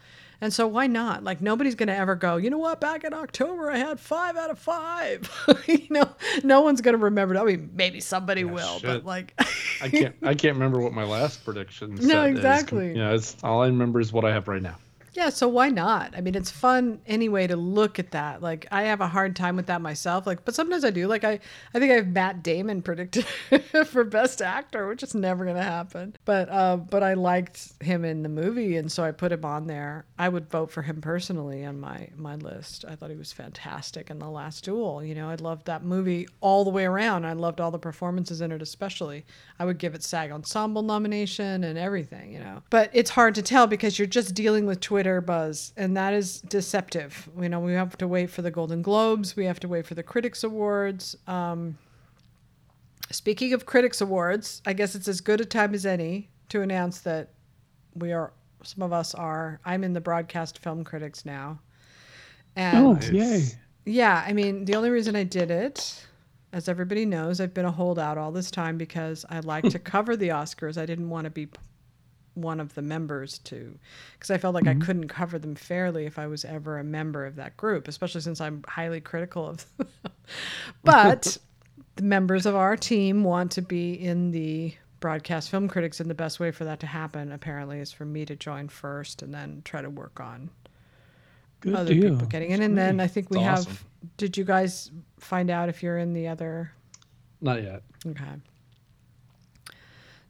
And 0.44 0.52
so 0.52 0.68
why 0.68 0.88
not? 0.88 1.24
Like 1.24 1.40
nobody's 1.40 1.76
gonna 1.76 1.94
ever 1.94 2.16
go. 2.16 2.36
You 2.36 2.50
know 2.50 2.58
what? 2.58 2.82
Back 2.82 3.06
in 3.06 3.14
October, 3.14 3.72
I 3.72 3.78
had 3.78 3.98
five 3.98 4.36
out 4.36 4.50
of 4.50 4.60
five. 4.60 5.32
you 5.68 5.88
know, 5.90 6.10
no 6.44 6.60
one's 6.60 6.82
gonna 6.82 6.98
remember. 6.98 7.36
That. 7.36 7.44
I 7.44 7.46
mean, 7.46 7.70
maybe 7.74 8.02
somebody 8.02 8.42
Yeah, 8.42 8.52
will, 8.52 8.80
shit. 8.80 8.84
but 8.84 9.06
like. 9.06 9.40
I 9.82 9.88
can't 9.88 10.14
I 10.22 10.34
can't 10.36 10.56
remember 10.56 10.82
what 10.82 10.92
my 10.92 11.06
last 11.06 11.46
prediction 11.46 11.96
No, 11.96 12.26
exactly. 12.26 12.94
Yeah, 12.94 13.14
it's 13.14 13.38
all 13.42 13.62
I 13.62 13.68
remember 13.68 14.02
is 14.02 14.12
what 14.12 14.26
I 14.26 14.34
have 14.34 14.50
right 14.50 14.62
now. 14.62 14.76
Yeah, 15.14 15.30
so 15.30 15.48
why 15.48 15.70
not? 15.70 16.14
I 16.18 16.22
mean, 16.22 16.34
it's 16.34 16.50
fun 16.50 17.00
anyway 17.06 17.46
to 17.46 17.56
look 17.56 18.00
at 18.00 18.12
that. 18.12 18.42
Like, 18.42 18.66
I 18.72 18.84
have 18.84 19.00
a 19.00 19.08
hard 19.08 19.36
time 19.36 19.56
with 19.56 19.68
that 19.68 19.80
myself. 19.80 20.26
Like, 20.26 20.44
but 20.44 20.56
sometimes 20.56 20.84
I 20.84 20.90
do. 20.90 21.08
Like, 21.08 21.24
I, 21.24 21.40
I 21.74 21.80
think 21.80 21.92
I 21.92 21.96
have 21.96 22.08
Matt 22.08 22.42
Damon 22.42 22.82
predicted 22.82 23.26
for 23.88 24.04
Best 24.04 24.42
Actor, 24.42 24.88
which 24.88 25.04
is 25.04 25.14
never 25.14 25.46
gonna 25.46 25.62
happen. 25.62 26.16
But, 26.26 26.50
uh, 26.50 26.78
but 26.78 27.04
I 27.04 27.14
liked 27.14 27.82
him 27.82 28.04
in 28.06 28.24
the 28.24 28.30
movie, 28.30 28.76
and 28.78 28.92
so 28.92 29.04
I 29.04 29.12
put 29.12 29.32
him 29.32 29.46
on 29.46 29.68
there. 29.68 30.06
I 30.18 30.30
would 30.30 30.50
vote 30.50 30.72
for 30.72 30.82
him 30.82 31.00
personally 31.00 31.64
on 31.64 31.80
my 31.80 32.10
my 32.16 32.36
list. 32.36 32.86
I 32.88 32.96
thought 32.96 33.10
he 33.12 33.16
was 33.16 33.32
fantastic 33.32 34.10
in 34.10 34.20
The 34.20 34.30
Last 34.30 34.64
Duel. 34.64 35.04
You 35.04 35.16
know, 35.16 35.30
I 35.30 35.36
loved 35.36 35.66
that 35.68 35.84
movie 35.84 36.28
all 36.42 36.64
the 36.64 36.70
way 36.70 36.86
around. 36.86 37.26
I 37.26 37.34
loved 37.34 37.62
all 37.62 37.72
the 37.72 37.80
performances 37.80 38.42
in 38.42 38.52
it, 38.52 38.62
especially. 38.62 39.26
I 39.60 39.66
would 39.66 39.78
give 39.78 39.94
it 39.94 40.04
SAG 40.04 40.32
Ensemble 40.32 40.82
nomination 40.82 41.64
and 41.64 41.78
everything. 41.78 42.32
You 42.32 42.40
know, 42.40 42.64
but 42.72 42.90
it's 42.94 43.12
hard 43.12 43.36
to 43.36 43.42
tell 43.42 43.68
because 43.68 44.00
you're 44.00 44.08
just 44.08 44.34
dealing 44.34 44.66
with 44.66 44.80
Twitter 45.04 45.20
buzz, 45.20 45.74
and 45.76 45.98
that 45.98 46.14
is 46.14 46.40
deceptive. 46.42 47.28
You 47.38 47.50
know, 47.50 47.60
we 47.60 47.74
have 47.74 47.98
to 47.98 48.08
wait 48.08 48.30
for 48.30 48.42
the 48.42 48.50
Golden 48.52 48.82
Globes. 48.82 49.36
We 49.36 49.44
have 49.46 49.60
to 49.60 49.68
wait 49.68 49.86
for 49.86 49.96
the 49.96 50.04
Critics 50.04 50.46
Awards. 50.46 51.18
Um, 51.28 51.78
speaking 53.12 53.52
of 53.52 53.66
Critics 53.66 54.00
Awards, 54.00 54.62
I 54.66 54.72
guess 54.72 54.96
it's 54.96 55.10
as 55.10 55.20
good 55.20 55.42
a 55.42 55.46
time 55.46 55.74
as 55.74 55.86
any 55.86 56.30
to 56.50 56.62
announce 56.62 57.02
that 57.02 57.32
we 57.96 58.14
are. 58.14 58.32
Some 58.64 58.82
of 58.82 58.94
us 58.94 59.14
are. 59.14 59.60
I'm 59.66 59.84
in 59.84 59.92
the 59.92 60.00
broadcast 60.00 60.60
film 60.60 60.86
critics 60.86 61.26
now, 61.26 61.60
and 62.56 62.78
Oh, 62.86 62.98
yay. 63.12 63.44
yeah, 63.86 64.24
I 64.26 64.32
mean, 64.32 64.64
the 64.64 64.76
only 64.76 64.90
reason 64.90 65.18
I 65.18 65.26
did 65.26 65.52
it, 65.52 66.08
as 66.54 66.70
everybody 66.70 67.06
knows, 67.06 67.42
I've 67.42 67.54
been 67.54 67.66
a 67.66 67.72
holdout 67.72 68.18
all 68.18 68.32
this 68.32 68.50
time 68.50 68.78
because 68.78 69.26
I 69.30 69.42
like 69.42 69.66
to 69.72 69.80
cover 69.80 70.16
the 70.16 70.30
Oscars. 70.30 70.78
I 70.78 70.86
didn't 70.86 71.10
want 71.10 71.26
to 71.26 71.30
be 71.30 71.48
p- 71.48 71.58
one 72.36 72.60
of 72.60 72.74
the 72.76 72.82
members 72.82 73.38
to, 73.40 73.78
because 74.14 74.32
I 74.32 74.38
felt 74.38 74.56
like 74.56 74.68
I 74.68 74.72
mm-hmm. 74.72 74.82
couldn't 74.82 75.08
cover 75.08 75.38
them 75.40 75.56
fairly 75.56 76.06
if 76.06 76.18
I 76.18 76.28
was 76.28 76.46
ever 76.46 76.80
a 76.80 76.84
member 76.84 77.26
of 77.26 77.36
that 77.36 77.58
group, 77.58 77.88
especially 77.88 78.22
since 78.22 78.42
I'm 78.42 78.64
highly 78.68 79.02
critical 79.02 79.48
of 79.48 79.66
them. 79.78 79.88
but 80.84 81.38
the 81.96 82.04
members 82.04 82.46
of 82.46 82.56
our 82.56 82.76
team 82.76 83.24
want 83.24 83.52
to 83.54 83.62
be 83.62 83.94
in 83.94 84.32
the 84.32 84.74
broadcast 85.00 85.50
film 85.50 85.68
critics, 85.68 86.00
and 86.00 86.10
the 86.10 86.16
best 86.16 86.40
way 86.40 86.50
for 86.52 86.64
that 86.64 86.80
to 86.80 86.88
happen, 86.88 87.32
apparently, 87.32 87.80
is 87.80 87.92
for 87.92 88.06
me 88.06 88.26
to 88.26 88.36
join 88.36 88.70
first 88.70 89.22
and 89.22 89.34
then 89.34 89.62
try 89.66 89.82
to 89.82 89.90
work 89.90 90.20
on 90.20 90.50
Good 91.60 91.76
other 91.76 91.94
deal. 91.94 92.12
people 92.12 92.28
getting 92.28 92.52
in. 92.52 92.60
That's 92.60 92.68
And 92.68 92.78
then. 92.78 93.00
I 93.00 93.08
think 93.08 93.30
we 93.30 93.40
That's 93.40 93.66
have. 93.66 93.76
awesome. 93.76 93.86
Did 94.18 94.38
you 94.38 94.44
guys 94.44 94.92
find 95.20 95.50
out 95.50 95.70
if 95.70 95.84
you're 95.84 95.98
in 95.98 96.14
the 96.14 96.28
other? 96.28 96.72
Not 97.42 97.64
yet. 97.64 97.84
Okay. 98.08 98.24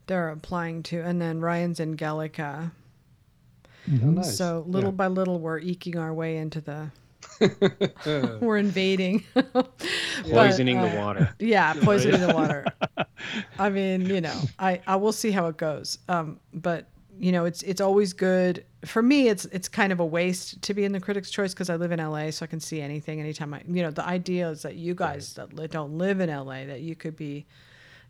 They're 0.08 0.30
applying 0.30 0.84
to, 0.84 1.02
and 1.02 1.22
then 1.22 1.40
Ryan's 1.42 1.80
in 1.80 1.96
GALECA. 1.96 2.72
Mhm. 3.90 4.04
Oh, 4.04 4.08
nice. 4.12 4.38
So 4.38 4.64
little 4.68 4.90
Yeah. 4.92 4.96
by 4.96 5.08
little, 5.08 5.40
we're 5.40 5.60
eking 5.60 5.98
our 5.98 6.14
way 6.14 6.38
into 6.38 6.62
the. 6.62 6.92
we're 8.42 8.58
invading. 8.58 9.24
But, 10.24 10.30
Poisoning 10.30 10.78
uh, 10.78 10.88
the 10.88 10.98
water. 11.00 11.36
Yeah, 11.40 11.74
poisoning 11.74 12.22
the 12.22 12.34
water. 12.34 12.66
I 13.60 13.70
mean, 13.70 14.06
you 14.06 14.22
know, 14.22 14.40
I 14.60 14.80
I 14.88 14.96
will 14.96 15.12
see 15.12 15.32
how 15.32 15.48
it 15.48 15.58
goes. 15.58 15.98
Um, 16.08 16.40
but 16.54 16.88
you 17.20 17.32
know, 17.32 17.46
it's 17.46 17.62
it's 17.64 17.82
always 17.82 18.14
good 18.14 18.64
for 18.86 19.02
me. 19.02 19.28
It's 19.28 19.46
it's 19.46 19.68
kind 19.68 19.92
of 19.92 20.00
a 20.00 20.06
waste 20.06 20.62
to 20.62 20.74
be 20.74 20.86
in 20.86 20.92
the 20.94 21.00
Critics' 21.00 21.30
Choice 21.32 21.54
because 21.54 21.70
I 21.70 21.76
live 21.76 21.92
in 21.92 22.00
LA, 22.00 22.30
so 22.32 22.44
I 22.44 22.48
can 22.48 22.60
see 22.60 22.80
anything 22.80 23.20
anytime 23.20 23.54
I. 23.54 23.62
You 23.68 23.82
know, 23.84 23.92
the 23.92 24.06
idea 24.06 24.50
is 24.50 24.62
that 24.62 24.76
you 24.76 24.94
guys 24.96 25.34
that 25.34 25.54
li- 25.54 25.68
don't 25.68 25.98
live 25.98 26.20
in 26.22 26.30
LA 26.30 26.66
that 26.66 26.82
you 26.82 26.96
could 26.96 27.16
be. 27.18 27.46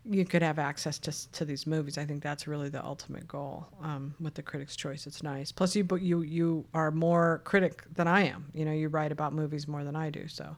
You 0.06 0.24
could 0.26 0.42
have 0.42 0.58
access 0.58 0.98
to 1.00 1.32
to 1.32 1.44
these 1.46 1.66
movies. 1.66 1.96
I 1.96 2.04
think 2.04 2.22
that's 2.22 2.46
really 2.46 2.68
the 2.68 2.84
ultimate 2.84 3.26
goal 3.26 3.66
um, 3.82 4.14
with 4.20 4.34
the 4.34 4.42
Critics' 4.42 4.76
Choice. 4.76 5.06
It's 5.06 5.22
nice. 5.22 5.50
Plus, 5.50 5.74
you 5.74 5.82
but 5.84 6.02
you 6.02 6.20
you 6.20 6.66
are 6.74 6.90
more 6.90 7.40
critic 7.44 7.84
than 7.94 8.06
I 8.06 8.24
am. 8.26 8.46
You 8.52 8.64
know, 8.66 8.72
you 8.72 8.88
write 8.88 9.12
about 9.12 9.32
movies 9.32 9.66
more 9.66 9.82
than 9.82 9.96
I 9.96 10.10
do. 10.10 10.28
So, 10.28 10.56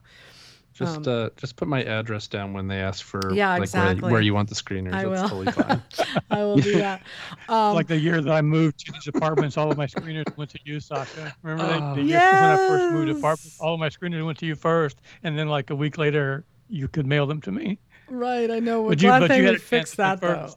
Just 0.73 1.07
Um, 1.07 1.25
uh, 1.25 1.29
just 1.37 1.55
put 1.55 1.67
my 1.69 1.81
address 1.83 2.27
down 2.27 2.51
when 2.53 2.67
they 2.67 2.81
ask 2.81 3.03
for 3.05 3.33
Yeah, 3.33 3.49
like 3.51 3.59
where, 3.59 3.63
exactly. 3.63 4.11
where 4.11 4.21
you 4.21 4.33
want 4.33 4.49
the 4.49 4.55
screeners. 4.55 4.93
I 4.93 5.05
That's 5.05 5.21
will. 5.21 5.29
totally 5.29 5.51
fine. 5.53 5.81
I 6.29 6.43
will 6.43 6.57
do 6.57 6.73
that. 6.79 7.01
Um, 7.49 7.73
like 7.73 7.87
the 7.87 7.97
year 7.97 8.19
that 8.21 8.31
I 8.33 8.41
moved 8.41 8.85
to 8.85 8.91
these 8.91 9.07
apartments, 9.07 9.57
all 9.57 9.71
of 9.71 9.77
my 9.77 9.87
screeners 9.87 10.25
went 10.37 10.49
to 10.51 10.59
you, 10.65 10.81
Sasha. 10.81 11.33
Remember 11.41 11.65
that 11.71 11.81
Oh. 11.81 11.95
the 11.95 12.01
year 12.03 12.19
when 12.19 12.43
I 12.43 12.57
first 12.67 12.91
moved 12.91 13.09
apartments, 13.09 13.57
all 13.61 13.73
of 13.73 13.79
my 13.79 13.87
screeners 13.89 14.25
went 14.25 14.37
to 14.39 14.45
you 14.45 14.55
first, 14.55 14.97
and 15.23 15.39
then 15.39 15.47
like 15.47 15.69
a 15.69 15.75
week 15.75 15.97
later, 15.97 16.43
you 16.69 16.89
could 16.89 17.07
mail 17.07 17.25
them 17.25 17.39
to 17.41 17.51
me. 17.53 17.79
Right, 18.09 18.49
I 18.49 18.59
know. 18.59 18.81
We're 18.83 18.89
But 18.89 19.01
you- 19.01 19.07
glad 19.09 19.19
but 19.19 19.27
thing 19.29 19.39
you 19.41 19.45
had 19.45 19.53
we 19.55 19.59
fixed 19.59 19.97
that 19.97 20.19
go 20.21 20.51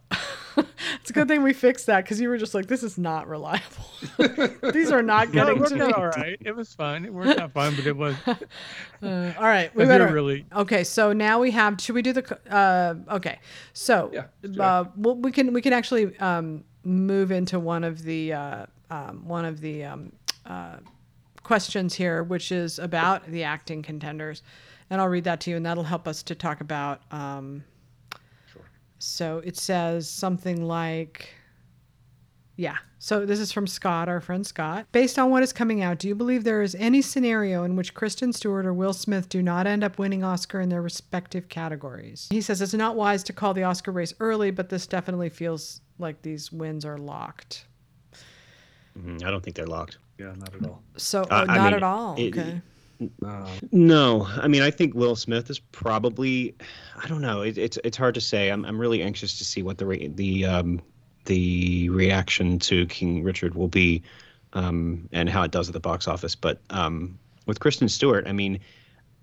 though. 0.56 0.64
it's 1.00 1.10
a 1.10 1.12
good 1.12 1.28
thing 1.28 1.42
we 1.42 1.52
fixed 1.52 1.86
that 1.86 2.04
because 2.04 2.20
you 2.20 2.28
were 2.28 2.36
just 2.38 2.54
like, 2.54 2.66
this 2.66 2.82
is 2.82 2.98
not 2.98 3.28
reliable. 3.28 3.62
These 4.72 4.90
are 4.92 5.02
not 5.02 5.28
No, 5.32 5.46
getting 5.46 5.62
it 5.62 5.68
to 5.68 5.76
me. 5.86 5.92
all 5.92 6.06
right. 6.06 6.36
It 6.40 6.54
was 6.54 6.74
fine. 6.74 7.04
It 7.04 7.12
worked 7.14 7.38
out 7.40 7.52
fine, 7.52 7.74
but 7.76 7.86
it 7.86 7.96
was. 7.96 8.14
Uh, 8.26 8.34
all 9.38 9.44
right, 9.44 9.74
we 9.74 9.84
But 9.84 9.88
they're 9.88 9.98
better. 10.00 10.12
really. 10.12 10.44
Okay, 10.54 10.84
so 10.84 11.12
now 11.12 11.38
we 11.40 11.50
have. 11.52 11.80
Should 11.80 11.94
we 11.94 12.02
do 12.02 12.12
the? 12.12 12.38
Uh, 12.54 12.94
okay, 13.16 13.38
so 13.72 14.10
Yeah, 14.12 14.24
let's 14.42 14.58
uh, 14.58 14.84
well, 14.96 15.16
we 15.16 15.32
can 15.32 15.52
we 15.52 15.62
can 15.62 15.72
actually 15.72 16.16
um, 16.18 16.64
move 16.84 17.30
into 17.30 17.58
one 17.58 17.84
of 17.84 18.02
the 18.02 18.32
uh, 18.32 18.66
um, 18.90 19.26
one 19.26 19.44
of 19.44 19.60
the 19.60 19.84
um, 19.84 20.12
uh, 20.46 20.76
questions 21.42 21.94
here, 21.94 22.22
which 22.22 22.52
is 22.52 22.78
about 22.78 23.26
the 23.26 23.44
acting 23.44 23.82
contenders, 23.82 24.42
and 24.90 25.00
I'll 25.00 25.08
read 25.08 25.24
that 25.24 25.40
to 25.42 25.50
you, 25.50 25.56
and 25.56 25.64
that'll 25.64 25.84
help 25.84 26.06
us 26.08 26.22
to 26.24 26.34
talk 26.34 26.60
about. 26.60 27.00
Um, 27.12 27.64
So 29.02 29.38
it 29.38 29.56
says 29.56 30.08
something 30.10 30.62
like. 30.66 31.30
Yeah. 32.56 32.76
So 32.98 33.24
this 33.24 33.38
is 33.40 33.50
from 33.50 33.66
Scott, 33.66 34.10
our 34.10 34.20
friend 34.20 34.46
Scott. 34.46 34.86
Based 34.92 35.18
on 35.18 35.30
what 35.30 35.42
is 35.42 35.54
coming 35.54 35.82
out, 35.82 35.98
do 35.98 36.06
you 36.06 36.14
believe 36.14 36.44
there 36.44 36.60
is 36.60 36.74
any 36.74 37.00
scenario 37.00 37.64
in 37.64 37.74
which 37.76 37.94
Kristen 37.94 38.34
Stewart 38.34 38.66
or 38.66 38.74
Will 38.74 38.92
Smith 38.92 39.30
do 39.30 39.40
not 39.42 39.66
end 39.66 39.82
up 39.82 39.98
winning 39.98 40.22
Oscar 40.22 40.60
in 40.60 40.68
their 40.68 40.82
respective 40.82 41.48
categories? 41.48 42.28
He 42.30 42.42
says 42.42 42.60
it's 42.60 42.74
not 42.74 42.94
wise 42.96 43.22
to 43.22 43.32
call 43.32 43.54
the 43.54 43.62
Oscar 43.62 43.90
race 43.92 44.12
early, 44.20 44.50
but 44.50 44.68
this 44.68 44.86
definitely 44.86 45.30
feels 45.30 45.80
like 45.98 46.20
these 46.20 46.52
wins 46.52 46.84
are 46.84 46.98
locked. 46.98 47.64
Mhm, 48.98 49.24
I 49.24 49.30
don't 49.30 49.42
think 49.42 49.56
they're 49.56 49.66
locked. 49.66 49.96
yeah, 50.18 50.34
not 50.36 50.54
at 50.54 50.62
all. 50.66 50.82
So 50.98 51.22
Uh, 51.22 51.46
I 51.48 51.56
not 51.56 51.64
mean, 51.64 51.74
at 51.74 51.82
all. 51.82 52.14
it- 52.18 52.36
okay. 52.36 52.60
No. 53.20 53.46
No, 53.72 54.28
I 54.28 54.48
mean 54.48 54.62
I 54.62 54.70
think 54.70 54.94
Will 54.94 55.16
Smith 55.16 55.48
is 55.50 55.58
probably. 55.58 56.54
I 57.02 57.08
don't 57.08 57.22
know. 57.22 57.42
It, 57.42 57.56
it's 57.56 57.78
it's 57.82 57.96
hard 57.96 58.14
to 58.14 58.20
say. 58.20 58.50
I'm 58.50 58.64
I'm 58.64 58.78
really 58.78 59.02
anxious 59.02 59.38
to 59.38 59.44
see 59.44 59.62
what 59.62 59.78
the 59.78 59.86
re- 59.86 60.08
the 60.08 60.44
um, 60.44 60.82
the 61.24 61.88
reaction 61.88 62.58
to 62.60 62.86
King 62.86 63.22
Richard 63.22 63.54
will 63.54 63.68
be, 63.68 64.02
um, 64.52 65.08
and 65.12 65.28
how 65.28 65.42
it 65.42 65.50
does 65.50 65.68
at 65.68 65.72
the 65.72 65.80
box 65.80 66.06
office. 66.08 66.34
But 66.34 66.60
um, 66.70 67.18
with 67.46 67.60
Kristen 67.60 67.88
Stewart, 67.88 68.26
I 68.26 68.32
mean, 68.32 68.60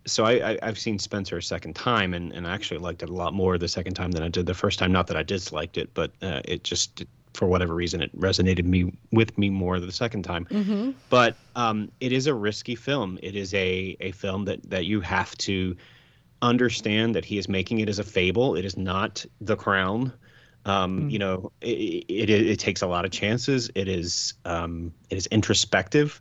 so 0.06 0.26
I, 0.26 0.52
I 0.52 0.60
I've 0.64 0.80
seen 0.80 0.98
Spencer 0.98 1.38
a 1.38 1.44
second 1.44 1.76
time, 1.76 2.14
and 2.14 2.34
and 2.34 2.48
I 2.48 2.54
actually 2.54 2.80
liked 2.80 3.04
it 3.04 3.10
a 3.10 3.14
lot 3.14 3.34
more 3.34 3.58
the 3.58 3.68
second 3.68 3.94
time 3.94 4.12
than 4.12 4.24
I 4.24 4.30
did 4.30 4.48
the 4.48 4.54
first 4.56 4.80
time. 4.80 4.92
Not 4.92 5.08
that 5.08 5.18
I 5.18 5.24
disliked 5.24 5.78
it, 5.78 5.94
but 5.94 6.12
uh, 6.22 6.42
it 6.46 6.64
just 6.64 7.04
for 7.38 7.46
whatever 7.48 7.74
reason 7.84 8.02
it 8.02 8.12
resonated 8.20 8.66
me 8.66 8.80
with 9.12 9.38
me 9.38 9.50
more 9.50 9.80
the 9.80 9.92
second 9.92 10.24
time 10.24 10.46
Mm-hmm. 10.50 10.92
but 11.10 11.36
um, 11.56 11.92
it 12.00 12.12
is 12.12 12.28
a 12.28 12.34
risky 12.34 12.76
film. 12.76 13.18
It 13.24 13.36
is 13.36 13.54
a 13.54 13.96
a 14.00 14.12
film 14.12 14.46
that 14.46 14.60
that 14.70 14.86
you 14.86 15.02
have 15.02 15.32
to 15.50 15.76
understand 16.42 17.16
that 17.16 17.26
he 17.26 17.38
is 17.38 17.48
making 17.50 17.80
it 17.80 17.90
as 17.90 18.00
a 18.00 18.04
fable. 18.04 18.56
It 18.56 18.66
is 18.66 18.78
not 18.78 19.26
The 19.42 19.56
Crown. 19.56 20.12
Um, 20.66 21.02
Mm. 21.08 21.12
You 21.12 21.20
know, 21.20 21.52
it, 21.62 22.06
it 22.10 22.30
it 22.30 22.60
takes 22.60 22.82
a 22.82 22.88
lot 22.88 23.06
of 23.06 23.12
chances. 23.12 23.70
It 23.74 23.88
is 23.88 24.34
um, 24.46 24.92
it 25.10 25.18
is 25.18 25.28
introspective, 25.28 26.20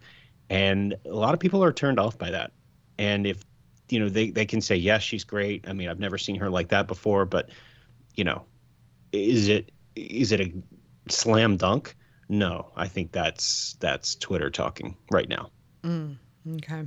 and 0.48 0.94
a 1.04 1.14
lot 1.14 1.34
of 1.34 1.40
people 1.40 1.62
are 1.64 1.72
turned 1.72 1.98
off 1.98 2.16
by 2.16 2.30
that. 2.30 2.52
And 2.98 3.26
if 3.26 3.42
you 3.90 3.98
know 4.00 4.08
they 4.08 4.30
they 4.30 4.46
can 4.46 4.60
say 4.60 4.76
yes, 4.76 5.02
she's 5.02 5.24
great. 5.24 5.68
I 5.68 5.72
mean, 5.72 5.88
I've 5.88 5.98
never 6.00 6.18
seen 6.18 6.36
her 6.36 6.48
like 6.48 6.68
that 6.68 6.86
before, 6.86 7.26
but 7.26 7.50
you 8.14 8.24
know, 8.24 8.44
is 9.12 9.48
it 9.48 9.72
is 9.96 10.30
it 10.32 10.40
a 10.40 10.52
slam 11.08 11.56
dunk? 11.56 11.96
No, 12.28 12.72
I 12.76 12.88
think 12.88 13.12
that's 13.12 13.76
that's 13.80 14.14
Twitter 14.16 14.50
talking 14.50 14.96
right 15.10 15.28
now. 15.28 15.50
Mm, 15.84 16.16
okay. 16.56 16.84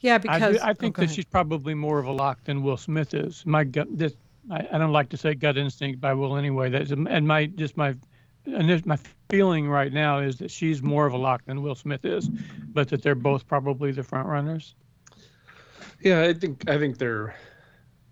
Yeah, 0.00 0.14
I, 0.14 0.18
because 0.18 0.56
do, 0.56 0.62
I 0.62 0.70
oh, 0.70 0.74
think 0.74 0.96
go 0.96 1.00
that 1.00 1.06
ahead. 1.06 1.16
she's 1.16 1.24
probably 1.24 1.74
more 1.74 1.98
of 1.98 2.06
a 2.06 2.12
lock 2.12 2.44
than 2.44 2.62
Will 2.62 2.76
Smith 2.76 3.14
is. 3.14 3.44
My 3.44 3.64
gut, 3.64 3.88
this 3.90 4.14
I, 4.50 4.66
I 4.72 4.78
don't 4.78 4.92
like 4.92 5.08
to 5.10 5.16
say 5.16 5.34
gut 5.34 5.58
instinct, 5.58 6.00
by 6.00 6.14
will 6.14 6.36
anyway. 6.36 6.70
That's 6.70 6.90
and 6.90 7.26
my 7.26 7.46
just 7.46 7.76
my 7.76 7.94
and 8.46 8.68
this, 8.68 8.86
my 8.86 8.98
feeling 9.28 9.68
right 9.68 9.92
now 9.92 10.18
is 10.18 10.36
that 10.38 10.50
she's 10.50 10.82
more 10.82 11.06
of 11.06 11.12
a 11.12 11.18
lock 11.18 11.44
than 11.44 11.62
Will 11.62 11.74
Smith 11.74 12.04
is, 12.04 12.28
but 12.28 12.88
that 12.88 13.02
they're 13.02 13.14
both 13.14 13.46
probably 13.46 13.92
the 13.92 14.02
front 14.02 14.26
runners. 14.28 14.74
Yeah, 16.00 16.22
I 16.22 16.32
think 16.32 16.68
I 16.68 16.78
think 16.78 16.98
they're 16.98 17.34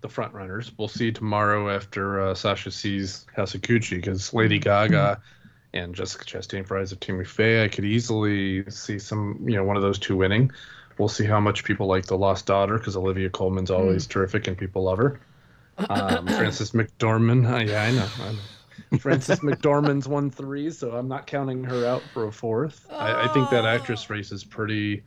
the 0.01 0.09
front 0.09 0.35
runners. 0.35 0.73
We'll 0.77 0.89
see 0.89 1.13
tomorrow 1.13 1.75
after 1.75 2.21
uh, 2.21 2.35
Sasha 2.35 2.71
sees 2.71 3.27
House 3.35 3.55
because 3.55 4.33
Lady 4.33 4.59
Gaga 4.59 5.21
and 5.75 5.95
Jessica 5.95 6.25
Chastain 6.25 6.67
for 6.67 6.79
Eyes 6.79 6.93
of 6.93 7.01
Tammy 7.01 7.25
Faye. 7.25 7.65
I 7.65 7.69
could 7.69 7.85
easily 7.85 8.69
see 8.71 8.99
some, 8.99 9.45
you 9.47 9.57
know, 9.57 9.65
one 9.65 9.77
of 9.77 9.83
those 9.83 9.99
two 9.99 10.17
winning. 10.17 10.51
We'll 10.99 11.09
see 11.09 11.25
how 11.25 11.41
much 11.41 11.65
people 11.65 11.87
like 11.87 12.07
The 12.07 12.17
Lost 12.17 12.47
Daughter 12.47 12.79
because 12.79 12.97
Olivia 12.97 13.31
Colman's 13.31 13.71
always 13.71 14.07
terrific 14.07 14.49
and 14.49 14.59
people 14.59 14.85
love 14.85 14.99
her. 14.99 15.21
Um, 15.89 16.27
Frances 16.27 16.73
McDormand, 16.73 17.51
uh, 17.51 17.65
yeah, 17.71 17.85
I 17.85 17.91
know. 17.93 18.09
I 18.23 18.33
know. 18.33 18.99
Frances 18.99 19.41
McDormand's 19.41 20.09
won 20.09 20.31
three, 20.31 20.71
so 20.71 20.93
I'm 20.93 21.09
not 21.09 21.27
counting 21.27 21.65
her 21.65 21.87
out 21.87 22.03
for 22.15 22.27
a 22.27 22.33
fourth. 22.33 22.87
I, 22.91 23.25
I 23.25 23.29
think 23.29 23.51
that 23.51 23.65
actress 23.65 24.09
race 24.09 24.33
is 24.33 24.45
pretty, 24.45 25.03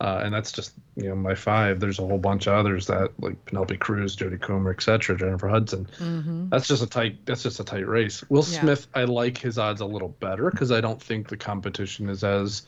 uh, 0.00 0.20
and 0.24 0.34
that's 0.34 0.52
just 0.52 0.72
you 0.96 1.08
know 1.08 1.14
my 1.14 1.34
five. 1.34 1.80
There's 1.80 1.98
a 1.98 2.02
whole 2.06 2.18
bunch 2.18 2.46
of 2.46 2.54
others 2.54 2.86
that 2.88 3.10
like 3.20 3.42
Penelope 3.46 3.76
Cruz, 3.78 4.14
Jodie 4.16 4.40
Comer, 4.40 4.70
etc., 4.70 5.16
Jennifer 5.16 5.48
Hudson. 5.48 5.88
Mhm. 5.98 6.50
That's 6.50 6.68
just 6.68 6.82
a 6.82 6.86
tight. 6.86 7.24
That's 7.26 7.42
just 7.42 7.60
a 7.60 7.64
tight 7.64 7.86
race. 7.88 8.22
Will 8.28 8.44
Yeah. 8.48 8.60
Smith, 8.60 8.86
I 8.94 9.04
like 9.04 9.38
his 9.38 9.58
odds 9.58 9.80
a 9.80 9.86
little 9.86 10.10
better 10.20 10.50
because 10.50 10.70
I 10.70 10.80
don't 10.80 11.00
think 11.02 11.28
the 11.28 11.36
competition 11.36 12.08
is 12.08 12.22
as 12.24 12.62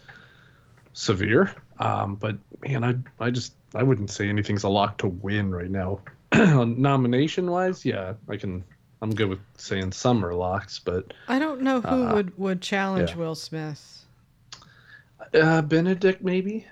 severe. 0.92 1.52
Um, 1.78 2.14
but 2.16 2.36
man, 2.66 2.82
I 2.84 2.94
I 3.24 3.30
just 3.30 3.52
I 3.74 3.82
wouldn't 3.82 4.10
say 4.10 4.28
anything's 4.28 4.64
a 4.64 4.68
lock 4.68 4.98
to 4.98 5.08
win 5.08 5.50
right 5.54 5.70
now. 5.70 6.00
Nomination 6.34 7.50
wise, 7.50 7.84
yeah, 7.84 8.14
I 8.28 8.36
can. 8.36 8.64
I'm 9.00 9.14
good 9.14 9.28
with 9.28 9.38
saying 9.56 9.92
some 9.92 10.24
are 10.24 10.34
locks, 10.34 10.80
but 10.80 11.14
I 11.28 11.38
don't 11.38 11.60
know 11.60 11.80
who 11.80 11.88
Uh, 11.88 12.14
would 12.14 12.36
would 12.38 12.60
challenge 12.60 13.10
yeah. 13.10 13.16
Will 13.16 13.34
Smith. 13.36 14.04
uh, 15.34 15.62
Benedict 15.62 16.22
maybe. 16.22 16.66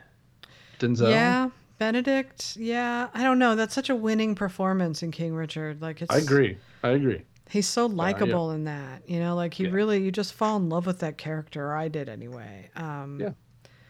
Denzel. 0.79 1.11
Yeah, 1.11 1.51
Benedict. 1.79 2.57
Yeah, 2.59 3.09
I 3.15 3.23
don't 3.23 3.39
know. 3.39 3.55
That's 3.57 3.75
such 3.75 3.91
a 3.91 3.97
winning 3.97 4.35
performance 4.35 5.03
in 5.03 5.11
King 5.11 5.35
Richard. 5.35 5.81
Like 5.83 6.03
it's. 6.03 6.15
I 6.15 6.19
agree. 6.19 6.57
I 6.83 6.91
agree. 6.91 7.23
He's 7.49 7.67
so 7.69 7.87
likable 7.87 8.51
in 8.51 8.65
that. 8.65 9.09
You 9.09 9.21
know, 9.21 9.35
like 9.37 9.55
he 9.55 9.65
Yeah. 9.65 9.71
really 9.71 10.03
you 10.03 10.11
just 10.11 10.35
fall 10.35 10.57
in 10.57 10.69
love 10.69 10.87
with 10.87 10.99
that 11.01 11.17
character. 11.19 11.69
Or 11.71 11.77
I 11.77 11.89
did 11.89 12.09
anyway. 12.09 12.71
Um, 12.77 13.19
Yeah. 13.21 13.31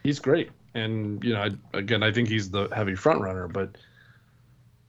He's 0.03 0.19
great, 0.21 0.51
and 0.75 1.23
you 1.25 1.33
know, 1.33 1.43
I, 1.43 1.51
again, 1.79 2.03
I 2.05 2.13
think 2.13 2.29
he's 2.29 2.51
the 2.51 2.69
heavy 2.75 2.95
front 2.95 3.21
runner, 3.23 3.49
but 3.49 3.77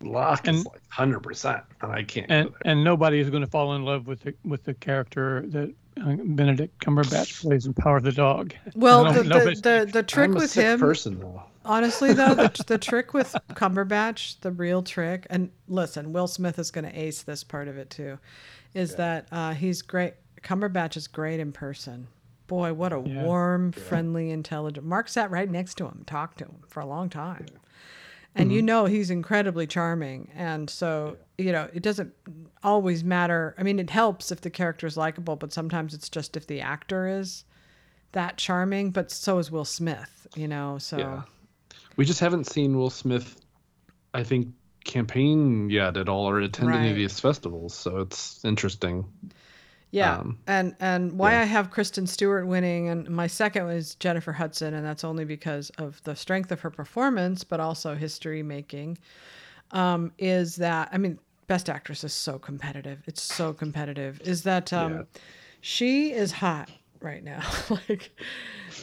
Locke 0.02 0.48
is 0.48 0.58
And- 0.58 0.66
like 0.66 0.82
hundred 0.90 1.22
percent, 1.22 1.64
and 1.82 1.92
I 1.92 2.04
can't. 2.04 2.28
and 2.30 2.50
and 2.66 2.84
nobody 2.84 3.20
is 3.20 3.30
going 3.32 3.42
to 3.42 3.50
fall 3.50 3.74
in 3.76 3.84
love 3.84 4.06
with 4.06 4.22
the 4.22 4.36
with 4.46 4.64
the 4.66 4.76
character 4.76 5.44
that 5.48 5.74
uh, 6.00 6.16
Benedict 6.24 6.80
Cumberbatch 6.86 7.42
plays 7.42 7.66
in 7.66 7.74
Power 7.74 7.98
of 7.98 8.04
the 8.04 8.12
Dog. 8.12 8.54
Well, 8.76 9.06
No- 9.06 9.14
the, 9.14 9.24
the, 9.24 9.60
the, 9.86 9.90
the 9.92 10.04
trick 10.04 10.26
I'm 10.30 10.36
a 10.38 10.40
with 10.42 10.52
sick 10.52 10.66
him, 10.66 10.80
person 10.80 11.20
though. 11.20 11.42
Honestly 11.68 12.14
though, 12.14 12.34
the, 12.34 12.64
the 12.68 12.78
trick 12.78 13.14
with 13.14 13.36
Cumberbatch, 13.52 14.40
the 14.42 14.52
real 14.52 14.82
trick, 14.82 15.28
and 15.30 15.52
listen, 15.68 16.14
Will 16.14 16.28
Smith 16.28 16.58
is 16.60 16.72
going 16.72 16.86
to 16.86 17.00
ace 17.00 17.22
this 17.24 17.44
part 17.44 17.68
of 17.68 17.78
it 17.78 17.90
too, 17.90 18.18
is 18.74 18.96
that 18.96 19.28
uh, 19.32 19.54
he's 19.54 19.82
great. 19.82 20.14
Cumberbatch 20.42 20.96
is 20.98 21.08
great 21.08 21.40
in 21.40 21.52
person. 21.52 22.08
Boy, 22.48 22.74
what 22.74 22.94
a 22.94 23.00
Yeah. 23.06 23.24
warm, 23.24 23.72
friendly, 23.74 24.32
intelligent. 24.32 24.86
Mark 24.86 25.10
sat 25.10 25.30
right 25.30 25.50
next 25.50 25.76
to 25.76 25.86
him, 25.86 26.04
talked 26.08 26.38
to 26.40 26.46
him 26.46 26.58
for 26.68 26.80
a 26.80 26.86
long 26.86 27.10
time. 27.10 27.46
And 28.36 28.52
you 28.54 28.62
know 28.62 28.86
he's 28.86 29.10
incredibly 29.10 29.66
charming. 29.66 30.30
And 30.36 30.70
so, 30.70 31.18
you 31.40 31.52
know, 31.52 31.70
it 31.74 31.82
doesn't 31.82 32.14
always 32.64 33.04
matter. 33.04 33.56
I 33.58 33.64
mean, 33.64 33.80
it 33.80 33.90
helps 33.90 34.32
if 34.32 34.42
the 34.42 34.52
character 34.52 34.86
is 34.86 34.96
likable, 34.96 35.36
but 35.36 35.52
sometimes 35.52 35.96
it's 35.96 36.08
just 36.08 36.38
if 36.38 36.46
the 36.46 36.62
actor 36.62 37.08
is 37.08 37.46
that 38.12 38.38
charming, 38.38 38.92
but 38.92 39.10
so 39.12 39.40
is 39.40 39.50
Will 39.52 39.66
Smith, 39.66 40.28
you 40.36 40.48
know. 40.48 40.78
So 40.78 40.98
Yeah. 41.00 41.22
We 41.98 42.06
just 42.06 42.20
haven't 42.22 42.46
seen 42.46 42.78
Will 42.78 42.90
Smith, 42.90 43.36
I 44.14 44.24
think, 44.24 44.48
campaign 44.86 45.70
yet 45.70 45.98
at 45.98 46.08
all 46.08 46.30
or 46.30 46.40
attend 46.40 46.74
any 46.74 46.90
of 46.92 46.96
these 46.96 47.20
festivals. 47.20 47.74
So 47.74 47.98
it's 48.00 48.44
interesting. 48.46 49.06
Yeah, 49.92 50.18
Um, 50.20 50.38
and 50.48 50.76
and 50.82 51.18
why 51.18 51.32
yeah. 51.32 51.42
I 51.42 51.44
have 51.46 51.72
Kristen 51.72 52.08
Stewart 52.08 52.46
winning, 52.46 52.90
and 52.90 53.10
my 53.10 53.28
second 53.28 53.66
was 53.66 53.96
Jennifer 53.96 54.34
Hudson, 54.34 54.74
and 54.74 54.86
that's 54.86 55.04
only 55.06 55.24
because 55.26 55.70
of 55.78 56.02
the 56.04 56.14
strength 56.16 56.52
of 56.52 56.60
her 56.62 56.70
performance, 56.70 57.44
but 57.46 57.60
also 57.62 57.96
history 57.96 58.44
making. 58.44 58.98
Um, 59.72 60.12
is 60.18 60.58
that 60.58 60.90
I 60.92 60.98
mean, 60.98 61.20
Best 61.48 61.70
Actress 61.70 62.04
is 62.04 62.14
so 62.14 62.38
competitive. 62.38 63.02
It's 63.08 63.22
so 63.22 63.54
competitive. 63.54 64.20
Is 64.26 64.44
that 64.44 64.74
um, 64.74 64.94
Yeah. 64.94 65.02
she 65.62 66.12
is 66.12 66.34
hot 66.34 66.70
right 67.02 67.24
now. 67.24 67.42
like, 67.70 68.12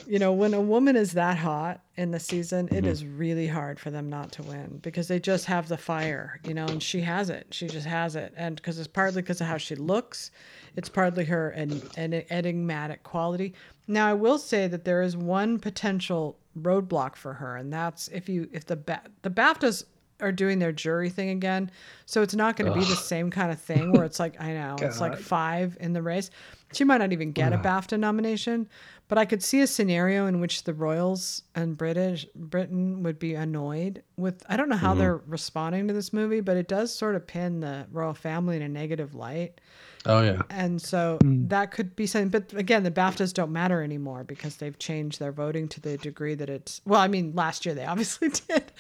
you 0.07 0.19
know, 0.19 0.33
when 0.33 0.55
a 0.55 0.61
woman 0.61 0.97
is 0.97 1.13
that 1.13 1.37
hot 1.37 1.81
in 1.97 2.11
the 2.11 2.21
season, 2.21 2.69
it 2.69 2.75
mm-hmm. 2.75 2.87
is 2.87 3.05
really 3.05 3.47
hard 3.47 3.79
for 3.79 3.91
them 3.91 4.09
not 4.09 4.33
to 4.33 4.43
win 4.43 4.79
because 4.83 5.09
they 5.09 5.19
just 5.19 5.47
have 5.47 5.69
the 5.69 5.77
fire, 5.77 6.41
you 6.45 6.55
know, 6.55 6.67
and 6.67 6.83
she 6.83 7.01
has 7.01 7.31
it. 7.31 7.47
She 7.51 7.67
just 7.67 7.87
has 7.87 8.17
it. 8.17 8.33
And 8.37 8.57
because 8.57 8.79
it's 8.79 8.89
partly 8.89 9.23
because 9.23 9.41
of 9.41 9.47
how 9.47 9.59
she 9.59 9.75
looks, 9.75 10.31
it's 10.77 10.89
partly 10.89 11.25
her 11.25 11.51
an, 11.51 11.83
an 11.97 12.23
enigmatic 12.31 13.03
quality. 13.03 13.55
Now, 13.87 14.09
I 14.09 14.15
will 14.15 14.39
say 14.39 14.67
that 14.69 14.85
there 14.85 15.03
is 15.03 15.17
one 15.17 15.59
potential 15.59 16.39
roadblock 16.59 17.17
for 17.17 17.35
her, 17.35 17.57
and 17.57 17.73
that's 17.73 18.09
if 18.09 18.29
you 18.29 18.49
if 18.53 18.65
the 18.65 18.77
ba- 18.77 19.03
the 19.23 19.31
BAFTAs 19.31 19.85
are 20.21 20.33
doing 20.33 20.59
their 20.59 20.73
jury 20.73 21.11
thing 21.11 21.31
again, 21.31 21.71
so 22.07 22.23
it's 22.23 22.35
not 22.35 22.57
going 22.57 22.73
to 22.73 22.79
be 22.79 22.85
the 22.85 22.97
same 22.97 23.31
kind 23.31 23.51
of 23.51 23.61
thing 23.61 23.93
where 23.93 24.05
it's 24.05 24.19
like 24.19 24.41
I 24.41 24.53
know 24.55 24.77
it's 24.81 25.01
like 25.01 25.19
five 25.19 25.77
in 25.81 25.93
the 25.93 26.03
race. 26.03 26.31
She 26.73 26.85
might 26.85 26.99
not 26.99 27.13
even 27.13 27.33
get 27.33 27.53
a 27.53 27.59
BAFTA 27.59 27.99
nomination, 28.01 28.69
but 29.07 29.17
I 29.17 29.25
could 29.25 29.43
see 29.43 29.61
a 29.61 29.67
scenario 29.67 30.27
in 30.27 30.41
which 30.41 30.65
the 30.65 30.75
Royals 30.75 31.43
and 31.55 31.77
British 31.77 32.27
Britain 32.35 33.03
would 33.03 33.19
be 33.19 33.35
annoyed 33.35 34.03
with. 34.17 34.43
I 34.49 34.57
don't 34.57 34.69
know 34.69 34.77
how 34.77 34.95
they're 34.95 35.19
responding 35.27 35.87
to 35.89 35.95
this 35.95 36.13
movie, 36.13 36.41
but 36.41 36.57
it 36.57 36.67
does 36.67 36.93
sort 36.93 37.15
of 37.15 37.27
pin 37.27 37.61
the 37.61 37.87
royal 37.93 38.15
family 38.15 38.57
in 38.57 38.63
a 38.63 38.69
negative 38.69 39.15
light. 39.15 39.61
Oh 40.07 40.23
yeah. 40.23 40.43
And 40.51 40.81
so 40.83 41.19
that 41.23 41.71
could 41.71 41.97
be 41.97 42.07
something. 42.07 42.29
But 42.29 42.53
again, 42.59 42.83
the 42.83 42.91
BAFTAs 42.91 43.33
don't 43.33 43.53
matter 43.53 43.83
anymore 43.83 44.23
because 44.25 44.57
they've 44.57 44.79
changed 44.79 45.19
their 45.19 45.33
voting 45.33 45.67
to 45.69 45.81
the 45.81 45.97
degree 45.97 46.35
that 46.35 46.51
it's. 46.51 46.81
Well, 46.85 47.01
I 47.01 47.09
mean, 47.09 47.33
last 47.35 47.65
year 47.65 47.75
they 47.75 47.85
obviously 47.87 48.29
did. 48.29 48.71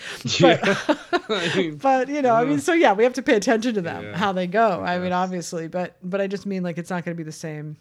But, 0.41 0.61
I 1.31 1.53
mean, 1.57 1.77
but 1.83 2.09
you 2.09 2.20
know, 2.22 2.35
I 2.35 2.45
mean, 2.45 2.59
so 2.59 2.75
yeah, 2.75 2.93
we 2.93 3.05
have 3.05 3.14
to 3.14 3.22
pay 3.22 3.35
attention 3.37 3.75
to 3.75 3.81
them, 3.81 4.05
Yeah. 4.05 4.16
how 4.16 4.33
they 4.33 4.47
go. 4.47 4.83
I 4.83 4.99
mean, 4.99 5.12
obviously, 5.12 5.66
but 5.68 5.97
but 6.03 6.20
I 6.20 6.27
just 6.27 6.45
mean 6.47 6.62
like 6.62 6.77
it's 6.79 6.91
not 6.91 7.05
going 7.05 7.16
to 7.16 7.18
be 7.18 7.25
the 7.25 7.33
same 7.33 7.77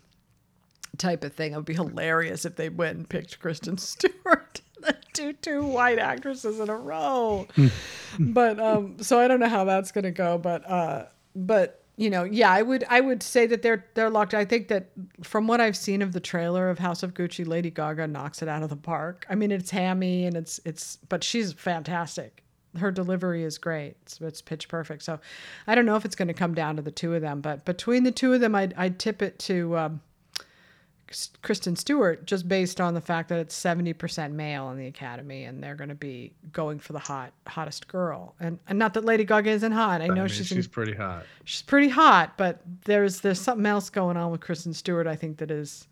type 0.98 1.24
of 1.24 1.34
thing. 1.34 1.52
It 1.54 1.56
would 1.58 1.66
be 1.66 1.74
hilarious 1.74 2.46
if 2.46 2.56
they 2.56 2.70
went 2.70 2.98
and 2.98 3.10
picked 3.10 3.40
Kristen 3.40 3.78
Stewart. 3.78 4.62
two 5.14 5.34
two 5.34 5.64
white 5.64 6.00
actresses 6.00 6.60
in 6.60 6.70
a 6.70 6.76
row. 6.76 7.48
but 8.20 8.60
um 8.60 8.98
so 9.02 9.20
I 9.20 9.28
don't 9.28 9.40
know 9.40 9.50
how 9.50 9.66
that's 9.66 9.92
going 9.92 10.04
to 10.04 10.12
go, 10.12 10.38
but 10.38 10.70
uh 10.70 11.06
but 11.36 11.83
you 11.96 12.10
know, 12.10 12.24
yeah, 12.24 12.52
I 12.52 12.62
would 12.62 12.84
I 12.90 13.02
would 13.02 13.22
say 13.22 13.46
that 13.46 13.62
they're 13.62 13.86
they're 13.94 14.10
locked. 14.10 14.34
I 14.34 14.46
think 14.46 14.68
that 14.70 14.90
from 15.22 15.48
what 15.48 15.62
I've 15.62 15.78
seen 15.78 16.02
of 16.02 16.12
the 16.12 16.20
trailer 16.20 16.70
of 16.70 16.80
House 16.80 17.04
of 17.04 17.14
Gucci, 17.14 17.46
Lady 17.46 17.70
Gaga 17.70 18.08
knocks 18.08 18.42
it 18.42 18.48
out 18.48 18.64
of 18.64 18.70
the 18.70 18.76
park. 18.76 19.26
I 19.30 19.36
mean, 19.36 19.52
it's 19.52 19.70
hammy 19.70 20.26
and 20.26 20.36
it's 20.36 20.60
it's 20.66 20.98
but 21.10 21.24
she's 21.24 21.54
fantastic. 21.54 22.44
Her 22.76 22.92
delivery 22.92 23.44
is 23.44 23.60
great. 23.60 23.96
It's, 24.02 24.20
it's 24.20 24.42
pitch 24.42 24.68
perfect. 24.68 25.04
So 25.04 25.20
I 25.68 25.76
don't 25.76 25.86
know 25.86 25.96
if 25.96 26.06
it's 26.06 26.16
going 26.16 26.30
to 26.30 26.34
come 26.34 26.56
down 26.56 26.76
to 26.78 26.82
the 26.82 26.90
two 26.90 27.14
of 27.14 27.22
them, 27.22 27.40
but 27.40 27.64
between 27.66 28.04
the 28.04 28.12
two 28.12 28.34
of 28.34 28.42
them, 28.42 28.56
I'd, 28.56 28.74
I'd 28.76 28.98
tip 28.98 29.22
it 29.22 29.38
to 29.40 29.78
um, 29.78 30.02
Kristen 31.42 31.76
Stewart 31.76 32.26
just 32.26 32.48
based 32.48 32.82
on 32.82 32.94
the 32.94 33.02
fact 33.02 33.30
that 33.30 33.40
it's 33.40 33.60
70% 33.60 34.32
male 34.32 34.70
in 34.72 34.78
the 34.78 34.88
academy 34.88 35.44
and 35.46 35.64
they're 35.64 35.76
going 35.76 35.90
to 35.90 35.96
be 35.96 36.34
going 36.52 36.80
for 36.80 36.94
the 36.94 37.00
hot 37.00 37.34
hottest 37.48 37.88
girl. 37.88 38.36
And, 38.40 38.60
and 38.68 38.80
not 38.80 38.94
that 38.94 39.06
Lady 39.06 39.24
Gaga 39.24 39.50
isn't 39.52 39.72
hot. 39.72 40.02
I 40.02 40.08
know 40.08 40.14
I 40.14 40.16
mean, 40.16 40.28
she's 40.28 40.48
she's 40.48 40.66
in, 40.66 40.72
pretty 40.72 40.94
hot. 40.94 41.26
she's 41.44 41.62
pretty 41.62 41.90
hot, 41.90 42.38
but 42.38 42.62
there's 42.86 43.22
there's 43.22 43.42
something 43.42 43.66
else 43.66 43.90
going 43.90 44.18
on 44.18 44.32
with 44.32 44.42
Kristen 44.42 44.74
Stewart 44.74 45.08
I 45.08 45.16
think 45.16 45.38
that 45.38 45.52
is 45.52 45.88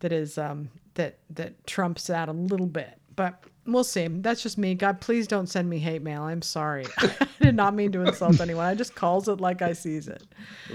that 0.00 0.12
is 0.12 0.38
um 0.38 0.70
that 0.94 1.18
that 1.30 1.66
trumps 1.66 2.06
that 2.08 2.28
a 2.28 2.32
little 2.32 2.66
bit. 2.66 2.98
But 3.16 3.44
we'll 3.68 3.84
see. 3.84 4.08
That's 4.08 4.42
just 4.42 4.58
me. 4.58 4.74
God, 4.74 5.00
please 5.00 5.26
don't 5.26 5.46
send 5.46 5.68
me 5.68 5.78
hate 5.78 6.02
mail. 6.02 6.22
I'm 6.22 6.42
sorry. 6.42 6.86
I 6.98 7.26
did 7.40 7.54
not 7.54 7.74
mean 7.74 7.92
to 7.92 8.00
insult 8.02 8.40
anyone. 8.40 8.64
I 8.66 8.74
just 8.74 8.94
calls 8.94 9.28
it 9.28 9.40
like 9.40 9.62
I 9.62 9.72
sees 9.72 10.08
it. 10.08 10.22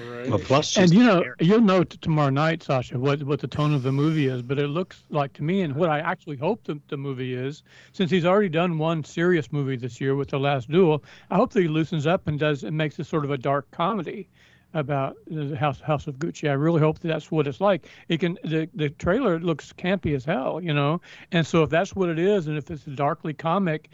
Right. 0.07 0.29
Well, 0.29 0.39
plus 0.39 0.77
And 0.77 0.93
you 0.93 1.03
know, 1.03 1.19
there. 1.19 1.35
you'll 1.39 1.61
know 1.61 1.83
tomorrow 1.83 2.29
night, 2.29 2.63
Sasha, 2.63 2.97
what 2.97 3.23
what 3.23 3.39
the 3.39 3.47
tone 3.47 3.73
of 3.73 3.83
the 3.83 3.91
movie 3.91 4.27
is. 4.27 4.41
But 4.41 4.59
it 4.59 4.67
looks 4.67 5.03
like 5.09 5.33
to 5.33 5.43
me, 5.43 5.61
and 5.61 5.75
what 5.75 5.89
I 5.89 5.99
actually 5.99 6.37
hope 6.37 6.63
the, 6.63 6.79
the 6.89 6.97
movie 6.97 7.33
is, 7.33 7.63
since 7.91 8.09
he's 8.11 8.25
already 8.25 8.49
done 8.49 8.77
one 8.77 9.03
serious 9.03 9.51
movie 9.51 9.75
this 9.75 9.99
year 9.99 10.15
with 10.15 10.29
The 10.29 10.39
Last 10.39 10.69
Duel, 10.69 11.03
I 11.29 11.35
hope 11.35 11.51
that 11.53 11.61
he 11.61 11.67
loosens 11.67 12.07
up 12.07 12.27
and 12.27 12.39
does 12.39 12.63
and 12.63 12.77
makes 12.77 12.99
it 12.99 13.05
sort 13.07 13.25
of 13.25 13.31
a 13.31 13.37
dark 13.37 13.69
comedy 13.71 14.29
about 14.73 15.15
the 15.27 15.55
House 15.55 15.79
House 15.79 16.07
of 16.07 16.15
Gucci. 16.17 16.49
I 16.49 16.53
really 16.53 16.79
hope 16.79 16.99
that 16.99 17.07
that's 17.07 17.31
what 17.31 17.47
it's 17.47 17.61
like. 17.61 17.87
It 18.09 18.19
can 18.19 18.37
the 18.43 18.67
the 18.73 18.89
trailer 18.89 19.39
looks 19.39 19.71
campy 19.73 20.15
as 20.15 20.25
hell, 20.25 20.59
you 20.61 20.73
know, 20.73 21.01
and 21.31 21.45
so 21.45 21.63
if 21.63 21.69
that's 21.69 21.95
what 21.95 22.09
it 22.09 22.19
is, 22.19 22.47
and 22.47 22.57
if 22.57 22.69
it's 22.71 22.85
a 22.87 22.91
darkly 22.91 23.33
comic, 23.33 23.89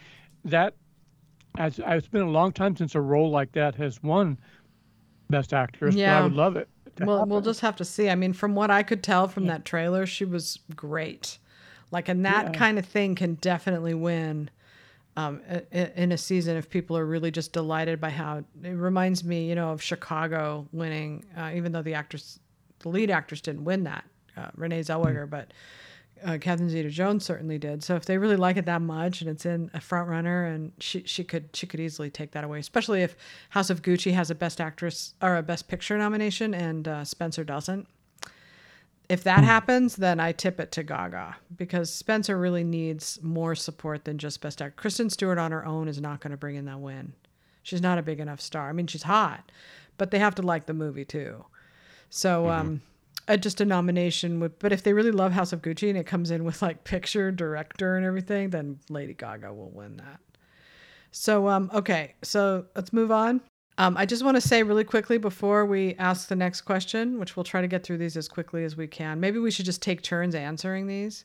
that 0.45 0.75
as 1.57 1.79
it's 1.79 2.07
been 2.07 2.21
a 2.21 2.29
long 2.29 2.51
time 2.51 2.75
since 2.75 2.95
a 2.95 3.01
role 3.01 3.29
like 3.29 3.51
that 3.53 3.75
has 3.75 4.01
won 4.03 4.39
Best 5.29 5.53
Actress. 5.53 5.95
but 5.95 5.99
Yeah. 5.99 6.19
I 6.19 6.23
would 6.23 6.33
love 6.33 6.55
it. 6.55 6.69
Well, 7.01 7.25
we'll 7.25 7.41
just 7.41 7.61
have 7.61 7.75
to 7.77 7.85
see. 7.85 8.09
I 8.09 8.15
mean, 8.15 8.33
from 8.33 8.55
what 8.55 8.69
I 8.69 8.83
could 8.83 9.03
tell 9.03 9.27
from 9.27 9.45
that 9.47 9.63
trailer, 9.63 10.05
she 10.05 10.25
was 10.25 10.59
great. 10.75 11.37
Like, 11.91 12.09
and 12.09 12.25
that 12.25 12.47
Yeah. 12.47 12.51
kind 12.59 12.77
of 12.77 12.85
thing 12.85 13.15
can 13.15 13.35
definitely 13.35 13.93
win 13.93 14.49
um, 15.17 15.41
in 15.71 16.11
a 16.11 16.17
season 16.17 16.55
if 16.55 16.69
people 16.69 16.97
are 16.97 17.05
really 17.05 17.31
just 17.31 17.51
delighted 17.51 17.99
by 17.99 18.09
how 18.09 18.37
it 18.37 18.45
reminds 18.69 19.23
me, 19.23 19.47
you 19.49 19.55
know, 19.55 19.71
of 19.71 19.81
Chicago 19.81 20.67
winning, 20.71 21.25
uh, 21.37 21.51
even 21.53 21.71
though 21.71 21.81
the 21.81 21.93
actress, 21.93 22.39
the 22.79 22.89
lead 22.89 23.09
actress 23.09 23.41
didn't 23.41 23.65
win 23.65 23.83
that, 23.83 24.05
uh, 24.37 24.49
Renee 24.55 24.81
Zellweger, 24.81 25.29
but 25.29 25.51
uh, 26.23 26.37
Catherine 26.39 26.69
Zeta-Jones 26.69 27.25
certainly 27.25 27.57
did. 27.57 27.83
So 27.83 27.95
if 27.95 28.05
they 28.05 28.17
really 28.17 28.35
like 28.35 28.57
it 28.57 28.65
that 28.65 28.81
much 28.81 29.21
and 29.21 29.29
it's 29.29 29.45
in 29.45 29.69
a 29.73 29.81
front 29.81 30.09
runner, 30.09 30.45
and 30.45 30.71
she 30.79 31.03
she 31.05 31.23
could 31.23 31.49
she 31.53 31.67
could 31.67 31.79
easily 31.79 32.09
take 32.09 32.31
that 32.31 32.43
away, 32.43 32.59
especially 32.59 33.01
if 33.01 33.15
House 33.49 33.69
of 33.69 33.81
Gucci 33.81 34.13
has 34.13 34.29
a 34.29 34.35
Best 34.35 34.59
Actress 34.61 35.13
or 35.21 35.37
a 35.37 35.43
Best 35.43 35.67
Picture 35.67 35.97
nomination 35.97 36.53
and 36.53 36.87
uh, 36.87 37.05
Spencer 37.05 37.43
doesn't. 37.43 37.87
If 39.09 39.23
that 39.23 39.43
happens, 39.43 39.95
then 39.95 40.19
I 40.19 40.31
tip 40.31 40.59
it 40.59 40.71
to 40.73 40.83
Gaga 40.83 41.37
because 41.55 41.91
Spencer 41.91 42.37
really 42.37 42.63
needs 42.63 43.17
more 43.23 43.55
support 43.55 44.05
than 44.05 44.19
just 44.19 44.39
Best 44.39 44.61
Actor. 44.61 44.75
Kristen 44.79 45.09
Stewart 45.09 45.39
on 45.39 45.51
her 45.51 45.65
own 45.65 45.87
is 45.87 45.99
not 45.99 46.19
going 46.19 46.29
to 46.31 46.37
bring 46.37 46.55
in 46.55 46.65
that 46.65 46.79
win. 46.79 47.13
She's 47.63 47.81
not 47.81 47.97
a 47.97 48.03
big 48.03 48.19
enough 48.19 48.39
star. 48.39 48.69
I 48.69 48.71
mean, 48.71 48.85
she's 48.85 49.03
hot, 49.03 49.51
but 49.97 50.11
they 50.11 50.19
have 50.19 50.35
to 50.35 50.43
like 50.43 50.67
the 50.67 50.75
movie 50.75 51.05
too. 51.05 51.43
So, 52.11 52.49
um, 52.49 52.81
uh, 53.27 53.37
just 53.37 53.61
a 53.61 53.65
nomination 53.65 54.39
would. 54.39 54.59
But 54.59 54.71
if 54.71 54.83
they 54.83 54.93
really 54.93 55.11
love 55.11 55.31
House 55.31 55.53
of 55.53 55.61
Gucci 55.61 55.89
and 55.89 55.97
it 55.97 56.05
comes 56.05 56.29
in 56.29 56.43
with 56.43 56.61
like 56.61 56.83
picture, 56.83 57.31
director, 57.31 57.95
and 57.97 58.05
everything, 58.05 58.51
then 58.51 58.79
Lady 58.89 59.13
Gaga 59.13 59.53
will 59.53 59.71
win 59.71 59.97
that. 59.97 60.19
So, 61.11 61.47
um, 61.47 61.71
okay, 61.73 62.13
so 62.21 62.65
let's 62.75 62.93
move 62.93 63.11
on. 63.11 63.41
Um, 63.79 63.95
I 63.95 64.05
just 64.05 64.25
want 64.25 64.35
to 64.35 64.41
say 64.41 64.61
really 64.61 64.83
quickly 64.83 65.17
before 65.17 65.65
we 65.65 65.95
ask 65.95 66.27
the 66.27 66.35
next 66.35 66.61
question, 66.61 67.17
which 67.17 67.37
we'll 67.37 67.45
try 67.45 67.61
to 67.61 67.67
get 67.67 67.81
through 67.81 67.97
these 67.97 68.17
as 68.17 68.27
quickly 68.27 68.65
as 68.65 68.75
we 68.75 68.87
can. 68.87 69.21
Maybe 69.21 69.39
we 69.39 69.51
should 69.51 69.65
just 69.65 69.81
take 69.81 70.01
turns 70.01 70.35
answering 70.35 70.85
these. 70.85 71.23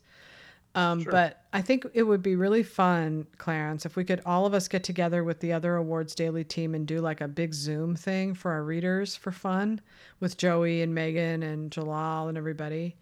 Um, 0.76 1.02
But 1.02 1.42
I 1.52 1.62
think 1.62 1.84
it 1.94 2.04
would 2.04 2.22
be 2.22 2.36
really 2.36 2.62
fun, 2.62 3.26
Clarence, 3.38 3.84
if 3.84 3.96
we 3.96 4.04
could 4.04 4.20
all 4.24 4.46
of 4.46 4.54
us 4.54 4.68
get 4.68 4.84
together 4.84 5.24
with 5.24 5.40
the 5.40 5.52
other 5.52 5.74
awards 5.74 6.14
daily 6.14 6.44
team 6.44 6.76
and 6.76 6.86
do 6.86 7.00
like 7.00 7.20
a 7.20 7.28
big 7.28 7.54
Zoom 7.54 7.96
thing 7.96 8.34
for 8.34 8.52
our 8.52 8.62
readers 8.62 9.16
for 9.16 9.32
fun 9.32 9.80
with 10.20 10.36
Joey 10.36 10.82
and 10.82 10.94
Megan 10.94 11.42
and 11.42 11.72
Jalal 11.72 12.28
and 12.28 12.38
everybody. 12.38 12.96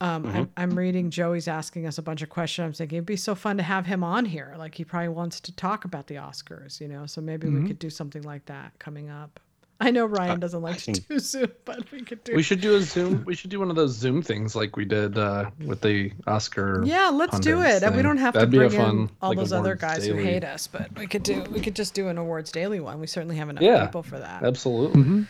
Um, 0.00 0.26
I'm, 0.26 0.50
I'm 0.56 0.78
reading 0.78 1.10
Joey's 1.10 1.48
asking 1.48 1.86
us 1.86 1.96
a 1.98 2.02
bunch 2.02 2.20
of 2.22 2.28
questions. 2.28 2.64
I'm 2.66 2.72
thinking 2.74 2.96
it'd 2.98 3.06
be 3.06 3.16
so 3.16 3.34
fun 3.34 3.56
to 3.56 3.62
have 3.62 3.86
him 3.86 4.04
on 4.04 4.24
here. 4.26 4.54
Like 4.58 4.74
he 4.74 4.84
probably 4.84 5.08
wants 5.08 5.40
to 5.40 5.52
talk 5.52 5.84
about 5.86 6.06
the 6.06 6.16
Oscars, 6.16 6.80
you 6.80 6.88
know. 6.88 7.06
So 7.06 7.20
maybe 7.20 7.48
we 7.48 7.66
could 7.66 7.78
do 7.78 7.88
something 7.90 8.22
like 8.22 8.44
that 8.46 8.78
coming 8.78 9.08
up. 9.08 9.40
I 9.78 9.90
know 9.90 10.06
Ryan 10.06 10.40
doesn't 10.40 10.62
like 10.62 10.78
to 10.78 10.92
think- 10.94 11.06
do 11.08 11.18
Zoom, 11.18 11.48
but 11.66 11.90
we 11.92 12.00
could 12.00 12.24
do. 12.24 12.34
We 12.34 12.42
should 12.42 12.60
do 12.62 12.76
a 12.76 12.80
Zoom. 12.80 13.22
We 13.26 13.34
should 13.34 13.50
do 13.50 13.58
one 13.58 13.68
of 13.68 13.76
those 13.76 13.92
Zoom 13.92 14.22
things 14.22 14.56
like 14.56 14.74
we 14.76 14.84
did 14.86 15.18
uh, 15.18 15.50
with 15.66 15.82
the 15.82 16.12
Oscar. 16.26 16.82
Yeah, 16.84 17.10
let's 17.10 17.38
do 17.40 17.60
it. 17.62 17.82
And 17.82 17.94
we 17.94 18.00
don't 18.02 18.16
have 18.18 18.32
That'd 18.34 18.50
to 18.50 18.58
be 18.58 18.64
a 18.64 18.68
bring 18.70 18.80
in 18.80 19.10
all 19.20 19.30
like, 19.30 19.38
those 19.38 19.52
other 19.52 19.72
awards 19.72 19.80
guys 19.82 20.06
who 20.06 20.14
hate 20.14 20.44
us, 20.44 20.66
but 20.66 20.94
we 20.98 21.06
could 21.06 21.22
do 21.22 21.42
we 21.50 21.60
could 21.60 21.76
just 21.76 21.92
do 21.94 22.08
an 22.08 22.16
awards 22.18 22.50
daily 22.52 22.80
one. 22.80 23.00
We 23.00 23.06
certainly 23.06 23.36
have 23.36 23.48
enough 23.50 23.62
Yeah. 23.62 23.84
people 23.84 24.02
for 24.02 24.18
that. 24.18 24.42
Absolutely. 24.42 25.26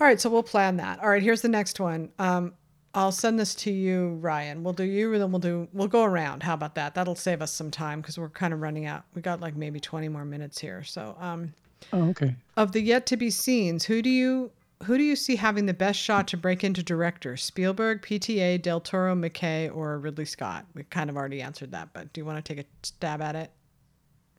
All 0.00 0.06
right, 0.06 0.20
so 0.20 0.30
we'll 0.30 0.44
plan 0.44 0.76
that. 0.76 1.00
All 1.00 1.08
right, 1.08 1.22
here's 1.22 1.42
the 1.42 1.48
next 1.48 1.80
one. 1.80 2.10
Um, 2.20 2.52
I'll 2.94 3.12
send 3.12 3.38
this 3.38 3.54
to 3.56 3.70
you, 3.70 4.14
Ryan. 4.20 4.64
We'll 4.64 4.72
do 4.72 4.84
you, 4.84 5.12
and 5.12 5.22
then 5.22 5.30
we'll 5.30 5.40
do 5.40 5.68
we'll 5.72 5.88
go 5.88 6.04
around. 6.04 6.42
How 6.42 6.54
about 6.54 6.74
that? 6.76 6.94
That'll 6.94 7.14
save 7.14 7.42
us 7.42 7.52
some 7.52 7.70
time 7.70 8.00
because 8.00 8.18
we're 8.18 8.30
kind 8.30 8.54
of 8.54 8.60
running 8.60 8.86
out. 8.86 9.04
We 9.14 9.22
got 9.22 9.40
like 9.40 9.56
maybe 9.56 9.78
20 9.78 10.08
more 10.08 10.24
minutes 10.24 10.58
here. 10.58 10.82
So, 10.84 11.16
um, 11.20 11.52
Oh, 11.92 12.08
okay. 12.10 12.34
of 12.56 12.72
the 12.72 12.80
yet 12.80 13.06
to 13.06 13.16
be 13.16 13.30
scenes, 13.30 13.84
who 13.84 14.02
do 14.02 14.10
you 14.10 14.50
who 14.84 14.96
do 14.96 15.02
you 15.04 15.16
see 15.16 15.36
having 15.36 15.66
the 15.66 15.74
best 15.74 15.98
shot 15.98 16.28
to 16.28 16.36
break 16.36 16.62
into 16.64 16.82
director? 16.82 17.36
Spielberg, 17.36 18.00
PTA, 18.00 18.62
Del 18.62 18.80
Toro, 18.80 19.14
McKay, 19.14 19.74
or 19.74 19.98
Ridley 19.98 20.24
Scott? 20.24 20.66
We 20.74 20.84
kind 20.84 21.10
of 21.10 21.16
already 21.16 21.42
answered 21.42 21.72
that, 21.72 21.92
but 21.92 22.12
do 22.12 22.20
you 22.20 22.24
want 22.24 22.44
to 22.44 22.54
take 22.54 22.64
a 22.64 22.68
stab 22.84 23.20
at 23.20 23.34
it, 23.36 23.50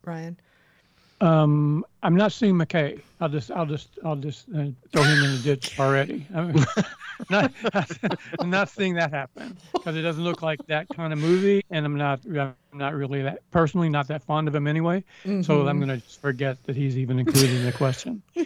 Ryan? 0.05 0.39
Um, 1.21 1.85
I'm 2.01 2.15
not 2.15 2.31
seeing 2.31 2.55
McKay. 2.55 3.01
I'll 3.21 3.27
just, 3.27 3.51
I'll 3.51 3.65
just, 3.65 3.99
I'll 4.05 4.15
just 4.15 4.47
uh, 4.55 4.67
throw 4.93 5.03
him 5.03 5.23
in 5.25 5.31
the 5.35 5.41
ditch 5.43 5.77
already. 5.77 6.25
I 6.33 6.41
mean, 6.43 6.65
not, 7.29 7.51
I'm 8.39 8.49
not 8.49 8.69
seeing 8.69 8.93
that 8.93 9.11
happen 9.11 9.57
because 9.73 9.97
it 9.97 10.01
doesn't 10.01 10.23
look 10.23 10.41
like 10.41 10.65
that 10.67 10.87
kind 10.95 11.11
of 11.11 11.19
movie, 11.19 11.65
and 11.69 11.85
I'm 11.85 11.97
not, 11.97 12.21
I'm 12.25 12.55
not 12.73 12.95
really 12.95 13.21
that 13.23 13.39
personally 13.51 13.89
not 13.89 14.07
that 14.07 14.23
fond 14.23 14.47
of 14.47 14.55
him 14.55 14.67
anyway. 14.67 15.03
So 15.41 15.67
I'm 15.67 15.81
gonna 15.81 15.97
just 15.97 16.21
forget 16.21 16.63
that 16.65 16.77
he's 16.77 16.97
even 16.97 17.19
included 17.19 17.51
in 17.51 17.65
the 17.65 17.73
question. 17.73 18.21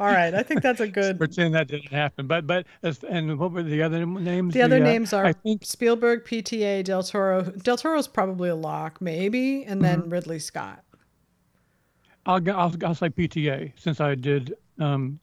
All 0.00 0.06
right, 0.06 0.32
I 0.32 0.42
think 0.42 0.62
that's 0.62 0.80
a 0.80 0.88
good. 0.88 1.18
Pretend 1.28 1.54
that 1.54 1.68
didn't 1.68 1.92
happen. 1.92 2.26
But, 2.26 2.46
but, 2.46 2.66
as- 2.82 3.04
and 3.04 3.38
what 3.38 3.52
were 3.52 3.62
the 3.62 3.82
other 3.82 4.06
names? 4.06 4.54
The 4.54 4.62
other 4.62 4.76
uh, 4.76 4.84
names 4.84 5.12
are 5.12 5.26
I 5.26 5.34
think 5.34 5.66
Spielberg, 5.66 6.24
PTA, 6.24 6.84
Del 6.84 7.02
Toro. 7.02 7.42
Del 7.42 7.76
Toro's 7.76 8.08
probably 8.08 8.48
a 8.48 8.56
lock, 8.56 9.02
maybe, 9.02 9.64
and 9.64 9.84
then 9.84 10.08
Ridley 10.08 10.38
Scott. 10.38 10.82
I'll, 12.28 12.50
I'll, 12.50 12.74
I'll 12.84 12.94
say 12.94 13.08
PTA 13.08 13.72
since 13.76 14.00
I 14.00 14.14
did 14.14 14.54
um, 14.78 15.18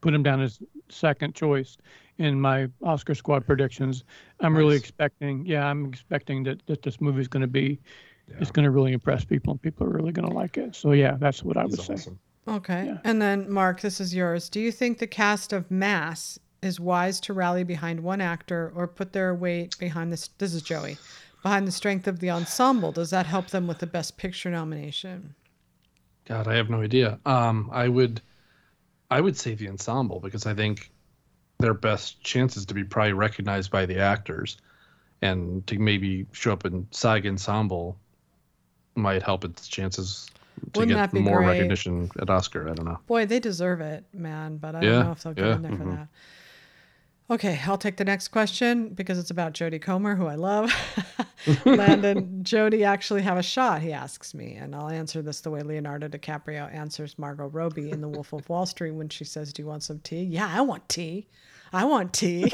put 0.00 0.14
him 0.14 0.22
down 0.22 0.40
as 0.40 0.60
second 0.88 1.34
choice 1.34 1.76
in 2.18 2.40
my 2.40 2.68
Oscar 2.82 3.14
squad 3.14 3.44
predictions. 3.44 4.04
I'm 4.40 4.56
really 4.56 4.76
expecting, 4.76 5.44
yeah, 5.44 5.66
I'm 5.66 5.86
expecting 5.86 6.44
that, 6.44 6.64
that 6.66 6.82
this 6.82 7.00
movie 7.00 7.20
is 7.20 7.28
going 7.28 7.40
to 7.40 7.48
be, 7.48 7.80
it's 8.38 8.52
going 8.52 8.64
to 8.64 8.70
really 8.70 8.92
impress 8.92 9.24
people 9.24 9.50
and 9.50 9.60
people 9.60 9.84
are 9.86 9.90
really 9.90 10.12
going 10.12 10.28
to 10.28 10.34
like 10.34 10.56
it. 10.56 10.76
So 10.76 10.92
yeah, 10.92 11.16
that's 11.18 11.42
what 11.42 11.56
I 11.56 11.64
would 11.64 11.78
He's 11.78 12.04
say. 12.04 12.12
Okay. 12.46 12.86
Yeah. 12.86 12.98
And 13.02 13.20
then, 13.20 13.50
Mark, 13.50 13.80
this 13.80 14.00
is 14.00 14.14
yours. 14.14 14.48
Do 14.48 14.60
you 14.60 14.70
think 14.70 14.98
the 14.98 15.08
cast 15.08 15.52
of 15.52 15.70
Mass 15.70 16.38
is 16.62 16.78
wise 16.78 17.18
to 17.20 17.32
rally 17.32 17.64
behind 17.64 18.00
one 18.00 18.20
actor 18.20 18.72
or 18.76 18.86
put 18.86 19.12
their 19.12 19.34
weight 19.34 19.76
behind 19.78 20.12
this? 20.12 20.28
This 20.38 20.54
is 20.54 20.62
Joey. 20.62 20.98
Behind 21.42 21.66
the 21.66 21.72
strength 21.72 22.06
of 22.06 22.20
the 22.20 22.30
ensemble. 22.30 22.92
Does 22.92 23.10
that 23.10 23.26
help 23.26 23.48
them 23.48 23.66
with 23.66 23.78
the 23.78 23.86
Best 23.86 24.16
Picture 24.16 24.50
nomination? 24.50 25.34
God, 26.26 26.48
I 26.48 26.54
have 26.56 26.70
no 26.70 26.82
idea. 26.82 27.20
Um, 27.26 27.68
I 27.72 27.88
would, 27.88 28.22
I 29.10 29.20
would 29.20 29.36
say 29.38 29.54
the 29.54 29.68
ensemble 29.70 30.20
because 30.20 30.46
I 30.46 30.54
think 30.54 30.92
their 31.58 31.74
best 31.74 32.22
chances 32.22 32.66
to 32.66 32.74
be 32.74 32.84
probably 32.84 33.14
recognized 33.14 33.70
by 33.72 33.86
the 33.86 33.98
actors, 34.00 34.58
and 35.22 35.66
to 35.68 35.78
maybe 35.78 36.26
show 36.32 36.52
up 36.52 36.66
in 36.66 36.88
SAG 36.92 37.26
ensemble 37.26 38.00
might 38.96 39.22
help 39.22 39.44
its 39.44 39.68
chances 39.68 40.28
to 40.74 40.84
Wouldn't 40.84 40.86
get 40.86 41.12
more 41.12 41.42
great? 41.42 41.42
recognition 41.42 42.10
at 42.20 42.30
Oscar. 42.30 42.68
I 42.70 42.74
don't 42.74 42.86
know. 42.86 43.00
Boy, 43.06 43.26
they 43.26 43.38
deserve 43.40 43.80
it, 43.80 44.04
man, 44.14 44.56
but 44.56 44.74
I 44.74 44.80
Yeah, 44.80 44.86
don't 44.86 44.98
know 44.98 45.12
if 45.12 45.22
they'll 45.22 45.34
get 45.34 45.50
yeah, 45.50 45.52
in 45.52 45.62
there 45.62 45.72
for 45.72 45.84
mhm. 45.84 45.84
that. 45.84 46.08
Okay, 47.30 47.58
I'll 47.66 47.78
take 47.78 47.96
the 47.96 48.04
next 48.04 48.28
question 48.28 48.90
because 48.90 49.18
it's 49.18 49.30
about 49.30 49.54
Jodie 49.54 49.80
Comer, 49.80 50.14
who 50.14 50.26
I 50.26 50.34
love. 50.34 50.70
Landon, 51.64 52.40
Jodie 52.42 52.84
actually 52.84 53.22
have 53.22 53.38
a 53.38 53.42
shot, 53.42 53.80
he 53.80 53.92
asks 53.92 54.34
me, 54.34 54.54
and 54.54 54.74
I'll 54.74 54.90
answer 54.90 55.22
this 55.22 55.40
the 55.40 55.50
way 55.50 55.62
Leonardo 55.62 56.06
DiCaprio 56.06 56.72
answers 56.72 57.18
Margot 57.18 57.46
Robbie 57.46 57.90
in 57.90 58.02
The 58.02 58.08
Wolf 58.08 58.34
of 58.34 58.46
Wall 58.50 58.66
Street 58.66 58.90
when 58.90 59.08
she 59.08 59.24
says, 59.24 59.54
"Do 59.54 59.62
you 59.62 59.66
want 59.66 59.82
some 59.82 60.00
tea?" 60.00 60.22
Yeah, 60.24 60.50
I 60.52 60.60
want 60.60 60.86
tea. 60.90 61.26
I 61.72 61.86
want 61.86 62.12
tea. 62.12 62.52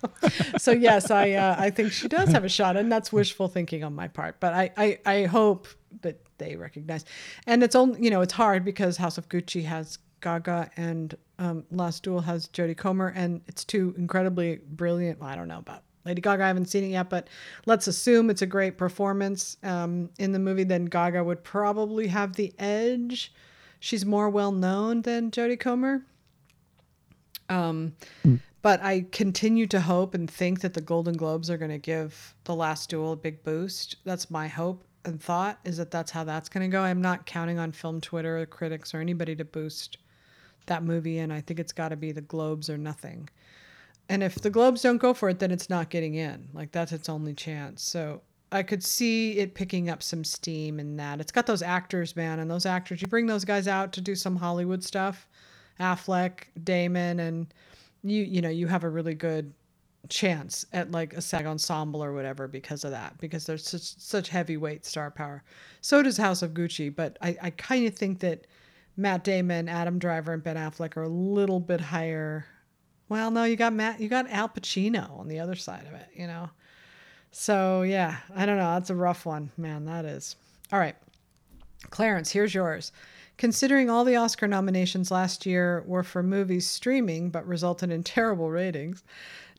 so 0.58 0.70
yes, 0.70 1.10
I 1.10 1.32
uh, 1.32 1.56
I 1.58 1.70
think 1.70 1.90
she 1.90 2.06
does 2.06 2.30
have 2.30 2.44
a 2.44 2.48
shot, 2.48 2.76
and 2.76 2.90
that's 2.90 3.12
wishful 3.12 3.48
thinking 3.48 3.82
on 3.82 3.96
my 3.96 4.06
part. 4.06 4.38
But 4.38 4.54
I 4.54 4.70
I, 4.76 4.98
I 5.04 5.24
hope 5.24 5.66
that 6.02 6.20
they 6.38 6.54
recognize, 6.54 7.04
and 7.48 7.64
it's 7.64 7.74
only 7.74 8.02
you 8.02 8.10
know 8.10 8.20
it's 8.20 8.32
hard 8.32 8.64
because 8.64 8.96
House 8.96 9.18
of 9.18 9.28
Gucci 9.28 9.64
has 9.64 9.98
Gaga 10.20 10.70
and 10.76 11.16
um, 11.38 11.64
Last 11.70 12.02
Duel 12.02 12.20
has 12.20 12.48
Jodie 12.48 12.76
Comer, 12.76 13.12
and 13.14 13.40
it's 13.46 13.64
two 13.64 13.94
incredibly 13.96 14.60
brilliant. 14.70 15.22
I 15.22 15.34
don't 15.34 15.48
know 15.48 15.58
about 15.58 15.82
Lady 16.04 16.20
Gaga. 16.20 16.44
I 16.44 16.46
haven't 16.46 16.66
seen 16.66 16.84
it 16.84 16.88
yet, 16.88 17.10
but 17.10 17.28
let's 17.66 17.86
assume 17.86 18.30
it's 18.30 18.42
a 18.42 18.46
great 18.46 18.78
performance 18.78 19.56
um, 19.62 20.10
in 20.18 20.32
the 20.32 20.38
movie. 20.38 20.64
Then 20.64 20.84
Gaga 20.84 21.24
would 21.24 21.42
probably 21.42 22.06
have 22.08 22.34
the 22.34 22.52
edge. 22.58 23.32
She's 23.80 24.04
more 24.04 24.28
well 24.28 24.52
known 24.52 25.02
than 25.02 25.30
Jodie 25.30 25.58
Comer. 25.58 26.04
Um, 27.48 27.94
but 28.62 28.82
I 28.82 29.06
continue 29.12 29.66
to 29.66 29.80
hope 29.80 30.14
and 30.14 30.30
think 30.30 30.60
that 30.60 30.72
the 30.72 30.80
Golden 30.80 31.16
Globes 31.16 31.50
are 31.50 31.58
going 31.58 31.70
to 31.70 31.78
give 31.78 32.34
The 32.44 32.54
Last 32.54 32.88
Duel 32.88 33.12
a 33.12 33.16
big 33.16 33.42
boost. 33.42 33.96
That's 34.04 34.30
my 34.30 34.48
hope 34.48 34.84
and 35.04 35.22
thought 35.22 35.58
is 35.64 35.76
that 35.76 35.90
that's 35.90 36.10
how 36.10 36.24
that's 36.24 36.48
going 36.48 36.68
to 36.68 36.72
go. 36.72 36.82
I'm 36.82 37.02
not 37.02 37.26
counting 37.26 37.58
on 37.58 37.72
film 37.72 38.00
Twitter 38.00 38.40
or 38.40 38.46
critics 38.46 38.94
or 38.94 39.00
anybody 39.00 39.36
to 39.36 39.44
boost 39.44 39.98
that 40.66 40.82
movie, 40.82 41.18
and 41.18 41.32
I 41.32 41.40
think 41.40 41.60
it's 41.60 41.72
got 41.72 41.90
to 41.90 41.96
be 41.96 42.12
the 42.12 42.20
Globes 42.20 42.68
or 42.70 42.78
nothing. 42.78 43.28
And 44.08 44.22
if 44.22 44.36
the 44.36 44.50
Globes 44.50 44.82
don't 44.82 44.98
go 44.98 45.14
for 45.14 45.28
it, 45.30 45.38
then 45.38 45.50
it's 45.50 45.70
not 45.70 45.90
getting 45.90 46.14
in. 46.14 46.48
Like 46.52 46.72
that's 46.72 46.92
its 46.92 47.08
only 47.08 47.34
chance. 47.34 47.82
So 47.82 48.22
I 48.52 48.62
could 48.62 48.84
see 48.84 49.38
it 49.38 49.54
picking 49.54 49.88
up 49.88 50.02
some 50.02 50.24
steam 50.24 50.78
in 50.78 50.96
that. 50.98 51.20
It's 51.20 51.32
got 51.32 51.46
those 51.46 51.62
actors, 51.62 52.14
man, 52.14 52.38
and 52.38 52.50
those 52.50 52.66
actors. 52.66 53.00
You 53.00 53.08
bring 53.08 53.26
those 53.26 53.44
guys 53.44 53.66
out 53.66 53.92
to 53.94 54.00
do 54.00 54.14
some 54.14 54.36
Hollywood 54.36 54.84
stuff, 54.84 55.28
Affleck, 55.80 56.44
Damon, 56.62 57.20
and 57.20 57.52
you 58.02 58.22
you 58.22 58.42
know 58.42 58.50
you 58.50 58.66
have 58.66 58.84
a 58.84 58.88
really 58.88 59.14
good 59.14 59.52
chance 60.08 60.66
at 60.72 60.90
like 60.90 61.14
a 61.14 61.20
SAG 61.20 61.46
ensemble 61.46 62.04
or 62.04 62.12
whatever 62.12 62.46
because 62.46 62.84
of 62.84 62.90
that 62.90 63.16
because 63.18 63.46
there's 63.46 63.66
such 63.66 63.80
such 63.98 64.28
heavyweight 64.28 64.84
star 64.84 65.10
power. 65.10 65.42
So 65.80 66.02
does 66.02 66.16
House 66.16 66.42
of 66.42 66.52
Gucci, 66.52 66.94
but 66.94 67.16
I 67.22 67.36
I 67.42 67.50
kind 67.50 67.86
of 67.86 67.94
think 67.94 68.20
that 68.20 68.46
Matt 68.96 69.24
Damon, 69.24 69.68
Adam 69.68 69.98
Driver, 69.98 70.32
and 70.32 70.42
Ben 70.42 70.56
Affleck 70.56 70.96
are 70.96 71.02
a 71.02 71.08
little 71.08 71.60
bit 71.60 71.80
higher. 71.80 72.46
Well, 73.08 73.30
no, 73.30 73.44
you 73.44 73.56
got 73.56 73.72
Matt, 73.72 74.00
you 74.00 74.08
got 74.08 74.30
Al 74.30 74.48
Pacino 74.48 75.18
on 75.18 75.28
the 75.28 75.40
other 75.40 75.54
side 75.54 75.86
of 75.86 75.94
it, 75.94 76.08
you 76.14 76.26
know. 76.26 76.50
So 77.30 77.82
yeah, 77.82 78.18
I 78.34 78.46
don't 78.46 78.58
know. 78.58 78.74
That's 78.74 78.90
a 78.90 78.94
rough 78.94 79.26
one, 79.26 79.50
man. 79.56 79.84
That 79.86 80.04
is. 80.04 80.36
All 80.72 80.78
right, 80.78 80.96
Clarence, 81.90 82.30
here's 82.30 82.54
yours. 82.54 82.92
Considering 83.36 83.90
all 83.90 84.04
the 84.04 84.16
Oscar 84.16 84.46
nominations 84.46 85.10
last 85.10 85.44
year 85.44 85.82
were 85.86 86.04
for 86.04 86.22
movies 86.22 86.66
streaming 86.66 87.30
but 87.30 87.46
resulted 87.46 87.90
in 87.90 88.04
terrible 88.04 88.50
ratings, 88.50 89.02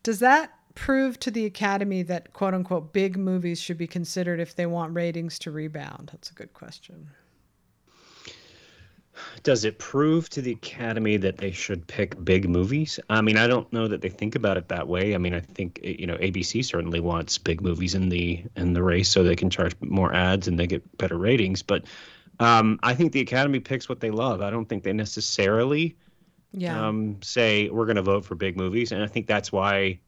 does 0.01 0.19
that 0.19 0.51
prove 0.75 1.19
to 1.19 1.31
the 1.31 1.45
Academy 1.45 2.01
that 2.03 2.31
quote 2.31 2.53
unquote 2.53 2.93
big 2.93 3.17
movies 3.17 3.59
should 3.59 3.77
be 3.77 3.87
considered 3.87 4.39
if 4.39 4.55
they 4.55 4.65
want 4.65 4.93
ratings 4.93 5.37
to 5.39 5.51
rebound? 5.51 6.09
That's 6.13 6.31
a 6.31 6.35
good 6.35 6.53
question. 6.53 7.09
Does 9.45 9.63
it 9.63 9.79
prove 9.79 10.29
to 10.31 10.41
the 10.41 10.51
Academy 10.53 11.17
that 11.17 11.37
they 11.39 11.51
should 11.51 11.87
pick 11.87 12.21
big 12.25 12.49
movies? 12.49 12.99
I 13.09 13.21
mean, 13.21 13.37
I 13.37 13.47
don't 13.47 13.71
know 13.71 13.87
that 13.87 14.01
they 14.01 14.09
think 14.09 14.35
about 14.35 14.57
it 14.57 14.69
that 14.69 14.87
way. 14.89 15.15
I 15.15 15.19
mean, 15.19 15.35
I 15.35 15.39
think 15.41 15.79
eh, 15.83 15.95
you 15.99 16.07
know 16.07 16.17
ABC 16.17 16.63
certainly 16.63 16.99
wants 16.99 17.37
big 17.37 17.61
movies 17.61 17.95
in 17.95 18.09
the 18.09 18.43
in 18.57 18.73
the 18.73 18.83
race 18.83 19.09
so 19.09 19.23
they 19.23 19.37
can 19.37 19.51
charge 19.51 19.75
more 19.81 20.13
ads 20.13 20.47
and 20.49 20.59
they 20.59 20.67
get 20.67 20.97
better 20.97 21.17
ratings. 21.17 21.63
But 21.63 21.85
um, 22.39 22.79
I 22.83 22.95
think 22.95 23.13
the 23.13 23.21
Academy 23.21 23.61
picks 23.61 23.87
what 23.89 24.01
they 24.01 24.11
love. 24.11 24.41
I 24.41 24.49
don't 24.49 24.67
think 24.67 24.83
they 24.83 24.93
necessarily 24.93 25.97
Yeah. 26.51 26.87
um, 26.87 27.21
say 27.21 27.69
we're 27.69 27.85
going 27.85 27.97
to 27.97 28.01
vote 28.01 28.25
for 28.25 28.35
big 28.35 28.57
movies, 28.57 28.91
and 28.91 29.03
I 29.03 29.07
think 29.07 29.27
that's 29.27 29.51
why, 29.51 29.99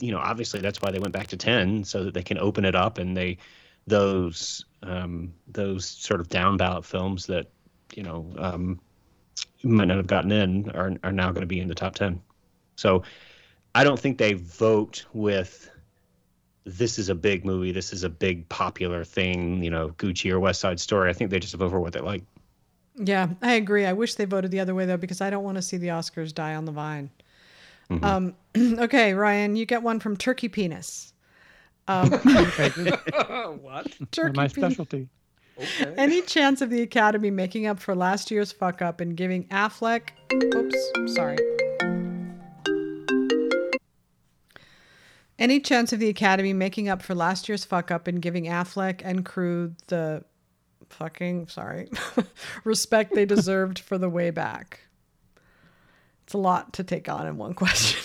you 0.00 0.12
know, 0.12 0.18
obviously 0.18 0.60
that's 0.60 0.80
why 0.82 0.90
they 0.92 1.00
went 1.00 1.12
back 1.14 1.28
to 1.28 1.36
ten 1.36 1.84
so 1.84 2.04
that 2.04 2.14
they 2.14 2.22
can 2.22 2.38
open 2.38 2.64
it 2.64 2.74
up 2.76 2.98
and 2.98 3.16
they 3.16 3.38
those 3.86 4.64
um, 4.82 5.34
those 5.48 5.86
sort 5.86 6.20
of 6.20 6.28
down 6.28 6.56
ballot 6.56 6.84
films 6.84 7.26
that 7.26 7.50
you 7.94 8.02
know 8.02 8.30
um, 8.38 8.80
might 9.62 9.86
not 9.88 9.96
have 9.96 10.06
gotten 10.06 10.32
in 10.32 10.70
are 10.70 10.92
are 11.02 11.12
now 11.12 11.30
going 11.30 11.42
to 11.42 11.46
be 11.46 11.60
in 11.60 11.68
the 11.68 11.74
top 11.74 11.94
ten. 11.94 12.20
So 12.76 13.02
I 13.74 13.84
don't 13.84 13.98
think 13.98 14.18
they 14.18 14.34
vote 14.34 15.04
with 15.12 15.70
this 16.64 16.98
is 16.98 17.08
a 17.08 17.14
big 17.14 17.44
movie, 17.44 17.72
this 17.72 17.92
is 17.92 18.04
a 18.04 18.08
big 18.08 18.48
popular 18.48 19.04
thing, 19.04 19.62
you 19.62 19.70
know, 19.70 19.88
Gucci 19.90 20.30
or 20.30 20.38
West 20.38 20.60
Side 20.60 20.78
Story. 20.78 21.08
I 21.08 21.12
think 21.14 21.30
they 21.30 21.38
just 21.38 21.54
vote 21.54 21.70
for 21.70 21.80
what 21.80 21.92
they 21.92 22.00
like. 22.00 22.22
Yeah, 22.96 23.28
I 23.40 23.52
agree. 23.54 23.86
I 23.86 23.92
wish 23.92 24.16
they 24.16 24.24
voted 24.24 24.50
the 24.50 24.60
other 24.60 24.74
way 24.74 24.84
though, 24.84 24.96
because 24.96 25.20
I 25.20 25.30
don't 25.30 25.44
want 25.44 25.56
to 25.56 25.62
see 25.62 25.76
the 25.76 25.88
Oscars 25.88 26.34
die 26.34 26.54
on 26.54 26.64
the 26.64 26.72
vine. 26.72 27.10
Um, 28.02 28.34
okay, 28.56 29.14
Ryan, 29.14 29.56
you 29.56 29.64
get 29.64 29.82
one 29.82 29.98
from 29.98 30.16
Turkey 30.16 30.48
Penis. 30.48 31.12
Um, 31.86 32.12
Okay, 32.26 32.68
what? 33.62 33.86
Turkey 34.10 34.36
my 34.36 34.48
Penis. 34.48 34.52
specialty. 34.52 35.08
Okay. 35.60 35.94
Any 35.96 36.22
chance 36.22 36.60
of 36.60 36.70
the 36.70 36.82
Academy 36.82 37.30
making 37.30 37.66
up 37.66 37.80
for 37.80 37.94
last 37.94 38.30
year's 38.30 38.52
fuck 38.52 38.80
up 38.80 39.00
and 39.00 39.16
giving 39.16 39.44
Affleck? 39.48 40.10
Oops, 40.32 41.14
sorry. 41.14 41.38
Any 45.38 45.60
chance 45.60 45.92
of 45.92 45.98
the 45.98 46.08
Academy 46.08 46.52
making 46.52 46.88
up 46.88 47.02
for 47.02 47.14
last 47.14 47.48
year's 47.48 47.64
fuck 47.64 47.90
up 47.90 48.06
and 48.06 48.22
giving 48.22 48.44
Affleck 48.44 49.02
and 49.04 49.24
crew 49.24 49.74
the 49.88 50.24
fucking 50.90 51.48
sorry 51.48 51.90
respect 52.64 53.14
they 53.14 53.24
deserved 53.24 53.78
for 53.78 53.98
the 53.98 54.08
way 54.08 54.30
back? 54.30 54.80
It's 56.24 56.34
a 56.34 56.38
lot 56.38 56.74
to 56.74 56.84
take 56.84 57.08
on 57.08 57.26
in 57.26 57.36
one 57.36 57.54
question. 57.54 58.00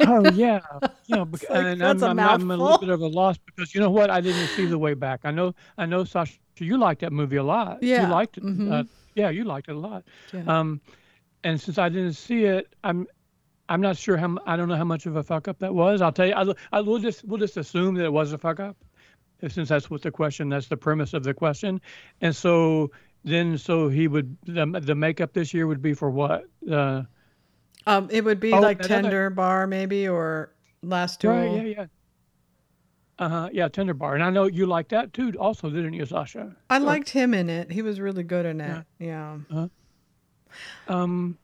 Oh 0.00 0.30
yeah, 0.30 0.60
you 1.06 1.16
know, 1.16 1.24
bec- 1.24 1.50
like, 1.50 1.64
and 1.64 1.80
that's 1.80 2.02
I'm, 2.02 2.18
a 2.18 2.22
I'm, 2.22 2.42
I'm 2.42 2.50
a 2.50 2.56
little 2.56 2.78
bit 2.78 2.88
of 2.88 3.00
a 3.00 3.06
loss 3.06 3.36
because 3.38 3.74
you 3.74 3.80
know 3.80 3.90
what? 3.90 4.10
I 4.10 4.20
didn't 4.20 4.46
see 4.48 4.66
the 4.66 4.78
way 4.78 4.94
back. 4.94 5.20
I 5.24 5.32
know, 5.32 5.54
I 5.76 5.86
know, 5.86 6.04
Sasha, 6.04 6.34
you 6.58 6.76
liked 6.78 7.00
that 7.00 7.12
movie 7.12 7.36
a 7.36 7.42
lot. 7.42 7.82
Yeah, 7.82 8.06
you 8.06 8.12
liked 8.12 8.38
it. 8.38 8.44
mhm. 8.44 8.70
Uh, 8.72 8.84
yeah, 9.14 9.30
you 9.30 9.44
liked 9.44 9.68
it 9.68 9.76
a 9.76 9.78
lot. 9.78 10.04
Yeah. 10.32 10.42
Um, 10.46 10.80
and 11.44 11.60
since 11.60 11.78
I 11.78 11.88
didn't 11.88 12.14
see 12.14 12.44
it, 12.44 12.72
I'm, 12.84 13.06
I'm 13.68 13.80
not 13.80 13.96
sure 13.96 14.16
how. 14.16 14.36
I 14.46 14.56
don't 14.56 14.68
know 14.68 14.76
how 14.76 14.84
much 14.84 15.06
of 15.06 15.16
a 15.16 15.22
fuck 15.22 15.48
up 15.48 15.58
that 15.60 15.74
was. 15.74 16.02
I'll 16.02 16.12
tell 16.12 16.26
you. 16.26 16.34
I, 16.34 16.52
I 16.72 16.80
will 16.80 16.98
just 16.98 17.24
we'll 17.24 17.38
just 17.40 17.56
assume 17.56 17.94
that 17.96 18.04
it 18.04 18.12
was 18.12 18.32
a 18.32 18.38
fuck 18.38 18.60
up, 18.60 18.76
since 19.48 19.68
that's 19.68 19.88
what 19.90 20.02
the 20.02 20.10
question. 20.10 20.48
That's 20.48 20.68
the 20.68 20.76
premise 20.76 21.14
of 21.14 21.22
the 21.24 21.32
question, 21.34 21.80
and 22.20 22.34
so 22.34 22.90
then 23.24 23.56
so 23.56 23.88
he 23.88 24.06
would 24.08 24.36
the, 24.46 24.66
the 24.82 24.94
makeup 24.94 25.32
this 25.32 25.54
year 25.54 25.66
would 25.66 25.80
be 25.82 25.94
for 25.94 26.10
what? 26.10 26.44
Uh, 26.70 27.02
Um, 27.86 28.08
it 28.10 28.24
would 28.24 28.40
be 28.40 28.52
Oh, 28.52 28.60
like 28.60 28.78
that 28.78 28.90
other- 28.90 29.02
Tender 29.02 29.30
Bar 29.30 29.66
maybe 29.66 30.08
or 30.08 30.50
Last 30.82 31.20
Duel. 31.20 31.34
right, 31.34 31.52
yeah, 31.56 31.62
yeah. 31.62 31.86
Uh 33.18 33.28
huh. 33.28 33.48
Yeah, 33.52 33.68
Tender 33.68 33.94
Bar, 33.94 34.14
and 34.14 34.24
I 34.24 34.30
know 34.30 34.44
you 34.46 34.66
like 34.66 34.88
that 34.88 35.12
too. 35.12 35.32
Also, 35.38 35.70
didn't 35.70 35.92
you, 35.92 36.04
Sasha? 36.04 36.54
I 36.68 36.78
So, 36.78 36.84
liked 36.84 37.08
him 37.10 37.32
in 37.34 37.48
it. 37.48 37.70
He 37.70 37.80
was 37.82 38.00
really 38.00 38.24
good 38.24 38.44
in 38.46 38.60
it. 38.60 38.84
Yeah. 38.98 39.36
Uh-huh. 39.50 39.68
Um. 40.88 41.38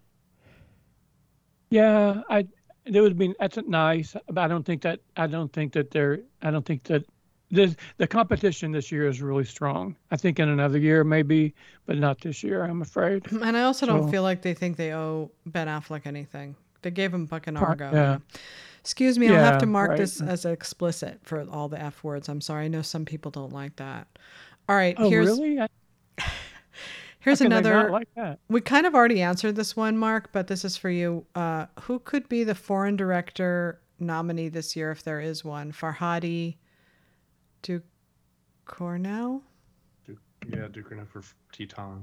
Yeah, 1.71 2.23
I. 2.29 2.47
there 2.87 3.03
would 3.03 3.17
be 3.19 3.35
that's 3.39 3.59
nice, 3.67 4.17
but 4.29 4.39
I 4.39 4.49
don't 4.49 4.65
think 4.65 4.83
that 4.83 5.01
I 5.17 5.27
don't 5.27 5.53
think 5.53 5.73
that 5.75 5.91
they're 5.91 6.21
I 6.43 6.51
don't 6.51 6.67
think 6.67 6.83
that 6.85 7.05
the 7.53 7.77
the 7.99 8.07
competition 8.09 8.73
this 8.73 8.91
year 8.91 9.07
is 9.09 9.23
really 9.23 9.45
strong. 9.45 9.95
I 10.11 10.17
think 10.17 10.41
in 10.41 10.49
another 10.49 10.79
year 10.79 11.05
maybe, 11.05 11.55
but 11.87 11.97
not 11.99 12.21
this 12.21 12.43
year. 12.43 12.65
I'm 12.65 12.83
afraid. 12.83 13.31
And 13.43 13.57
I 13.57 13.63
also 13.63 13.87
don't 13.87 14.05
So- 14.05 14.11
feel 14.11 14.23
like 14.25 14.43
they 14.43 14.55
think 14.55 14.77
they 14.77 14.93
owe 14.93 15.31
Ben 15.47 15.69
Affleck 15.69 16.03
anything. 16.07 16.57
They 16.83 16.91
gave 16.91 17.13
him 17.15 17.27
fucking 17.27 17.57
Argo. 17.57 17.91
yeah. 17.93 18.19
Excuse 18.81 19.19
me, 19.19 19.29
I'll 19.29 19.45
have 19.45 19.59
to 19.61 19.67
mark 19.67 19.91
right. 19.91 19.99
this 19.99 20.21
as 20.21 20.45
explicit 20.45 21.21
for 21.23 21.47
all 21.51 21.69
the 21.69 21.81
F 21.81 22.03
words. 22.03 22.29
I'm 22.29 22.41
sorry. 22.41 22.65
I 22.65 22.69
know 22.69 22.83
some 22.83 23.05
people 23.05 23.31
don't 23.31 23.53
like 23.53 23.77
that. 23.77 24.09
All 24.69 24.77
right, 24.77 24.95
Oh, 24.99 25.09
here's 25.11 25.27
really? 25.29 25.61
I, 25.61 25.69
here's 27.21 27.39
how 27.39 27.45
can 27.45 27.51
they 27.51 27.59
another 27.59 27.75
not 27.75 27.91
like 27.91 28.09
that. 28.17 28.39
We 28.49 28.61
kind 28.61 28.87
of 28.87 28.95
already 28.95 29.21
answered 29.21 29.57
this 29.57 29.77
one, 29.77 29.99
Mark, 29.99 30.33
but 30.33 30.47
this 30.47 30.65
is 30.65 30.77
for 30.77 30.91
you. 30.91 31.27
Uh, 31.35 31.67
who 31.83 31.99
could 31.99 32.29
be 32.29 32.45
the 32.45 32.55
foreign 32.55 32.97
director 32.97 33.81
nominee 33.99 34.49
this 34.49 34.75
year 34.77 34.91
if 34.91 35.03
there 35.03 35.21
is 35.21 35.45
one? 35.45 35.73
Farhadi 35.73 36.57
Duke 37.63 37.85
Cornell 38.65 39.43
Yeah, 40.49 40.69
Duke 40.73 40.89
for 41.11 41.23
Titane. 41.53 42.03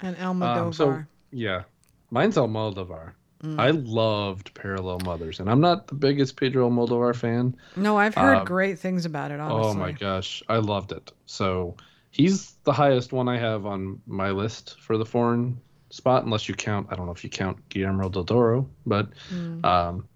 and 0.00 0.16
Almodovar. 0.16 0.56
Um, 0.66 0.72
so 0.72 1.04
yeah, 1.30 1.62
mine's 2.10 2.36
Almodovar. 2.36 3.12
Mm. 3.42 3.58
I 3.58 3.70
loved 3.70 4.52
Parallel 4.54 4.98
Mothers, 5.04 5.40
and 5.40 5.48
I'm 5.50 5.60
not 5.60 5.86
the 5.86 5.94
biggest 5.94 6.36
Pedro 6.36 6.68
Almodovar 6.68 7.14
fan. 7.16 7.56
no, 7.76 7.96
I've 7.96 8.14
heard 8.14 8.36
um, 8.38 8.44
great 8.44 8.78
things 8.78 9.06
about 9.06 9.30
it, 9.30 9.40
honestly. 9.40 9.70
Oh 9.70 9.74
my 9.74 9.92
gosh, 9.92 10.42
I 10.48 10.56
loved 10.58 10.92
it. 10.92 11.10
So 11.26 11.76
he's 12.10 12.52
the 12.64 12.72
highest 12.72 13.12
one 13.12 13.28
I 13.28 13.38
have 13.38 13.64
on 13.64 14.00
my 14.06 14.30
list 14.30 14.78
for 14.80 14.98
the 14.98 15.06
foreign 15.06 15.58
spot, 15.88 16.24
unless 16.24 16.48
you 16.48 16.54
count. 16.54 16.88
I 16.90 16.96
don't 16.96 17.06
know 17.06 17.12
if 17.12 17.24
you 17.24 17.30
count 17.30 17.66
Guillermo 17.70 18.08
del 18.10 18.24
Toro, 18.24 18.68
but 18.84 19.08
Mm. 19.32 19.64
um, 19.64 20.06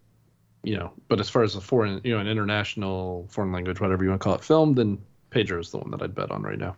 you 0.62 0.76
know. 0.76 0.92
But 1.08 1.18
as 1.18 1.30
far 1.30 1.42
as 1.42 1.56
a 1.56 1.60
foreign, 1.62 2.00
you 2.04 2.12
know, 2.14 2.20
an 2.20 2.28
international 2.28 3.26
foreign 3.30 3.52
language, 3.52 3.80
whatever 3.80 4.02
you 4.04 4.10
want 4.10 4.20
to 4.20 4.24
call 4.24 4.34
it, 4.34 4.44
film, 4.44 4.74
then 4.74 4.98
Pedro 5.30 5.60
is 5.60 5.70
the 5.70 5.78
one 5.78 5.90
that 5.92 6.02
I'd 6.02 6.14
bet 6.14 6.30
on 6.30 6.42
right 6.42 6.58
now. 6.58 6.76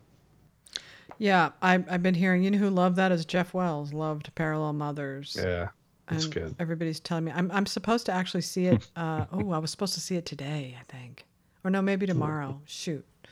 Yeah, 1.18 1.50
I've, 1.62 1.90
I've 1.90 2.02
been 2.02 2.14
hearing, 2.14 2.42
you 2.44 2.50
know 2.50 2.58
who 2.58 2.68
loved 2.70 2.96
that 2.96 3.10
is 3.10 3.24
Jeff 3.24 3.54
Wells, 3.54 3.92
loved 3.92 4.34
Parallel 4.34 4.74
Mothers. 4.74 5.36
Yeah, 5.40 5.68
it's 6.10 6.24
and 6.24 6.34
good. 6.34 6.54
Everybody's 6.58 7.00
telling 7.00 7.24
me 7.24 7.32
I'm 7.34 7.50
I'm 7.52 7.66
supposed 7.66 8.06
to 8.06 8.12
actually 8.12 8.42
see 8.42 8.66
it. 8.66 8.86
Uh, 8.96 9.26
oh, 9.32 9.52
I 9.52 9.58
was 9.58 9.70
supposed 9.70 9.94
to 9.94 10.00
see 10.00 10.16
it 10.16 10.24
today, 10.26 10.76
I 10.80 10.84
think, 10.92 11.24
or 11.64 11.70
no, 11.70 11.82
maybe 11.82 12.06
tomorrow. 12.06 12.60
Shoot, 12.64 13.04
I 13.24 13.28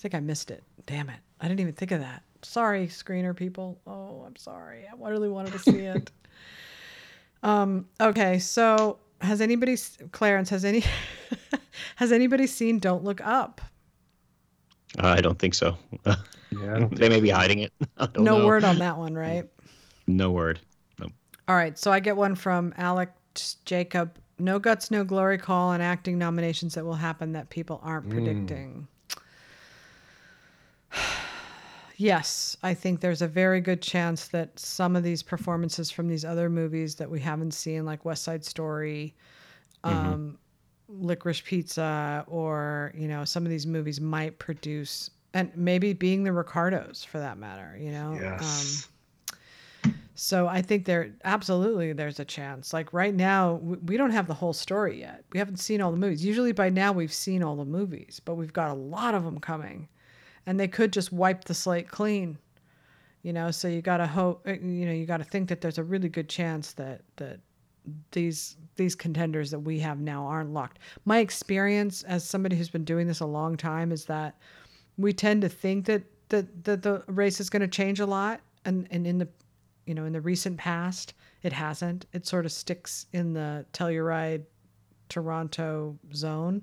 think 0.00 0.14
I 0.14 0.20
missed 0.20 0.50
it. 0.50 0.62
Damn 0.86 1.08
it, 1.10 1.18
I 1.40 1.48
didn't 1.48 1.60
even 1.60 1.74
think 1.74 1.90
of 1.92 2.00
that. 2.00 2.22
Sorry, 2.42 2.86
screener 2.86 3.34
people. 3.34 3.80
Oh, 3.86 4.22
I'm 4.26 4.36
sorry. 4.36 4.84
I 4.88 5.08
really 5.08 5.28
wanted 5.28 5.52
to 5.54 5.58
see 5.58 5.80
it. 5.80 6.10
um. 7.42 7.86
Okay, 8.00 8.38
so 8.38 8.98
has 9.20 9.40
anybody, 9.40 9.76
Clarence? 10.12 10.50
Has 10.50 10.64
any, 10.64 10.84
has 11.96 12.12
anybody 12.12 12.46
seen 12.46 12.78
Don't 12.78 13.02
Look 13.04 13.20
Up? 13.20 13.60
Uh, 14.98 15.08
I 15.08 15.20
don't 15.20 15.38
think 15.38 15.54
so. 15.54 15.76
Yeah, 16.50 16.88
they 16.92 17.08
may 17.08 17.20
be 17.20 17.28
hiding 17.30 17.58
it. 17.60 17.72
I 17.98 18.06
don't 18.06 18.24
No 18.24 18.38
know. 18.38 18.46
word 18.46 18.64
on 18.64 18.78
that 18.78 18.96
one, 18.96 19.14
right? 19.14 19.44
No 20.06 20.30
word. 20.30 20.60
All 21.48 21.56
right, 21.56 21.78
so 21.78 21.90
I 21.90 22.00
get 22.00 22.16
one 22.16 22.34
from 22.34 22.74
Alex 22.76 23.56
Jacob. 23.64 24.18
No 24.38 24.58
guts, 24.58 24.90
no 24.90 25.02
glory 25.02 25.38
call 25.38 25.70
on 25.70 25.80
acting 25.80 26.18
nominations 26.18 26.74
that 26.74 26.84
will 26.84 26.94
happen 26.94 27.32
that 27.32 27.48
people 27.50 27.80
aren't 27.82 28.10
predicting. 28.10 28.86
yes, 31.96 32.56
I 32.62 32.74
think 32.74 33.00
there's 33.00 33.22
a 33.22 33.28
very 33.28 33.60
good 33.60 33.82
chance 33.82 34.28
that 34.28 34.58
some 34.58 34.94
of 34.94 35.02
these 35.02 35.22
performances 35.22 35.90
from 35.90 36.06
these 36.08 36.24
other 36.24 36.48
movies 36.48 36.94
that 36.96 37.10
we 37.10 37.20
haven't 37.20 37.52
seen, 37.54 37.84
like 37.84 38.04
West 38.04 38.22
Side 38.24 38.44
Story, 38.44 39.14
um, 39.84 40.38
Licorice 40.88 41.42
Pizza, 41.42 42.24
or 42.28 42.92
you 42.96 43.08
know, 43.08 43.24
some 43.24 43.44
of 43.44 43.50
these 43.50 43.66
movies 43.66 44.00
might 44.00 44.38
produce, 44.38 45.10
and 45.34 45.50
maybe 45.56 45.92
being 45.92 46.24
the 46.24 46.32
Ricardos 46.32 47.04
for 47.04 47.18
that 47.18 47.38
matter. 47.38 47.76
You 47.80 47.90
know, 47.92 48.12
Um, 48.12 48.20
yes. 48.22 48.88
So 50.20 50.48
I 50.48 50.62
think 50.62 50.84
there 50.84 51.14
absolutely 51.22 51.92
there's 51.92 52.18
a 52.18 52.24
chance. 52.24 52.72
Like 52.72 52.92
right 52.92 53.14
now, 53.14 53.54
we 53.54 53.96
don't 53.96 54.10
have 54.10 54.26
the 54.26 54.34
whole 54.34 54.52
story 54.52 54.98
yet. 54.98 55.24
We 55.32 55.38
haven't 55.38 55.58
seen 55.58 55.80
all 55.80 55.92
the 55.92 55.96
movies. 55.96 56.24
Usually 56.24 56.50
by 56.50 56.70
now 56.70 56.90
we've 56.90 57.12
seen 57.12 57.40
all 57.44 57.54
the 57.54 57.64
movies, 57.64 58.20
but 58.24 58.34
we've 58.34 58.52
got 58.52 58.70
a 58.70 58.74
lot 58.74 59.14
of 59.14 59.22
them 59.22 59.38
coming, 59.38 59.88
and 60.44 60.58
they 60.58 60.66
could 60.66 60.92
just 60.92 61.12
wipe 61.12 61.44
the 61.44 61.54
slate 61.54 61.88
clean. 61.88 62.36
You 63.22 63.32
know, 63.32 63.52
so 63.52 63.68
you 63.68 63.80
got 63.80 63.98
to 63.98 64.08
hope. 64.08 64.44
uh, 64.46 64.54
You 64.54 64.86
know, 64.86 64.92
you 64.92 65.06
got 65.06 65.18
to 65.18 65.24
think 65.24 65.48
that 65.50 65.60
there's 65.60 65.78
a 65.78 65.84
really 65.84 66.08
good 66.08 66.28
chance 66.28 66.72
that 66.72 67.02
that 67.16 67.38
these 68.10 68.56
these 68.74 68.96
contenders 68.96 69.52
that 69.52 69.60
we 69.60 69.78
have 69.78 70.00
now 70.00 70.26
aren't 70.26 70.52
locked. 70.52 70.80
My 71.04 71.18
experience 71.18 72.02
as 72.02 72.24
somebody 72.24 72.56
who's 72.56 72.70
been 72.70 72.84
doing 72.84 73.06
this 73.06 73.20
a 73.20 73.26
long 73.26 73.56
time 73.56 73.92
is 73.92 74.04
that 74.06 74.36
we 74.96 75.12
tend 75.12 75.42
to 75.42 75.48
think 75.48 75.86
that 75.86 76.02
that, 76.30 76.64
that 76.64 76.82
the 76.82 77.04
race 77.06 77.38
is 77.40 77.48
going 77.48 77.62
to 77.62 77.68
change 77.68 78.00
a 78.00 78.06
lot, 78.06 78.40
and 78.64 78.88
and 78.90 79.06
in 79.06 79.18
the 79.18 79.28
you 79.88 79.94
know 79.94 80.04
in 80.04 80.12
the 80.12 80.20
recent 80.20 80.58
past 80.58 81.14
it 81.42 81.52
hasn't. 81.52 82.06
It 82.12 82.26
sort 82.26 82.44
of 82.44 82.52
sticks 82.52 83.06
in 83.12 83.32
the 83.32 83.64
Telluride, 83.72 84.44
Toronto 85.08 85.96
zone, 86.12 86.62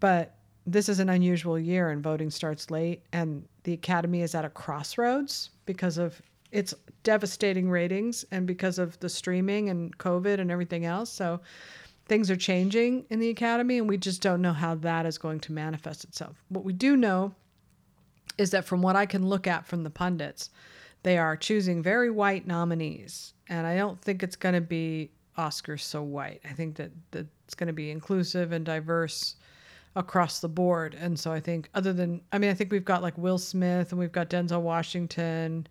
but 0.00 0.34
this 0.66 0.88
is 0.88 1.00
an 1.00 1.08
unusual 1.08 1.58
year 1.58 1.90
and 1.90 2.02
voting 2.02 2.30
starts 2.30 2.70
late 2.70 3.02
and 3.12 3.44
the 3.64 3.72
academy 3.72 4.22
is 4.22 4.34
at 4.34 4.44
a 4.44 4.50
crossroads 4.50 5.50
because 5.66 5.98
of 5.98 6.20
its 6.52 6.74
devastating 7.02 7.68
ratings 7.70 8.24
and 8.30 8.46
because 8.46 8.78
of 8.78 8.98
the 9.00 9.08
streaming 9.08 9.70
and 9.70 9.96
covid 9.98 10.38
and 10.38 10.50
everything 10.50 10.84
else. 10.84 11.10
So 11.10 11.40
things 12.06 12.30
are 12.30 12.36
changing 12.36 13.06
in 13.10 13.18
the 13.18 13.30
academy 13.30 13.78
and 13.78 13.88
we 13.88 13.96
just 13.96 14.20
don't 14.20 14.42
know 14.42 14.52
how 14.52 14.74
that 14.76 15.06
is 15.06 15.18
going 15.18 15.40
to 15.40 15.52
manifest 15.52 16.04
itself. 16.04 16.42
What 16.48 16.64
we 16.64 16.72
do 16.72 16.96
know 16.96 17.34
is 18.38 18.50
that 18.50 18.64
from 18.64 18.80
what 18.82 18.96
i 18.96 19.04
can 19.04 19.26
look 19.26 19.46
at 19.46 19.66
from 19.66 19.82
the 19.82 19.90
pundits 19.90 20.50
they 21.02 21.18
are 21.18 21.36
choosing 21.36 21.82
very 21.82 22.10
white 22.10 22.46
nominees 22.46 23.34
and 23.48 23.66
i 23.66 23.76
don't 23.76 24.00
think 24.00 24.22
it's 24.22 24.36
going 24.36 24.54
to 24.54 24.60
be 24.60 25.10
oscars 25.38 25.80
so 25.80 26.02
white 26.02 26.40
i 26.48 26.52
think 26.52 26.76
that, 26.76 26.90
that 27.10 27.26
it's 27.44 27.54
going 27.54 27.66
to 27.66 27.72
be 27.72 27.90
inclusive 27.90 28.52
and 28.52 28.64
diverse 28.64 29.36
across 29.96 30.40
the 30.40 30.48
board 30.48 30.94
and 30.94 31.18
so 31.18 31.32
i 31.32 31.40
think 31.40 31.68
other 31.74 31.92
than 31.92 32.20
i 32.32 32.38
mean 32.38 32.50
i 32.50 32.54
think 32.54 32.70
we've 32.72 32.84
got 32.84 33.02
like 33.02 33.16
will 33.18 33.38
smith 33.38 33.90
and 33.92 33.98
we've 33.98 34.12
got 34.12 34.30
denzel 34.30 34.60
washington 34.62 35.66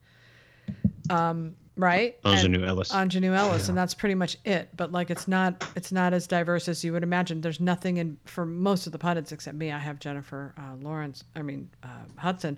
um 1.10 1.56
right 1.78 2.18
And- 2.24 2.54
Aunjanue 2.54 2.68
Ellis. 2.68 2.92
Aunjanue 2.92 3.34
Ellis, 3.36 3.70
and 3.70 3.78
that's 3.78 3.94
pretty 3.94 4.16
much 4.16 4.38
it. 4.46 4.70
But 4.76 4.92
like, 4.92 5.10
it's 5.10 5.28
not 5.28 5.66
it's 5.76 5.92
not 5.92 6.14
as 6.14 6.28
diverse 6.28 6.68
as 6.68 6.84
you 6.84 6.94
would 6.94 7.02
imagine. 7.04 7.42
There's 7.42 7.60
nothing 7.60 7.98
in 7.98 8.18
for 8.26 8.46
most 8.46 8.86
of 8.86 8.92
the 8.92 9.00
pundits 9.00 9.32
except 9.32 9.58
me. 9.58 9.72
I 9.72 9.80
have 9.80 10.00
Jennifer 10.00 10.54
uh, 10.58 10.76
Lawrence. 10.82 11.24
I 11.36 11.42
mean 11.42 11.70
uh, 11.84 11.88
Hudson, 12.18 12.58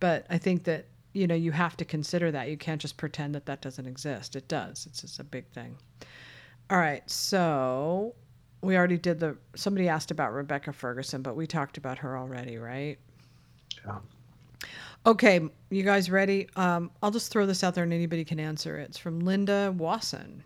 but 0.00 0.24
I 0.30 0.38
think 0.38 0.64
that 0.64 0.86
you 1.14 1.26
know 1.26 1.34
you 1.34 1.52
have 1.52 1.76
to 1.78 1.84
consider 1.84 2.30
that. 2.32 2.48
You 2.48 2.58
can't 2.58 2.80
just 2.80 2.96
pretend 2.96 3.34
that 3.34 3.46
that 3.46 3.62
doesn't 3.62 3.86
exist. 3.86 4.36
It 4.36 4.48
does. 4.48 4.86
It's 4.86 5.00
just 5.00 5.18
a 5.18 5.24
big 5.24 5.46
thing. 5.48 5.76
All 6.70 6.78
right, 6.78 7.08
so 7.08 8.14
we 8.60 8.76
already 8.76 8.98
did 8.98 9.20
the. 9.20 9.36
Somebody 9.54 9.88
asked 9.88 10.10
about 10.10 10.32
Rebecca 10.32 10.72
Ferguson, 10.72 11.22
but 11.22 11.36
we 11.36 11.46
talked 11.46 11.78
about 11.78 11.98
her 11.98 12.18
already, 12.18 12.58
right? 12.58 12.98
Yeah. 13.86 13.98
Okay, 15.06 15.40
you 15.68 15.82
guys 15.82 16.10
ready? 16.10 16.48
Um, 16.56 16.90
I'll 17.02 17.10
just 17.10 17.30
throw 17.30 17.44
this 17.44 17.62
out 17.62 17.74
there 17.74 17.84
and 17.84 17.92
anybody 17.92 18.24
can 18.24 18.40
answer 18.40 18.78
it. 18.78 18.84
It's 18.84 18.98
from 18.98 19.20
Linda 19.20 19.74
Wasson. 19.76 20.42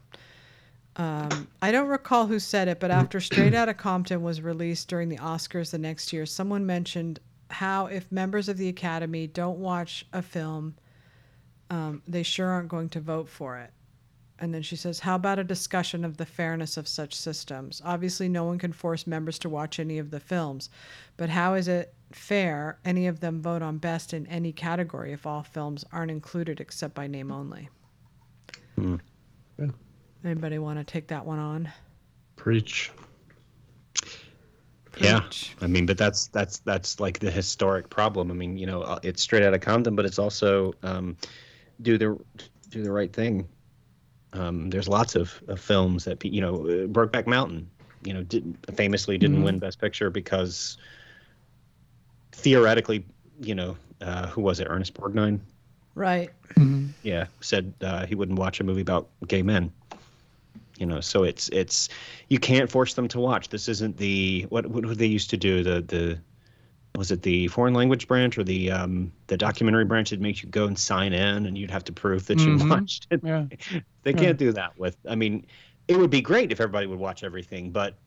Um, 0.97 1.47
I 1.63 1.71
don't 1.71 1.87
recall 1.87 2.27
who 2.27 2.41
said 2.41 2.67
it, 2.67 2.81
but 2.81 2.91
after 2.91 3.21
Straight 3.21 3.55
Outta 3.55 3.75
Compton 3.75 4.21
was 4.21 4.41
released 4.41 4.89
during 4.89 5.09
the 5.09 5.19
Oscars 5.19 5.71
the 5.71 5.79
next 5.79 6.13
year, 6.13 6.27
someone 6.27 6.67
mentioned 6.67 7.21
how 7.51 7.87
if 7.87 8.11
members 8.13 8.49
of 8.49 8.57
the 8.57 8.69
Academy 8.69 9.27
don't 9.27 9.59
watch 9.59 10.07
a 10.13 10.23
film, 10.23 10.75
um, 11.71 12.03
they 12.07 12.23
sure 12.23 12.49
aren't 12.49 12.69
going 12.69 12.89
to 12.91 13.01
vote 13.01 13.29
for 13.29 13.59
it. 13.59 13.73
And 14.41 14.55
then 14.55 14.63
she 14.63 14.77
says, 14.77 15.01
How 15.01 15.17
about 15.17 15.39
a 15.39 15.45
discussion 15.45 16.05
of 16.05 16.17
the 16.17 16.27
fairness 16.27 16.77
of 16.77 16.87
such 16.87 17.15
systems? 17.15 17.83
Obviously, 17.85 18.29
no 18.29 18.45
one 18.45 18.59
can 18.59 18.73
force 18.73 19.07
members 19.07 19.39
to 19.41 19.49
watch 19.49 19.81
any 19.81 19.99
of 19.99 20.11
the 20.11 20.21
films, 20.21 20.71
but 21.17 21.29
how 21.29 21.55
is 21.55 21.67
it 21.67 21.95
fair 22.13 22.79
any 22.85 23.07
of 23.07 23.21
them 23.21 23.43
vote 23.43 23.63
on 23.63 23.79
best 23.79 24.15
in 24.15 24.27
any 24.29 24.53
category 24.53 25.13
if 25.13 25.27
all 25.27 25.43
films 25.43 25.85
aren't 25.93 26.11
included 26.11 26.61
except 26.61 26.95
by 26.95 27.07
name 27.07 27.33
only? 27.33 27.69
Hmm. 28.77 28.97
Yeah. 29.59 29.71
Anybody 30.25 30.59
want 30.59 30.79
to 30.79 30.85
take 30.85 31.09
that 31.09 31.27
one 31.27 31.39
on? 31.39 31.73
Preach. 32.37 32.93
Yeah. 34.97 35.21
Preach. 35.21 35.55
I 35.61 35.67
mean, 35.67 35.87
but 35.87 35.99
that's 35.99 36.27
that's 36.29 36.59
that's 36.61 36.99
like 37.01 37.19
the 37.19 37.31
historic 37.31 37.89
problem. 37.91 38.31
I 38.31 38.35
mean, 38.35 38.57
you 38.57 38.67
know, 38.67 38.83
uh, 38.83 38.99
it's 39.03 39.23
straight 39.23 39.43
out 39.43 39.55
of 39.55 39.61
Compton, 39.61 39.95
but 39.95 40.05
it's 40.05 40.19
also 40.19 40.73
um, 40.83 41.17
do 41.83 41.99
the 41.99 42.19
do 42.71 42.83
the 42.83 42.91
right 42.93 43.13
thing. 43.13 43.47
Um, 44.33 44.69
there's 44.71 44.89
lots 44.89 45.15
of, 45.15 45.43
of 45.49 45.59
films 45.59 46.05
that 46.05 46.23
you 46.25 46.41
know, 46.41 46.57
uh, 46.67 46.87
Brokeback 46.87 47.27
Mountain, 47.27 47.71
you 48.05 48.13
know, 48.13 48.23
did, 48.23 48.57
famously 48.75 49.17
didn't 49.17 49.41
Mhm. 49.41 49.45
win 49.45 49.59
Best 49.59 49.81
Picture 49.81 50.11
because 50.11 50.77
theoretically, 52.33 53.05
you 53.41 53.55
know, 53.55 53.77
uh, 54.01 54.27
who 54.29 54.43
was 54.43 54.61
it? 54.61 54.67
Ernest 54.69 54.95
Borgnine, 54.95 55.41
Right. 55.95 56.31
Mhm. 56.57 56.91
yeah, 57.03 57.27
said 57.41 57.73
uh, 57.81 58.07
he 58.07 58.15
wouldn't 58.15 58.39
watch 58.39 58.61
a 58.61 58.65
movie 58.65 58.83
about 58.83 59.09
gay 59.27 59.43
men. 59.43 59.73
You 60.79 60.87
know, 60.87 61.01
so 61.01 61.25
it's 61.25 61.49
it's 61.51 61.89
you 62.29 62.39
can't 62.39 62.71
force 62.71 62.95
them 62.95 63.09
to 63.09 63.19
watch. 63.21 63.49
This 63.49 63.69
isn't 63.69 63.97
the 63.97 64.47
what 64.51 64.67
what 64.67 64.97
they 64.99 65.07
used 65.07 65.31
to 65.31 65.37
do 65.37 65.63
the 65.63 65.83
the 65.83 66.21
was 66.97 67.11
it 67.11 67.23
the 67.23 67.49
foreign 67.49 67.75
language 67.75 68.09
branch 68.09 68.39
or 68.39 68.45
the 68.45 68.71
um 68.71 69.13
the 69.27 69.37
documentary 69.37 69.85
branch 69.85 70.11
that 70.11 70.21
makes 70.21 70.43
you 70.43 70.49
go 70.49 70.67
and 70.67 70.79
sign 70.79 71.13
in 71.13 71.47
and 71.47 71.59
you'd 71.59 71.71
have 71.71 71.85
to 71.85 71.93
prove 71.93 72.27
that 72.27 72.47
you 72.47 72.55
Mhm. 72.55 72.71
watched 72.71 73.07
it. 73.11 73.21
Yeah. 73.25 73.47
They 74.05 74.15
Yeah. 74.15 74.21
can't 74.21 74.39
do 74.39 74.53
that 74.53 74.79
with. 74.79 74.97
I 75.09 75.17
mean, 75.17 75.47
it 75.89 75.97
would 75.99 76.11
be 76.11 76.23
great 76.23 76.53
if 76.53 76.61
everybody 76.61 76.87
would 76.87 76.99
watch 76.99 77.25
everything, 77.25 77.73
but 77.73 77.99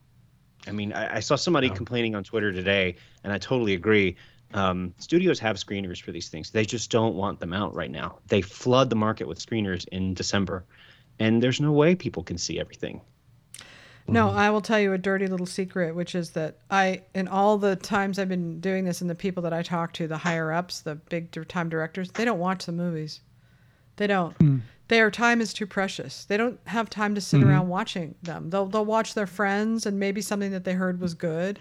I 0.66 0.72
mean, 0.72 0.92
I, 0.92 1.16
I 1.16 1.20
saw 1.20 1.36
somebody 1.36 1.70
complaining 1.70 2.14
on 2.14 2.24
Twitter 2.24 2.52
today, 2.52 2.96
and 3.24 3.32
I 3.32 3.38
totally 3.38 3.74
agree. 3.74 4.16
Um, 4.54 4.94
studios 4.98 5.38
have 5.40 5.56
screeners 5.56 6.00
for 6.00 6.12
these 6.12 6.28
things. 6.28 6.50
They 6.50 6.64
just 6.64 6.90
don't 6.90 7.14
want 7.14 7.40
them 7.40 7.52
out 7.52 7.74
right 7.74 7.90
now. 7.90 8.18
They 8.26 8.42
flood 8.42 8.90
the 8.90 8.96
market 8.96 9.26
with 9.26 9.38
screeners 9.44 9.86
in 9.88 10.14
December, 10.14 10.64
and 11.18 11.42
there's 11.42 11.60
no 11.60 11.72
way 11.72 11.94
people 11.94 12.22
can 12.22 12.38
see 12.38 12.58
everything. 12.60 13.00
No, 14.08 14.30
I 14.30 14.50
will 14.50 14.60
tell 14.60 14.80
you 14.80 14.92
a 14.92 14.98
dirty 14.98 15.28
little 15.28 15.46
secret, 15.46 15.94
which 15.94 16.16
is 16.16 16.30
that 16.30 16.58
I, 16.70 17.02
in 17.14 17.28
all 17.28 17.56
the 17.56 17.76
times 17.76 18.18
I've 18.18 18.28
been 18.28 18.58
doing 18.60 18.84
this, 18.84 19.00
and 19.00 19.08
the 19.08 19.14
people 19.14 19.44
that 19.44 19.52
I 19.52 19.62
talk 19.62 19.92
to, 19.94 20.08
the 20.08 20.16
higher 20.18 20.52
ups, 20.52 20.80
the 20.80 20.96
big 20.96 21.30
time 21.48 21.68
directors, 21.68 22.10
they 22.10 22.24
don't 22.24 22.40
watch 22.40 22.66
the 22.66 22.72
movies. 22.72 23.20
They 23.96 24.08
don't. 24.08 24.36
Hmm. 24.38 24.58
Their 24.88 25.10
time 25.10 25.40
is 25.40 25.52
too 25.54 25.66
precious. 25.66 26.24
They 26.24 26.36
don't 26.36 26.58
have 26.66 26.90
time 26.90 27.14
to 27.14 27.20
sit 27.20 27.40
Mhm. 27.40 27.46
around 27.46 27.68
watching 27.68 28.16
them. 28.22 28.50
They'll 28.50 28.66
they'll 28.66 28.84
watch 28.84 29.14
their 29.14 29.28
friends 29.28 29.86
and 29.86 29.98
maybe 30.00 30.20
something 30.20 30.50
that 30.50 30.64
they 30.64 30.74
heard 30.74 31.00
was 31.00 31.14
good, 31.14 31.60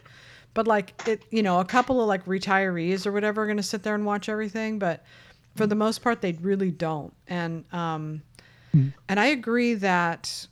but 0.55 0.67
like 0.67 1.07
it, 1.07 1.23
you 1.29 1.43
know, 1.43 1.59
a 1.59 1.65
couple 1.65 2.01
of 2.01 2.07
like 2.07 2.25
retirees 2.25 3.05
or 3.05 3.11
whatever 3.11 3.43
are 3.43 3.45
going 3.45 3.57
to 3.57 3.63
sit 3.63 3.83
there 3.83 3.93
and 3.95 4.05
watch 4.05 4.27
everything, 4.27 4.79
but 4.79 5.05
for 5.55 5.67
the 5.67 5.75
most 5.75 6.01
part, 6.01 6.21
they 6.21 6.31
really 6.41 6.71
don't. 6.71 7.13
And 7.27 7.65
um, 7.73 8.21
Mm. 8.75 8.93
and 9.09 9.19
I 9.19 9.27
agree 9.27 9.73
that 9.75 10.47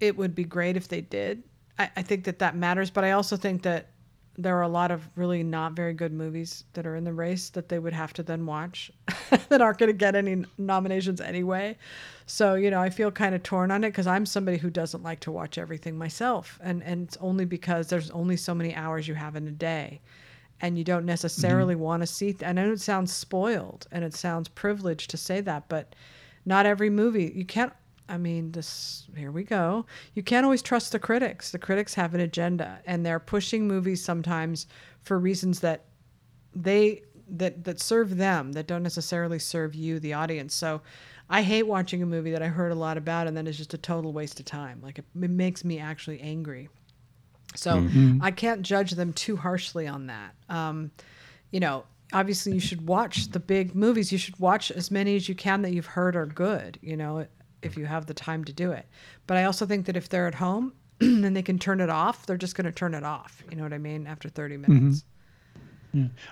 it 0.00 0.16
would 0.16 0.34
be 0.34 0.44
great 0.44 0.76
if 0.76 0.88
they 0.88 1.00
did. 1.00 1.42
I, 1.78 1.90
I 1.96 2.02
think 2.02 2.24
that 2.24 2.38
that 2.38 2.56
matters, 2.56 2.90
but 2.90 3.04
I 3.04 3.12
also 3.12 3.36
think 3.36 3.62
that 3.62 3.90
there 4.38 4.56
are 4.56 4.62
a 4.62 4.68
lot 4.68 4.92
of 4.92 5.08
really 5.16 5.42
not 5.42 5.72
very 5.72 5.92
good 5.92 6.12
movies 6.12 6.62
that 6.74 6.86
are 6.86 6.94
in 6.94 7.02
the 7.02 7.12
race 7.12 7.50
that 7.50 7.68
they 7.68 7.80
would 7.80 7.92
have 7.92 8.12
to 8.12 8.22
then 8.22 8.46
watch 8.46 8.90
that 9.48 9.60
aren't 9.60 9.78
going 9.78 9.88
to 9.88 9.92
get 9.92 10.14
any 10.14 10.44
nominations 10.56 11.20
anyway. 11.20 11.76
So, 12.26 12.54
you 12.54 12.70
know, 12.70 12.80
I 12.80 12.88
feel 12.88 13.10
kind 13.10 13.34
of 13.34 13.42
torn 13.42 13.72
on 13.72 13.82
it 13.82 13.88
because 13.88 14.06
I'm 14.06 14.24
somebody 14.24 14.56
who 14.56 14.70
doesn't 14.70 15.02
like 15.02 15.18
to 15.20 15.32
watch 15.32 15.58
everything 15.58 15.98
myself. 15.98 16.56
And, 16.62 16.84
and 16.84 17.08
it's 17.08 17.16
only 17.20 17.46
because 17.46 17.88
there's 17.88 18.12
only 18.12 18.36
so 18.36 18.54
many 18.54 18.76
hours 18.76 19.08
you 19.08 19.14
have 19.14 19.34
in 19.34 19.48
a 19.48 19.52
day. 19.52 20.00
And 20.60 20.78
you 20.78 20.84
don't 20.84 21.04
necessarily 21.04 21.74
mm-hmm. 21.74 21.82
want 21.82 22.02
to 22.02 22.06
see. 22.06 22.32
Th- 22.32 22.48
I 22.48 22.52
know 22.52 22.70
it 22.70 22.80
sounds 22.80 23.12
spoiled 23.12 23.88
and 23.90 24.04
it 24.04 24.14
sounds 24.14 24.48
privileged 24.48 25.10
to 25.10 25.16
say 25.16 25.40
that, 25.40 25.68
but 25.68 25.96
not 26.48 26.66
every 26.66 26.90
movie 26.90 27.32
you 27.34 27.44
can't 27.44 27.72
i 28.08 28.16
mean 28.16 28.50
this 28.52 28.98
here 29.18 29.30
we 29.32 29.42
go. 29.42 29.84
You 30.14 30.22
can't 30.22 30.44
always 30.44 30.62
trust 30.62 30.92
the 30.92 30.98
critics. 30.98 31.50
The 31.50 31.58
critics 31.58 31.94
have 31.94 32.14
an 32.14 32.20
agenda 32.20 32.80
and 32.86 33.04
they're 33.04 33.20
pushing 33.20 33.66
movies 33.66 34.02
sometimes 34.02 34.66
for 35.02 35.18
reasons 35.18 35.60
that 35.60 35.84
they 36.54 37.02
that 37.28 37.64
that 37.64 37.80
serve 37.80 38.16
them 38.16 38.52
that 38.52 38.66
don't 38.66 38.82
necessarily 38.82 39.38
serve 39.38 39.74
you 39.74 40.00
the 40.00 40.14
audience. 40.14 40.54
So 40.54 40.80
i 41.30 41.42
hate 41.42 41.64
watching 41.64 42.02
a 42.02 42.06
movie 42.06 42.30
that 42.30 42.42
i 42.42 42.46
heard 42.46 42.72
a 42.72 42.74
lot 42.74 42.96
about 42.96 43.26
and 43.26 43.36
then 43.36 43.46
it's 43.46 43.58
just 43.58 43.74
a 43.74 43.78
total 43.78 44.12
waste 44.12 44.40
of 44.40 44.46
time. 44.46 44.80
Like 44.82 44.98
it, 44.98 45.04
it 45.22 45.30
makes 45.30 45.64
me 45.64 45.78
actually 45.78 46.20
angry. 46.20 46.68
So 47.54 47.86
i 48.22 48.30
can't 48.30 48.62
judge 48.62 48.92
them 48.92 49.12
too 49.12 49.36
harshly 49.36 49.86
on 49.86 50.06
that. 50.06 50.34
Um, 50.48 50.90
you 51.50 51.60
know, 51.60 51.84
obviously 52.12 52.52
you 52.52 52.60
should 52.60 52.86
watch 52.86 53.30
the 53.30 53.40
big 53.40 53.74
movies. 53.74 54.12
You 54.12 54.18
should 54.18 54.38
watch 54.38 54.70
as 54.70 54.90
many 54.90 55.16
as 55.16 55.28
you 55.28 55.34
can 55.34 55.62
that 55.62 55.72
you've 55.72 55.86
heard 55.86 56.16
are 56.16 56.26
good, 56.26 56.78
you 56.82 56.96
know, 56.96 57.26
if 57.62 57.76
you 57.76 57.86
have 57.86 58.06
the 58.06 58.14
time 58.14 58.44
to 58.44 58.52
do 58.52 58.72
it. 58.72 58.86
But 59.26 59.36
I 59.36 59.44
also 59.44 59.66
think 59.66 59.86
that 59.86 59.96
if 59.96 60.08
they're 60.08 60.26
at 60.26 60.34
home 60.34 60.72
and 61.00 61.36
they 61.36 61.42
can 61.42 61.58
turn 61.58 61.80
it 61.80 61.90
off, 61.90 62.26
they're 62.26 62.36
just 62.36 62.54
going 62.54 62.66
to 62.66 62.72
turn 62.72 62.94
it 62.94 63.04
off. 63.04 63.42
You 63.50 63.56
know 63.56 63.62
what 63.62 63.72
I 63.72 63.78
mean? 63.78 64.06
After 64.06 64.28
30 64.28 64.56
minutes. 64.56 65.04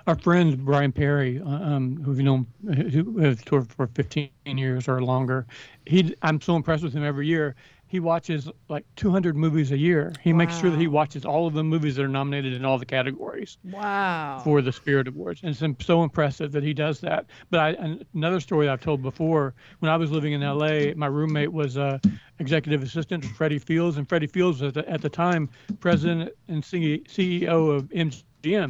Our 0.05 0.15
friend 0.15 0.63
Brian 0.63 0.91
Perry, 0.91 1.41
uh, 1.41 1.49
um, 1.49 2.01
who 2.03 2.13
you 2.13 2.23
know, 2.23 2.45
who 2.63 3.17
has 3.19 3.41
toured 3.43 3.67
for 3.71 3.87
15 3.87 4.29
years 4.45 4.87
or 4.87 5.01
longer, 5.01 5.47
he 5.85 6.15
I'm 6.21 6.39
so 6.39 6.55
impressed 6.55 6.83
with 6.83 6.93
him 6.93 7.03
every 7.03 7.27
year. 7.27 7.55
He 7.89 7.99
watches 8.01 8.49
like 8.67 8.85
200 8.97 9.35
movies 9.37 9.71
a 9.71 9.77
year. 9.77 10.13
He 10.21 10.33
makes 10.33 10.57
sure 10.59 10.69
that 10.69 10.79
he 10.79 10.87
watches 10.87 11.23
all 11.23 11.47
of 11.47 11.53
the 11.53 11.63
movies 11.63 11.95
that 11.95 12.03
are 12.03 12.09
nominated 12.09 12.53
in 12.53 12.65
all 12.65 12.77
the 12.77 12.85
categories 12.85 13.57
Wow. 13.63 14.41
for 14.43 14.61
the 14.61 14.71
Spirit 14.73 15.07
Awards, 15.07 15.41
and 15.43 15.55
it's 15.55 15.85
so 15.85 16.03
impressive 16.03 16.51
that 16.51 16.63
he 16.63 16.73
does 16.73 16.99
that. 17.01 17.25
But 17.49 17.59
I, 17.61 17.97
another 18.13 18.39
story 18.41 18.67
I've 18.67 18.81
told 18.81 19.01
before, 19.01 19.53
when 19.79 19.89
I 19.89 19.95
was 19.95 20.11
living 20.11 20.33
in 20.33 20.43
L.A., 20.43 20.93
my 20.95 21.07
roommate 21.07 21.53
was 21.53 21.77
uh, 21.77 21.97
executive 22.39 22.83
assistant 22.83 23.23
to 23.23 23.29
Freddie 23.29 23.59
Fields, 23.59 23.97
and 23.97 24.07
Freddie 24.07 24.27
Fields 24.27 24.61
was 24.61 24.69
at 24.69 24.73
the, 24.85 24.89
at 24.91 25.01
the 25.01 25.09
time 25.09 25.49
president 25.79 26.31
and 26.49 26.63
CEO 26.63 27.47
of 27.75 27.83
MGM. 27.89 28.23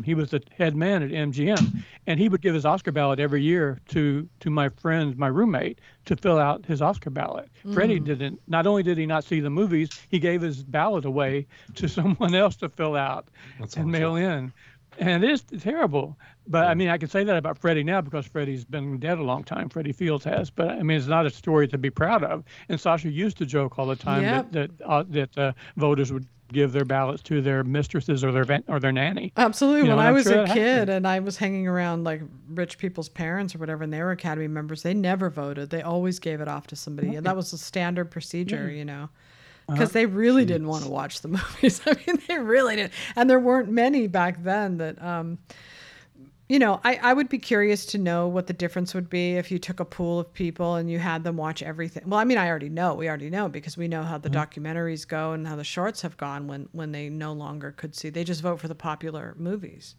He 0.04 0.14
was 0.14 0.32
the 0.32 0.42
head 0.58 0.76
man 0.76 1.04
at 1.04 1.12
MGM, 1.12 1.84
and 2.08 2.20
he 2.20 2.30
would 2.30 2.42
give 2.42 2.54
his 2.54 2.66
Oscar 2.66 2.92
ballot 2.92 3.20
every 3.20 3.42
year 3.44 3.80
to 3.90 4.28
to 4.40 4.50
my 4.50 4.70
friend, 4.70 5.18
my 5.18 5.28
roommate, 5.28 5.80
to 6.06 6.16
fill 6.16 6.40
out 6.40 6.66
his 6.66 6.82
Oscar 6.82 7.10
ballot. 7.10 7.50
Mm. 7.66 7.74
Freddie 7.74 8.00
didn't. 8.00 8.42
Not 8.48 8.66
only 8.68 8.84
did 8.84 8.98
he 8.98 9.06
not 9.06 9.24
see 9.24 9.40
the 9.40 9.50
movies, 9.50 9.90
he 10.10 10.20
gave 10.20 10.42
his 10.42 10.64
ballot 10.64 11.06
away 11.06 11.48
to 11.76 11.88
someone 11.98 12.34
else 12.36 12.56
to 12.58 12.70
fill 12.70 12.96
out 12.96 13.28
That's 13.60 13.76
and 13.76 13.94
awful. 13.94 14.00
mail 14.00 14.16
in. 14.16 14.54
And 15.00 15.24
it 15.24 15.30
is 15.30 15.44
terrible. 15.60 16.18
But 16.50 16.66
I 16.66 16.74
mean, 16.74 16.90
I 16.90 16.98
can 16.98 17.10
say 17.10 17.24
that 17.24 17.36
about 17.38 17.58
Freddie 17.58 17.84
now 17.84 18.02
because 18.02 18.26
Freddie's 18.26 18.64
been 18.66 18.98
dead 19.00 19.18
a 19.18 19.24
long 19.24 19.44
time. 19.44 19.70
Freddie 19.70 19.92
Fields 19.92 20.24
has. 20.26 20.50
But 20.50 20.70
I 20.70 20.82
mean, 20.84 20.98
it's 20.98 21.08
not 21.08 21.26
a 21.26 21.30
story 21.30 21.68
to 21.68 21.78
be 21.78 21.90
proud 21.90 22.24
of. 22.24 22.44
And 22.70 22.80
Sasha 22.80 23.10
used 23.10 23.38
to 23.38 23.46
joke 23.46 23.78
all 23.78 23.86
the 23.86 23.96
time 23.96 24.24
Yep. 24.24 24.52
that 24.52 24.78
that, 24.78 24.86
uh, 24.86 25.04
that 25.10 25.38
uh, 25.38 25.52
voters 25.76 26.12
would 26.14 26.26
give 26.54 26.72
their 26.72 26.86
ballots 26.86 27.22
to 27.24 27.42
their 27.42 27.62
mistresses 27.66 28.24
or 28.24 28.32
their 28.32 28.46
van- 28.46 28.64
or 28.70 28.80
their 28.80 28.94
nanny. 28.94 29.34
Absolutely. 29.36 29.82
You 29.82 29.88
know, 29.90 29.98
when 29.98 30.06
I 30.06 30.12
was 30.14 30.24
sure 30.24 30.44
a 30.44 30.48
kid 30.48 30.56
happened. 30.56 30.90
and 30.92 31.08
I 31.08 31.20
was 31.20 31.36
hanging 31.36 31.68
around 31.68 32.06
like 32.06 32.22
rich 32.50 32.78
people's 32.78 33.10
parents 33.10 33.54
or 33.54 33.58
whatever, 33.58 33.84
and 33.84 33.92
they 33.92 34.02
were 34.02 34.12
Academy 34.12 34.48
members, 34.48 34.82
they 34.82 34.94
never 34.94 35.30
voted. 35.30 35.70
They 35.72 35.82
always 35.82 36.20
gave 36.20 36.40
it 36.40 36.48
off 36.48 36.68
to 36.68 36.78
somebody. 36.78 37.16
And 37.16 37.26
that 37.26 37.36
was 37.36 37.52
a 37.52 37.58
standard 37.58 38.10
procedure, 38.12 38.72
you 38.72 38.86
know, 38.86 39.10
because 39.68 39.92
they 39.92 40.06
really 40.06 40.46
didn't 40.46 40.68
want 40.68 40.86
to 40.86 40.90
watch 40.90 41.20
the 41.20 41.28
movies. 41.40 41.82
I 41.86 41.96
mean, 42.08 42.22
they 42.30 42.40
really 42.40 42.78
didn't. 42.78 42.94
And 43.18 43.30
there 43.30 43.42
weren't 43.42 43.70
many 43.70 44.08
back 44.08 44.42
then 44.42 44.78
that, 44.78 45.02
um, 45.04 45.40
you 46.50 46.60
know, 46.60 46.80
I, 46.84 46.96
I 47.02 47.14
would 47.14 47.28
be 47.28 47.40
curious 47.40 47.86
to 47.88 47.98
know 47.98 48.28
what 48.28 48.48
the 48.48 48.54
difference 48.54 48.94
would 48.94 49.10
be 49.10 49.34
if 49.34 49.52
you 49.52 49.60
took 49.60 49.80
a 49.80 49.86
pool 49.86 50.20
of 50.20 50.34
people 50.34 50.76
and 50.76 50.90
you 50.90 50.98
had 50.98 51.24
them 51.24 51.36
watch 51.36 51.62
everything. 51.62 52.04
Well, 52.06 52.20
I 52.20 52.24
mean, 52.24 52.38
I 52.38 52.48
already 52.48 52.70
know. 52.70 52.94
We 52.94 53.10
already 53.10 53.30
know 53.30 53.50
because 53.50 53.76
we 53.76 53.88
know 53.88 54.04
how 54.04 54.18
the 54.18 54.30
mm-hmm. 54.30 54.40
documentaries 54.40 55.08
go 55.08 55.34
and 55.34 55.46
how 55.46 55.58
the 55.58 55.66
shorts 55.66 56.02
have 56.04 56.16
gone 56.16 56.48
when, 56.48 56.70
when 56.72 56.94
they 56.94 57.10
no 57.10 57.34
longer 57.34 57.72
could 57.72 57.96
see. 57.96 58.10
They 58.10 58.24
just 58.24 58.42
vote 58.42 58.62
for 58.62 58.70
the 58.70 58.76
popular 58.76 59.36
movies 59.38 59.96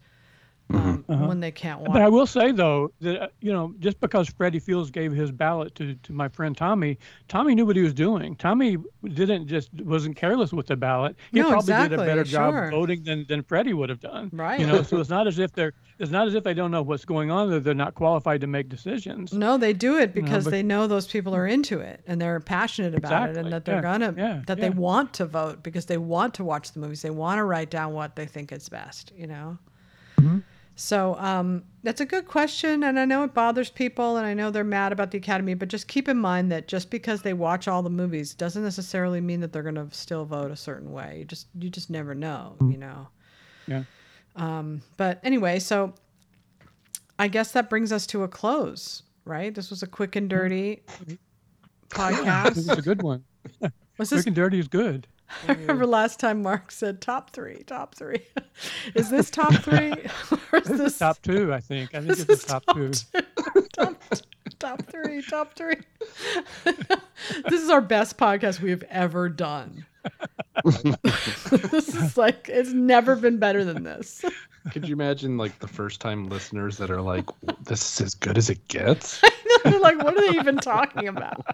um, 1.15 1.27
when 1.27 1.39
they 1.39 1.51
can't 1.51 1.79
watch. 1.81 1.91
But 1.91 2.01
I 2.01 2.09
will 2.09 2.27
say 2.27 2.51
though 2.51 2.91
that 3.01 3.21
uh, 3.21 3.27
you 3.41 3.51
know 3.51 3.73
just 3.79 3.99
because 3.99 4.29
Freddie 4.29 4.59
Fields 4.59 4.91
gave 4.91 5.11
his 5.11 5.31
ballot 5.31 5.75
to, 5.75 5.95
to 5.95 6.13
my 6.13 6.27
friend 6.27 6.55
Tommy, 6.55 6.97
Tommy 7.27 7.55
knew 7.55 7.65
what 7.65 7.75
he 7.75 7.81
was 7.81 7.93
doing. 7.93 8.35
Tommy 8.35 8.77
didn't 9.13 9.47
just 9.47 9.73
wasn't 9.73 10.15
careless 10.15 10.53
with 10.53 10.67
the 10.67 10.75
ballot. 10.75 11.15
He 11.31 11.39
No, 11.39 11.49
probably 11.49 11.65
did 11.67 11.73
a 11.73 11.83
exactly, 11.85 12.05
better 12.05 12.23
job 12.23 12.71
voting 12.71 13.03
than, 13.03 13.25
than 13.27 13.43
Freddie 13.43 13.73
would 13.73 13.89
have 13.89 13.99
done. 13.99 14.29
Right. 14.33 14.59
You 14.59 14.67
know, 14.67 14.83
so 14.83 14.97
it's 14.99 15.09
not 15.09 15.27
as 15.27 15.39
if 15.39 15.53
they're 15.53 15.73
it's 15.97 16.11
not 16.11 16.27
as 16.27 16.33
if 16.35 16.43
they 16.43 16.53
don't 16.53 16.71
know 16.71 16.81
what's 16.81 17.05
going 17.05 17.29
on. 17.31 17.49
That 17.49 17.63
they're 17.63 17.73
not 17.73 17.95
qualified 17.95 18.41
to 18.41 18.47
make 18.47 18.69
decisions. 18.69 19.33
No, 19.33 19.57
they 19.57 19.73
do 19.73 19.97
it 19.97 20.13
because 20.13 20.45
but- 20.45 20.51
they 20.51 20.63
know 20.63 20.87
those 20.87 21.07
people 21.07 21.35
are 21.35 21.47
into 21.47 21.79
it 21.79 22.01
and 22.07 22.21
they're 22.21 22.39
passionate 22.39 22.95
about 22.95 23.29
it 23.29 23.37
and 23.37 23.51
that 23.51 23.65
they're 23.65 23.75
Yeah. 23.75 23.81
gonna 23.81 24.13
Yeah. 24.17 24.41
that 24.47 24.59
they 24.59 24.69
want 24.69 25.13
to 25.15 25.25
vote 25.25 25.63
because 25.63 25.85
they 25.87 25.97
want 25.97 26.33
to 26.35 26.43
watch 26.43 26.71
the 26.71 26.79
movies. 26.79 27.01
They 27.01 27.09
want 27.09 27.39
to 27.39 27.43
write 27.43 27.69
down 27.69 27.93
what 27.93 28.15
they 28.15 28.25
think 28.25 28.51
is 28.51 28.69
best, 28.69 29.11
you 29.15 29.27
know. 29.27 29.57
Mm-hmm. 30.19 30.39
So 30.79 31.15
um, 31.15 31.65
that's 31.83 31.99
a 31.99 32.05
good 32.05 32.25
question, 32.25 32.85
and 32.85 32.97
I 32.97 33.03
know 33.03 33.25
it 33.25 33.33
bothers 33.33 33.69
people, 33.69 34.15
and 34.15 34.25
I 34.25 34.33
know 34.33 34.49
they're 34.49 34.63
mad 34.63 34.93
about 34.93 35.11
the 35.11 35.17
Academy. 35.17 35.53
But 35.53 35.67
just 35.67 35.89
keep 35.89 36.07
in 36.07 36.17
mind 36.17 36.53
that 36.53 36.69
just 36.69 36.89
because 36.89 37.21
they 37.21 37.33
watch 37.33 37.67
all 37.67 37.83
the 37.83 37.89
movies 37.89 38.33
doesn't 38.33 38.63
necessarily 38.63 39.19
mean 39.19 39.41
that 39.41 39.51
they're 39.51 39.61
going 39.61 39.75
to 39.75 39.89
still 39.91 40.23
vote 40.23 40.51
a 40.51 40.55
certain 40.55 40.93
way. 40.93 41.17
You 41.19 41.25
just 41.25 41.47
you 41.59 41.69
just 41.69 41.89
never 41.89 42.15
know, 42.15 42.55
you 42.61 42.77
know. 42.77 43.09
Yeah. 43.67 43.83
Um, 44.37 44.81
but 44.95 45.19
anyway, 45.21 45.59
so 45.59 45.93
I 47.19 47.27
guess 47.27 47.51
that 47.51 47.69
brings 47.69 47.91
us 47.91 48.07
to 48.07 48.23
a 48.23 48.29
close, 48.29 49.03
right? 49.25 49.53
This 49.53 49.69
was 49.69 49.83
a 49.83 49.87
quick 49.87 50.15
and 50.15 50.29
dirty 50.29 50.83
podcast. 51.89 52.53
This 52.55 52.69
is 52.69 52.69
a 52.69 52.81
good 52.81 53.01
one. 53.01 53.25
Was 53.97 54.11
this? 54.11 54.21
Quick 54.21 54.27
and 54.27 54.35
dirty 54.37 54.59
is 54.59 54.69
good. 54.69 55.07
I 55.47 55.53
remember 55.53 55.85
mm. 55.85 55.89
last 55.89 56.19
time 56.19 56.41
Mark 56.41 56.71
said 56.71 57.01
top 57.01 57.31
three, 57.31 57.63
top 57.65 57.95
three. 57.95 58.21
is 58.95 59.09
this 59.09 59.29
top 59.29 59.53
three, 59.55 59.91
or 60.51 60.59
is 60.59 60.67
This 60.67 60.77
this 60.77 60.93
is 60.93 60.97
top 60.97 61.21
two, 61.21 61.53
I 61.53 61.59
think. 61.59 61.93
I 61.93 61.99
think 61.99 62.09
this 62.09 62.21
it's 62.21 62.29
is 62.29 62.45
the 62.45 62.47
top, 62.47 62.63
two. 62.73 62.91
top 63.73 64.03
two? 64.09 64.21
top 64.59 64.85
three, 64.87 65.21
top 65.21 65.53
three. 65.53 65.77
this 66.65 67.61
is 67.61 67.69
our 67.69 67.81
best 67.81 68.17
podcast 68.17 68.59
we 68.59 68.71
have 68.71 68.83
ever 68.89 69.29
done. 69.29 69.85
this 70.65 71.95
is 71.95 72.17
like 72.17 72.49
it's 72.49 72.71
never 72.71 73.15
been 73.15 73.37
better 73.37 73.63
than 73.63 73.83
this. 73.83 74.25
Could 74.71 74.87
you 74.87 74.93
imagine 74.93 75.37
like 75.37 75.59
the 75.59 75.67
first 75.67 76.01
time 76.01 76.27
listeners 76.27 76.77
that 76.77 76.91
are 76.91 77.01
like, 77.01 77.25
"This 77.63 77.93
is 77.93 78.07
as 78.07 78.15
good 78.15 78.37
as 78.37 78.49
it 78.49 78.67
gets"? 78.67 79.21
They're 79.63 79.79
like, 79.79 80.01
what 80.03 80.17
are 80.17 80.31
they 80.31 80.37
even 80.37 80.57
talking 80.57 81.07
about? 81.07 81.45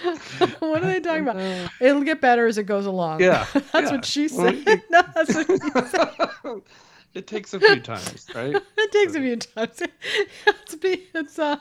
what 0.60 0.82
are 0.82 0.86
they 0.86 1.00
talking 1.00 1.28
about? 1.28 1.70
It'll 1.80 2.02
get 2.02 2.20
better 2.20 2.46
as 2.46 2.58
it 2.58 2.64
goes 2.64 2.86
along. 2.86 3.20
Yeah, 3.20 3.46
that's 3.52 3.72
yeah. 3.74 3.90
what 3.90 4.04
she 4.04 4.28
Well, 4.32 4.52
said. 4.52 4.82
no, 4.90 5.02
that's 5.14 5.34
what 5.34 5.46
he 5.46 5.56
said. 5.58 6.62
it 7.14 7.26
takes 7.26 7.52
a 7.54 7.60
few 7.60 7.80
times, 7.80 8.26
right? 8.34 8.56
It 8.78 8.92
takes 8.92 9.14
a 9.14 9.20
few 9.20 9.36
times. 9.36 9.82
It's 10.46 10.74
be 10.76 11.06
it's 11.14 11.38
uh 11.38 11.56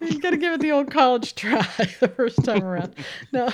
you 0.00 0.20
gotta 0.20 0.36
give 0.36 0.52
it 0.52 0.60
the 0.60 0.72
old 0.72 0.90
college 0.90 1.34
try 1.34 1.66
the 2.00 2.08
first 2.08 2.44
time 2.44 2.62
around. 2.62 2.94
No. 3.32 3.48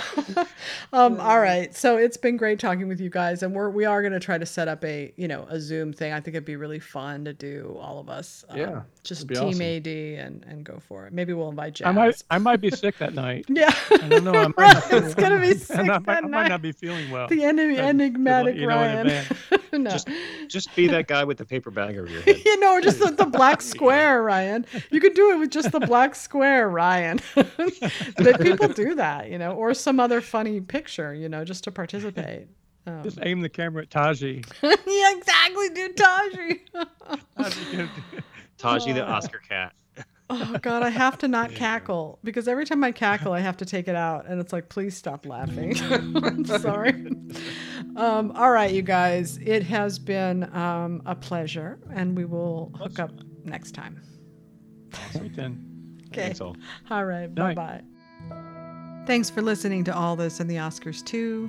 um 0.92 1.20
all 1.20 1.38
right. 1.40 1.74
So 1.74 1.96
it's 1.96 2.16
been 2.16 2.36
great 2.36 2.58
talking 2.58 2.88
with 2.88 3.00
you 3.00 3.08
guys 3.10 3.42
and 3.44 3.54
we're 3.54 3.70
we 3.70 3.84
are 3.84 4.02
gonna 4.02 4.18
try 4.20 4.36
to 4.38 4.46
set 4.46 4.66
up 4.68 4.84
a 4.84 5.12
you 5.16 5.28
know 5.28 5.46
a 5.48 5.60
Zoom 5.60 5.92
thing. 5.92 6.12
I 6.12 6.16
think 6.20 6.34
it'd 6.34 6.44
be 6.44 6.56
really 6.56 6.80
fun 6.80 7.24
to 7.26 7.32
do 7.32 7.76
all 7.80 8.00
of 8.00 8.08
us. 8.08 8.44
um, 8.48 8.58
Yeah, 8.58 8.82
just 9.06 9.28
team 9.28 9.38
awesome. 9.48 9.62
AD 9.62 9.86
and 9.86 10.44
and 10.48 10.64
go 10.64 10.78
for 10.88 11.06
it. 11.06 11.12
Maybe 11.12 11.32
we'll 11.32 11.48
invite 11.48 11.74
Jazz. 11.74 11.86
I 11.86 11.92
might 11.92 12.22
I 12.30 12.38
might 12.38 12.60
be 12.60 12.70
sick 12.70 12.98
that 12.98 13.14
night. 13.14 13.46
yeah. 13.48 13.72
I 13.90 14.08
don't 14.08 14.24
know. 14.24 14.34
I 14.34 14.48
might 14.56 14.82
it's 14.92 15.14
gonna 15.14 15.40
be 15.40 15.54
sick 15.54 15.78
I, 15.78 15.82
that 15.98 16.06
might, 16.06 16.16
I 16.18 16.20
might 16.22 16.30
night. 16.30 16.48
not 16.48 16.62
be 16.62 16.72
feeling 16.72 17.10
well. 17.10 17.28
the 17.28 17.44
en- 17.44 17.58
enigmatic 17.58 18.56
you 18.56 18.66
know 18.66 18.76
Ryan. 18.76 19.24
no. 19.72 19.90
Just- 19.90 20.08
Just 20.48 20.74
be 20.76 20.88
that 20.88 21.06
guy 21.08 21.24
with 21.24 21.38
the 21.38 21.44
paper 21.44 21.70
bag 21.70 21.96
over 21.98 22.08
your 22.10 22.22
head. 22.22 22.40
you 22.44 22.60
know, 22.60 22.72
or 22.74 22.80
just 22.80 22.98
the, 22.98 23.10
the 23.10 23.26
black 23.26 23.60
square, 23.62 24.22
Ryan. 24.22 24.64
You 24.90 25.00
could 25.00 25.14
do 25.14 25.32
it 25.32 25.38
with 25.38 25.50
just 25.50 25.72
the 25.72 25.80
black 25.80 26.14
square, 26.14 26.68
Ryan. 26.68 27.20
but 27.34 28.40
people 28.40 28.68
do 28.68 28.94
that, 28.94 29.30
you 29.30 29.38
know, 29.38 29.52
or 29.52 29.74
some 29.74 29.98
other 30.00 30.20
funny 30.20 30.60
picture, 30.60 31.14
you 31.14 31.28
know, 31.28 31.44
just 31.44 31.64
to 31.64 31.70
participate. 31.72 32.46
Um, 32.86 33.02
Just 33.02 33.18
aim 33.22 33.40
the 33.40 33.48
camera 33.48 33.82
at 33.82 33.90
Taji. 33.90 34.44
yeah, 34.62 34.74
exactly, 35.16 35.68
dude, 35.70 35.96
Taji. 35.96 36.62
Taji 38.66 38.92
the 38.92 39.06
Oscar 39.06 39.38
cat. 39.38 39.72
oh 40.30 40.56
God, 40.60 40.82
I 40.82 40.90
have 40.90 41.18
to 41.18 41.28
not 41.28 41.52
cackle 41.54 42.18
because 42.24 42.48
every 42.48 42.64
time 42.64 42.82
I 42.82 42.92
cackle, 42.92 43.32
I 43.32 43.40
have 43.40 43.56
to 43.58 43.64
take 43.64 43.88
it 43.88 43.96
out, 43.96 44.26
and 44.26 44.40
it's 44.40 44.52
like, 44.52 44.68
please 44.68 44.96
stop 44.96 45.24
laughing. 45.24 45.74
I'm 46.22 46.44
sorry. 46.44 47.06
Um, 47.96 48.32
all 48.32 48.50
right, 48.50 48.72
you 48.72 48.82
guys, 48.82 49.38
it 49.38 49.62
has 49.64 49.98
been 49.98 50.54
um, 50.54 51.02
a 51.06 51.14
pleasure, 51.14 51.78
and 51.94 52.16
we 52.16 52.24
will 52.24 52.72
hook 52.76 52.98
up 52.98 53.12
next 53.44 53.72
time. 53.72 54.02
Right 55.14 55.34
then. 55.34 56.00
Okay. 56.08 56.22
Thanks 56.22 56.40
all. 56.40 56.56
All 56.90 57.04
right. 57.04 57.32
Bye 57.34 57.54
bye. 57.54 57.82
Thanks 59.06 59.30
for 59.30 59.42
listening 59.42 59.84
to 59.84 59.94
All 59.94 60.16
This 60.16 60.40
and 60.40 60.50
the 60.50 60.56
Oscars 60.56 61.04
too. 61.04 61.48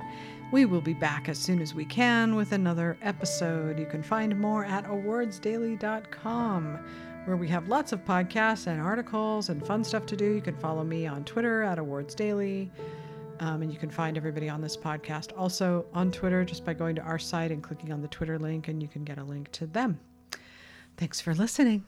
We 0.52 0.66
will 0.66 0.82
be 0.82 0.94
back 0.94 1.28
as 1.28 1.38
soon 1.40 1.60
as 1.62 1.74
we 1.74 1.86
can 1.86 2.36
with 2.36 2.52
another 2.54 2.98
episode. 3.02 3.80
You 3.80 3.86
can 3.86 4.02
find 4.04 4.40
more 4.40 4.64
at 4.64 4.86
awardsdaily.com, 4.86 6.80
where 7.28 7.36
we 7.36 7.50
have 7.50 7.68
lots 7.68 7.92
of 7.92 8.04
podcasts 8.06 8.68
and 8.68 8.80
articles 8.82 9.50
and 9.50 9.66
fun 9.66 9.84
stuff 9.84 10.06
to 10.06 10.16
do. 10.16 10.32
You 10.32 10.42
can 10.42 10.56
follow 10.56 10.86
me 10.86 11.06
on 11.06 11.26
Twitter 11.26 11.62
at 11.62 11.78
awardsdaily. 11.78 12.70
Um, 13.42 13.62
and 13.62 13.72
you 13.72 13.78
can 13.78 13.90
find 13.90 14.16
everybody 14.16 14.48
on 14.48 14.62
this 14.62 14.78
podcast 14.78 15.32
also 15.38 15.86
on 15.94 16.10
Twitter 16.10 16.46
just 16.46 16.64
by 16.64 16.74
going 16.74 16.96
to 16.96 17.02
our 17.02 17.20
site 17.20 17.52
and 17.52 17.62
clicking 17.62 17.92
on 17.92 18.02
the 18.02 18.08
Twitter 18.08 18.40
link, 18.40 18.70
and 18.70 18.82
you 18.82 18.88
can 18.88 19.04
get 19.04 19.18
a 19.18 19.24
link 19.24 19.52
to 19.52 19.68
them. 19.68 20.00
Thanks 20.96 21.22
for 21.22 21.36
listening. 21.36 21.86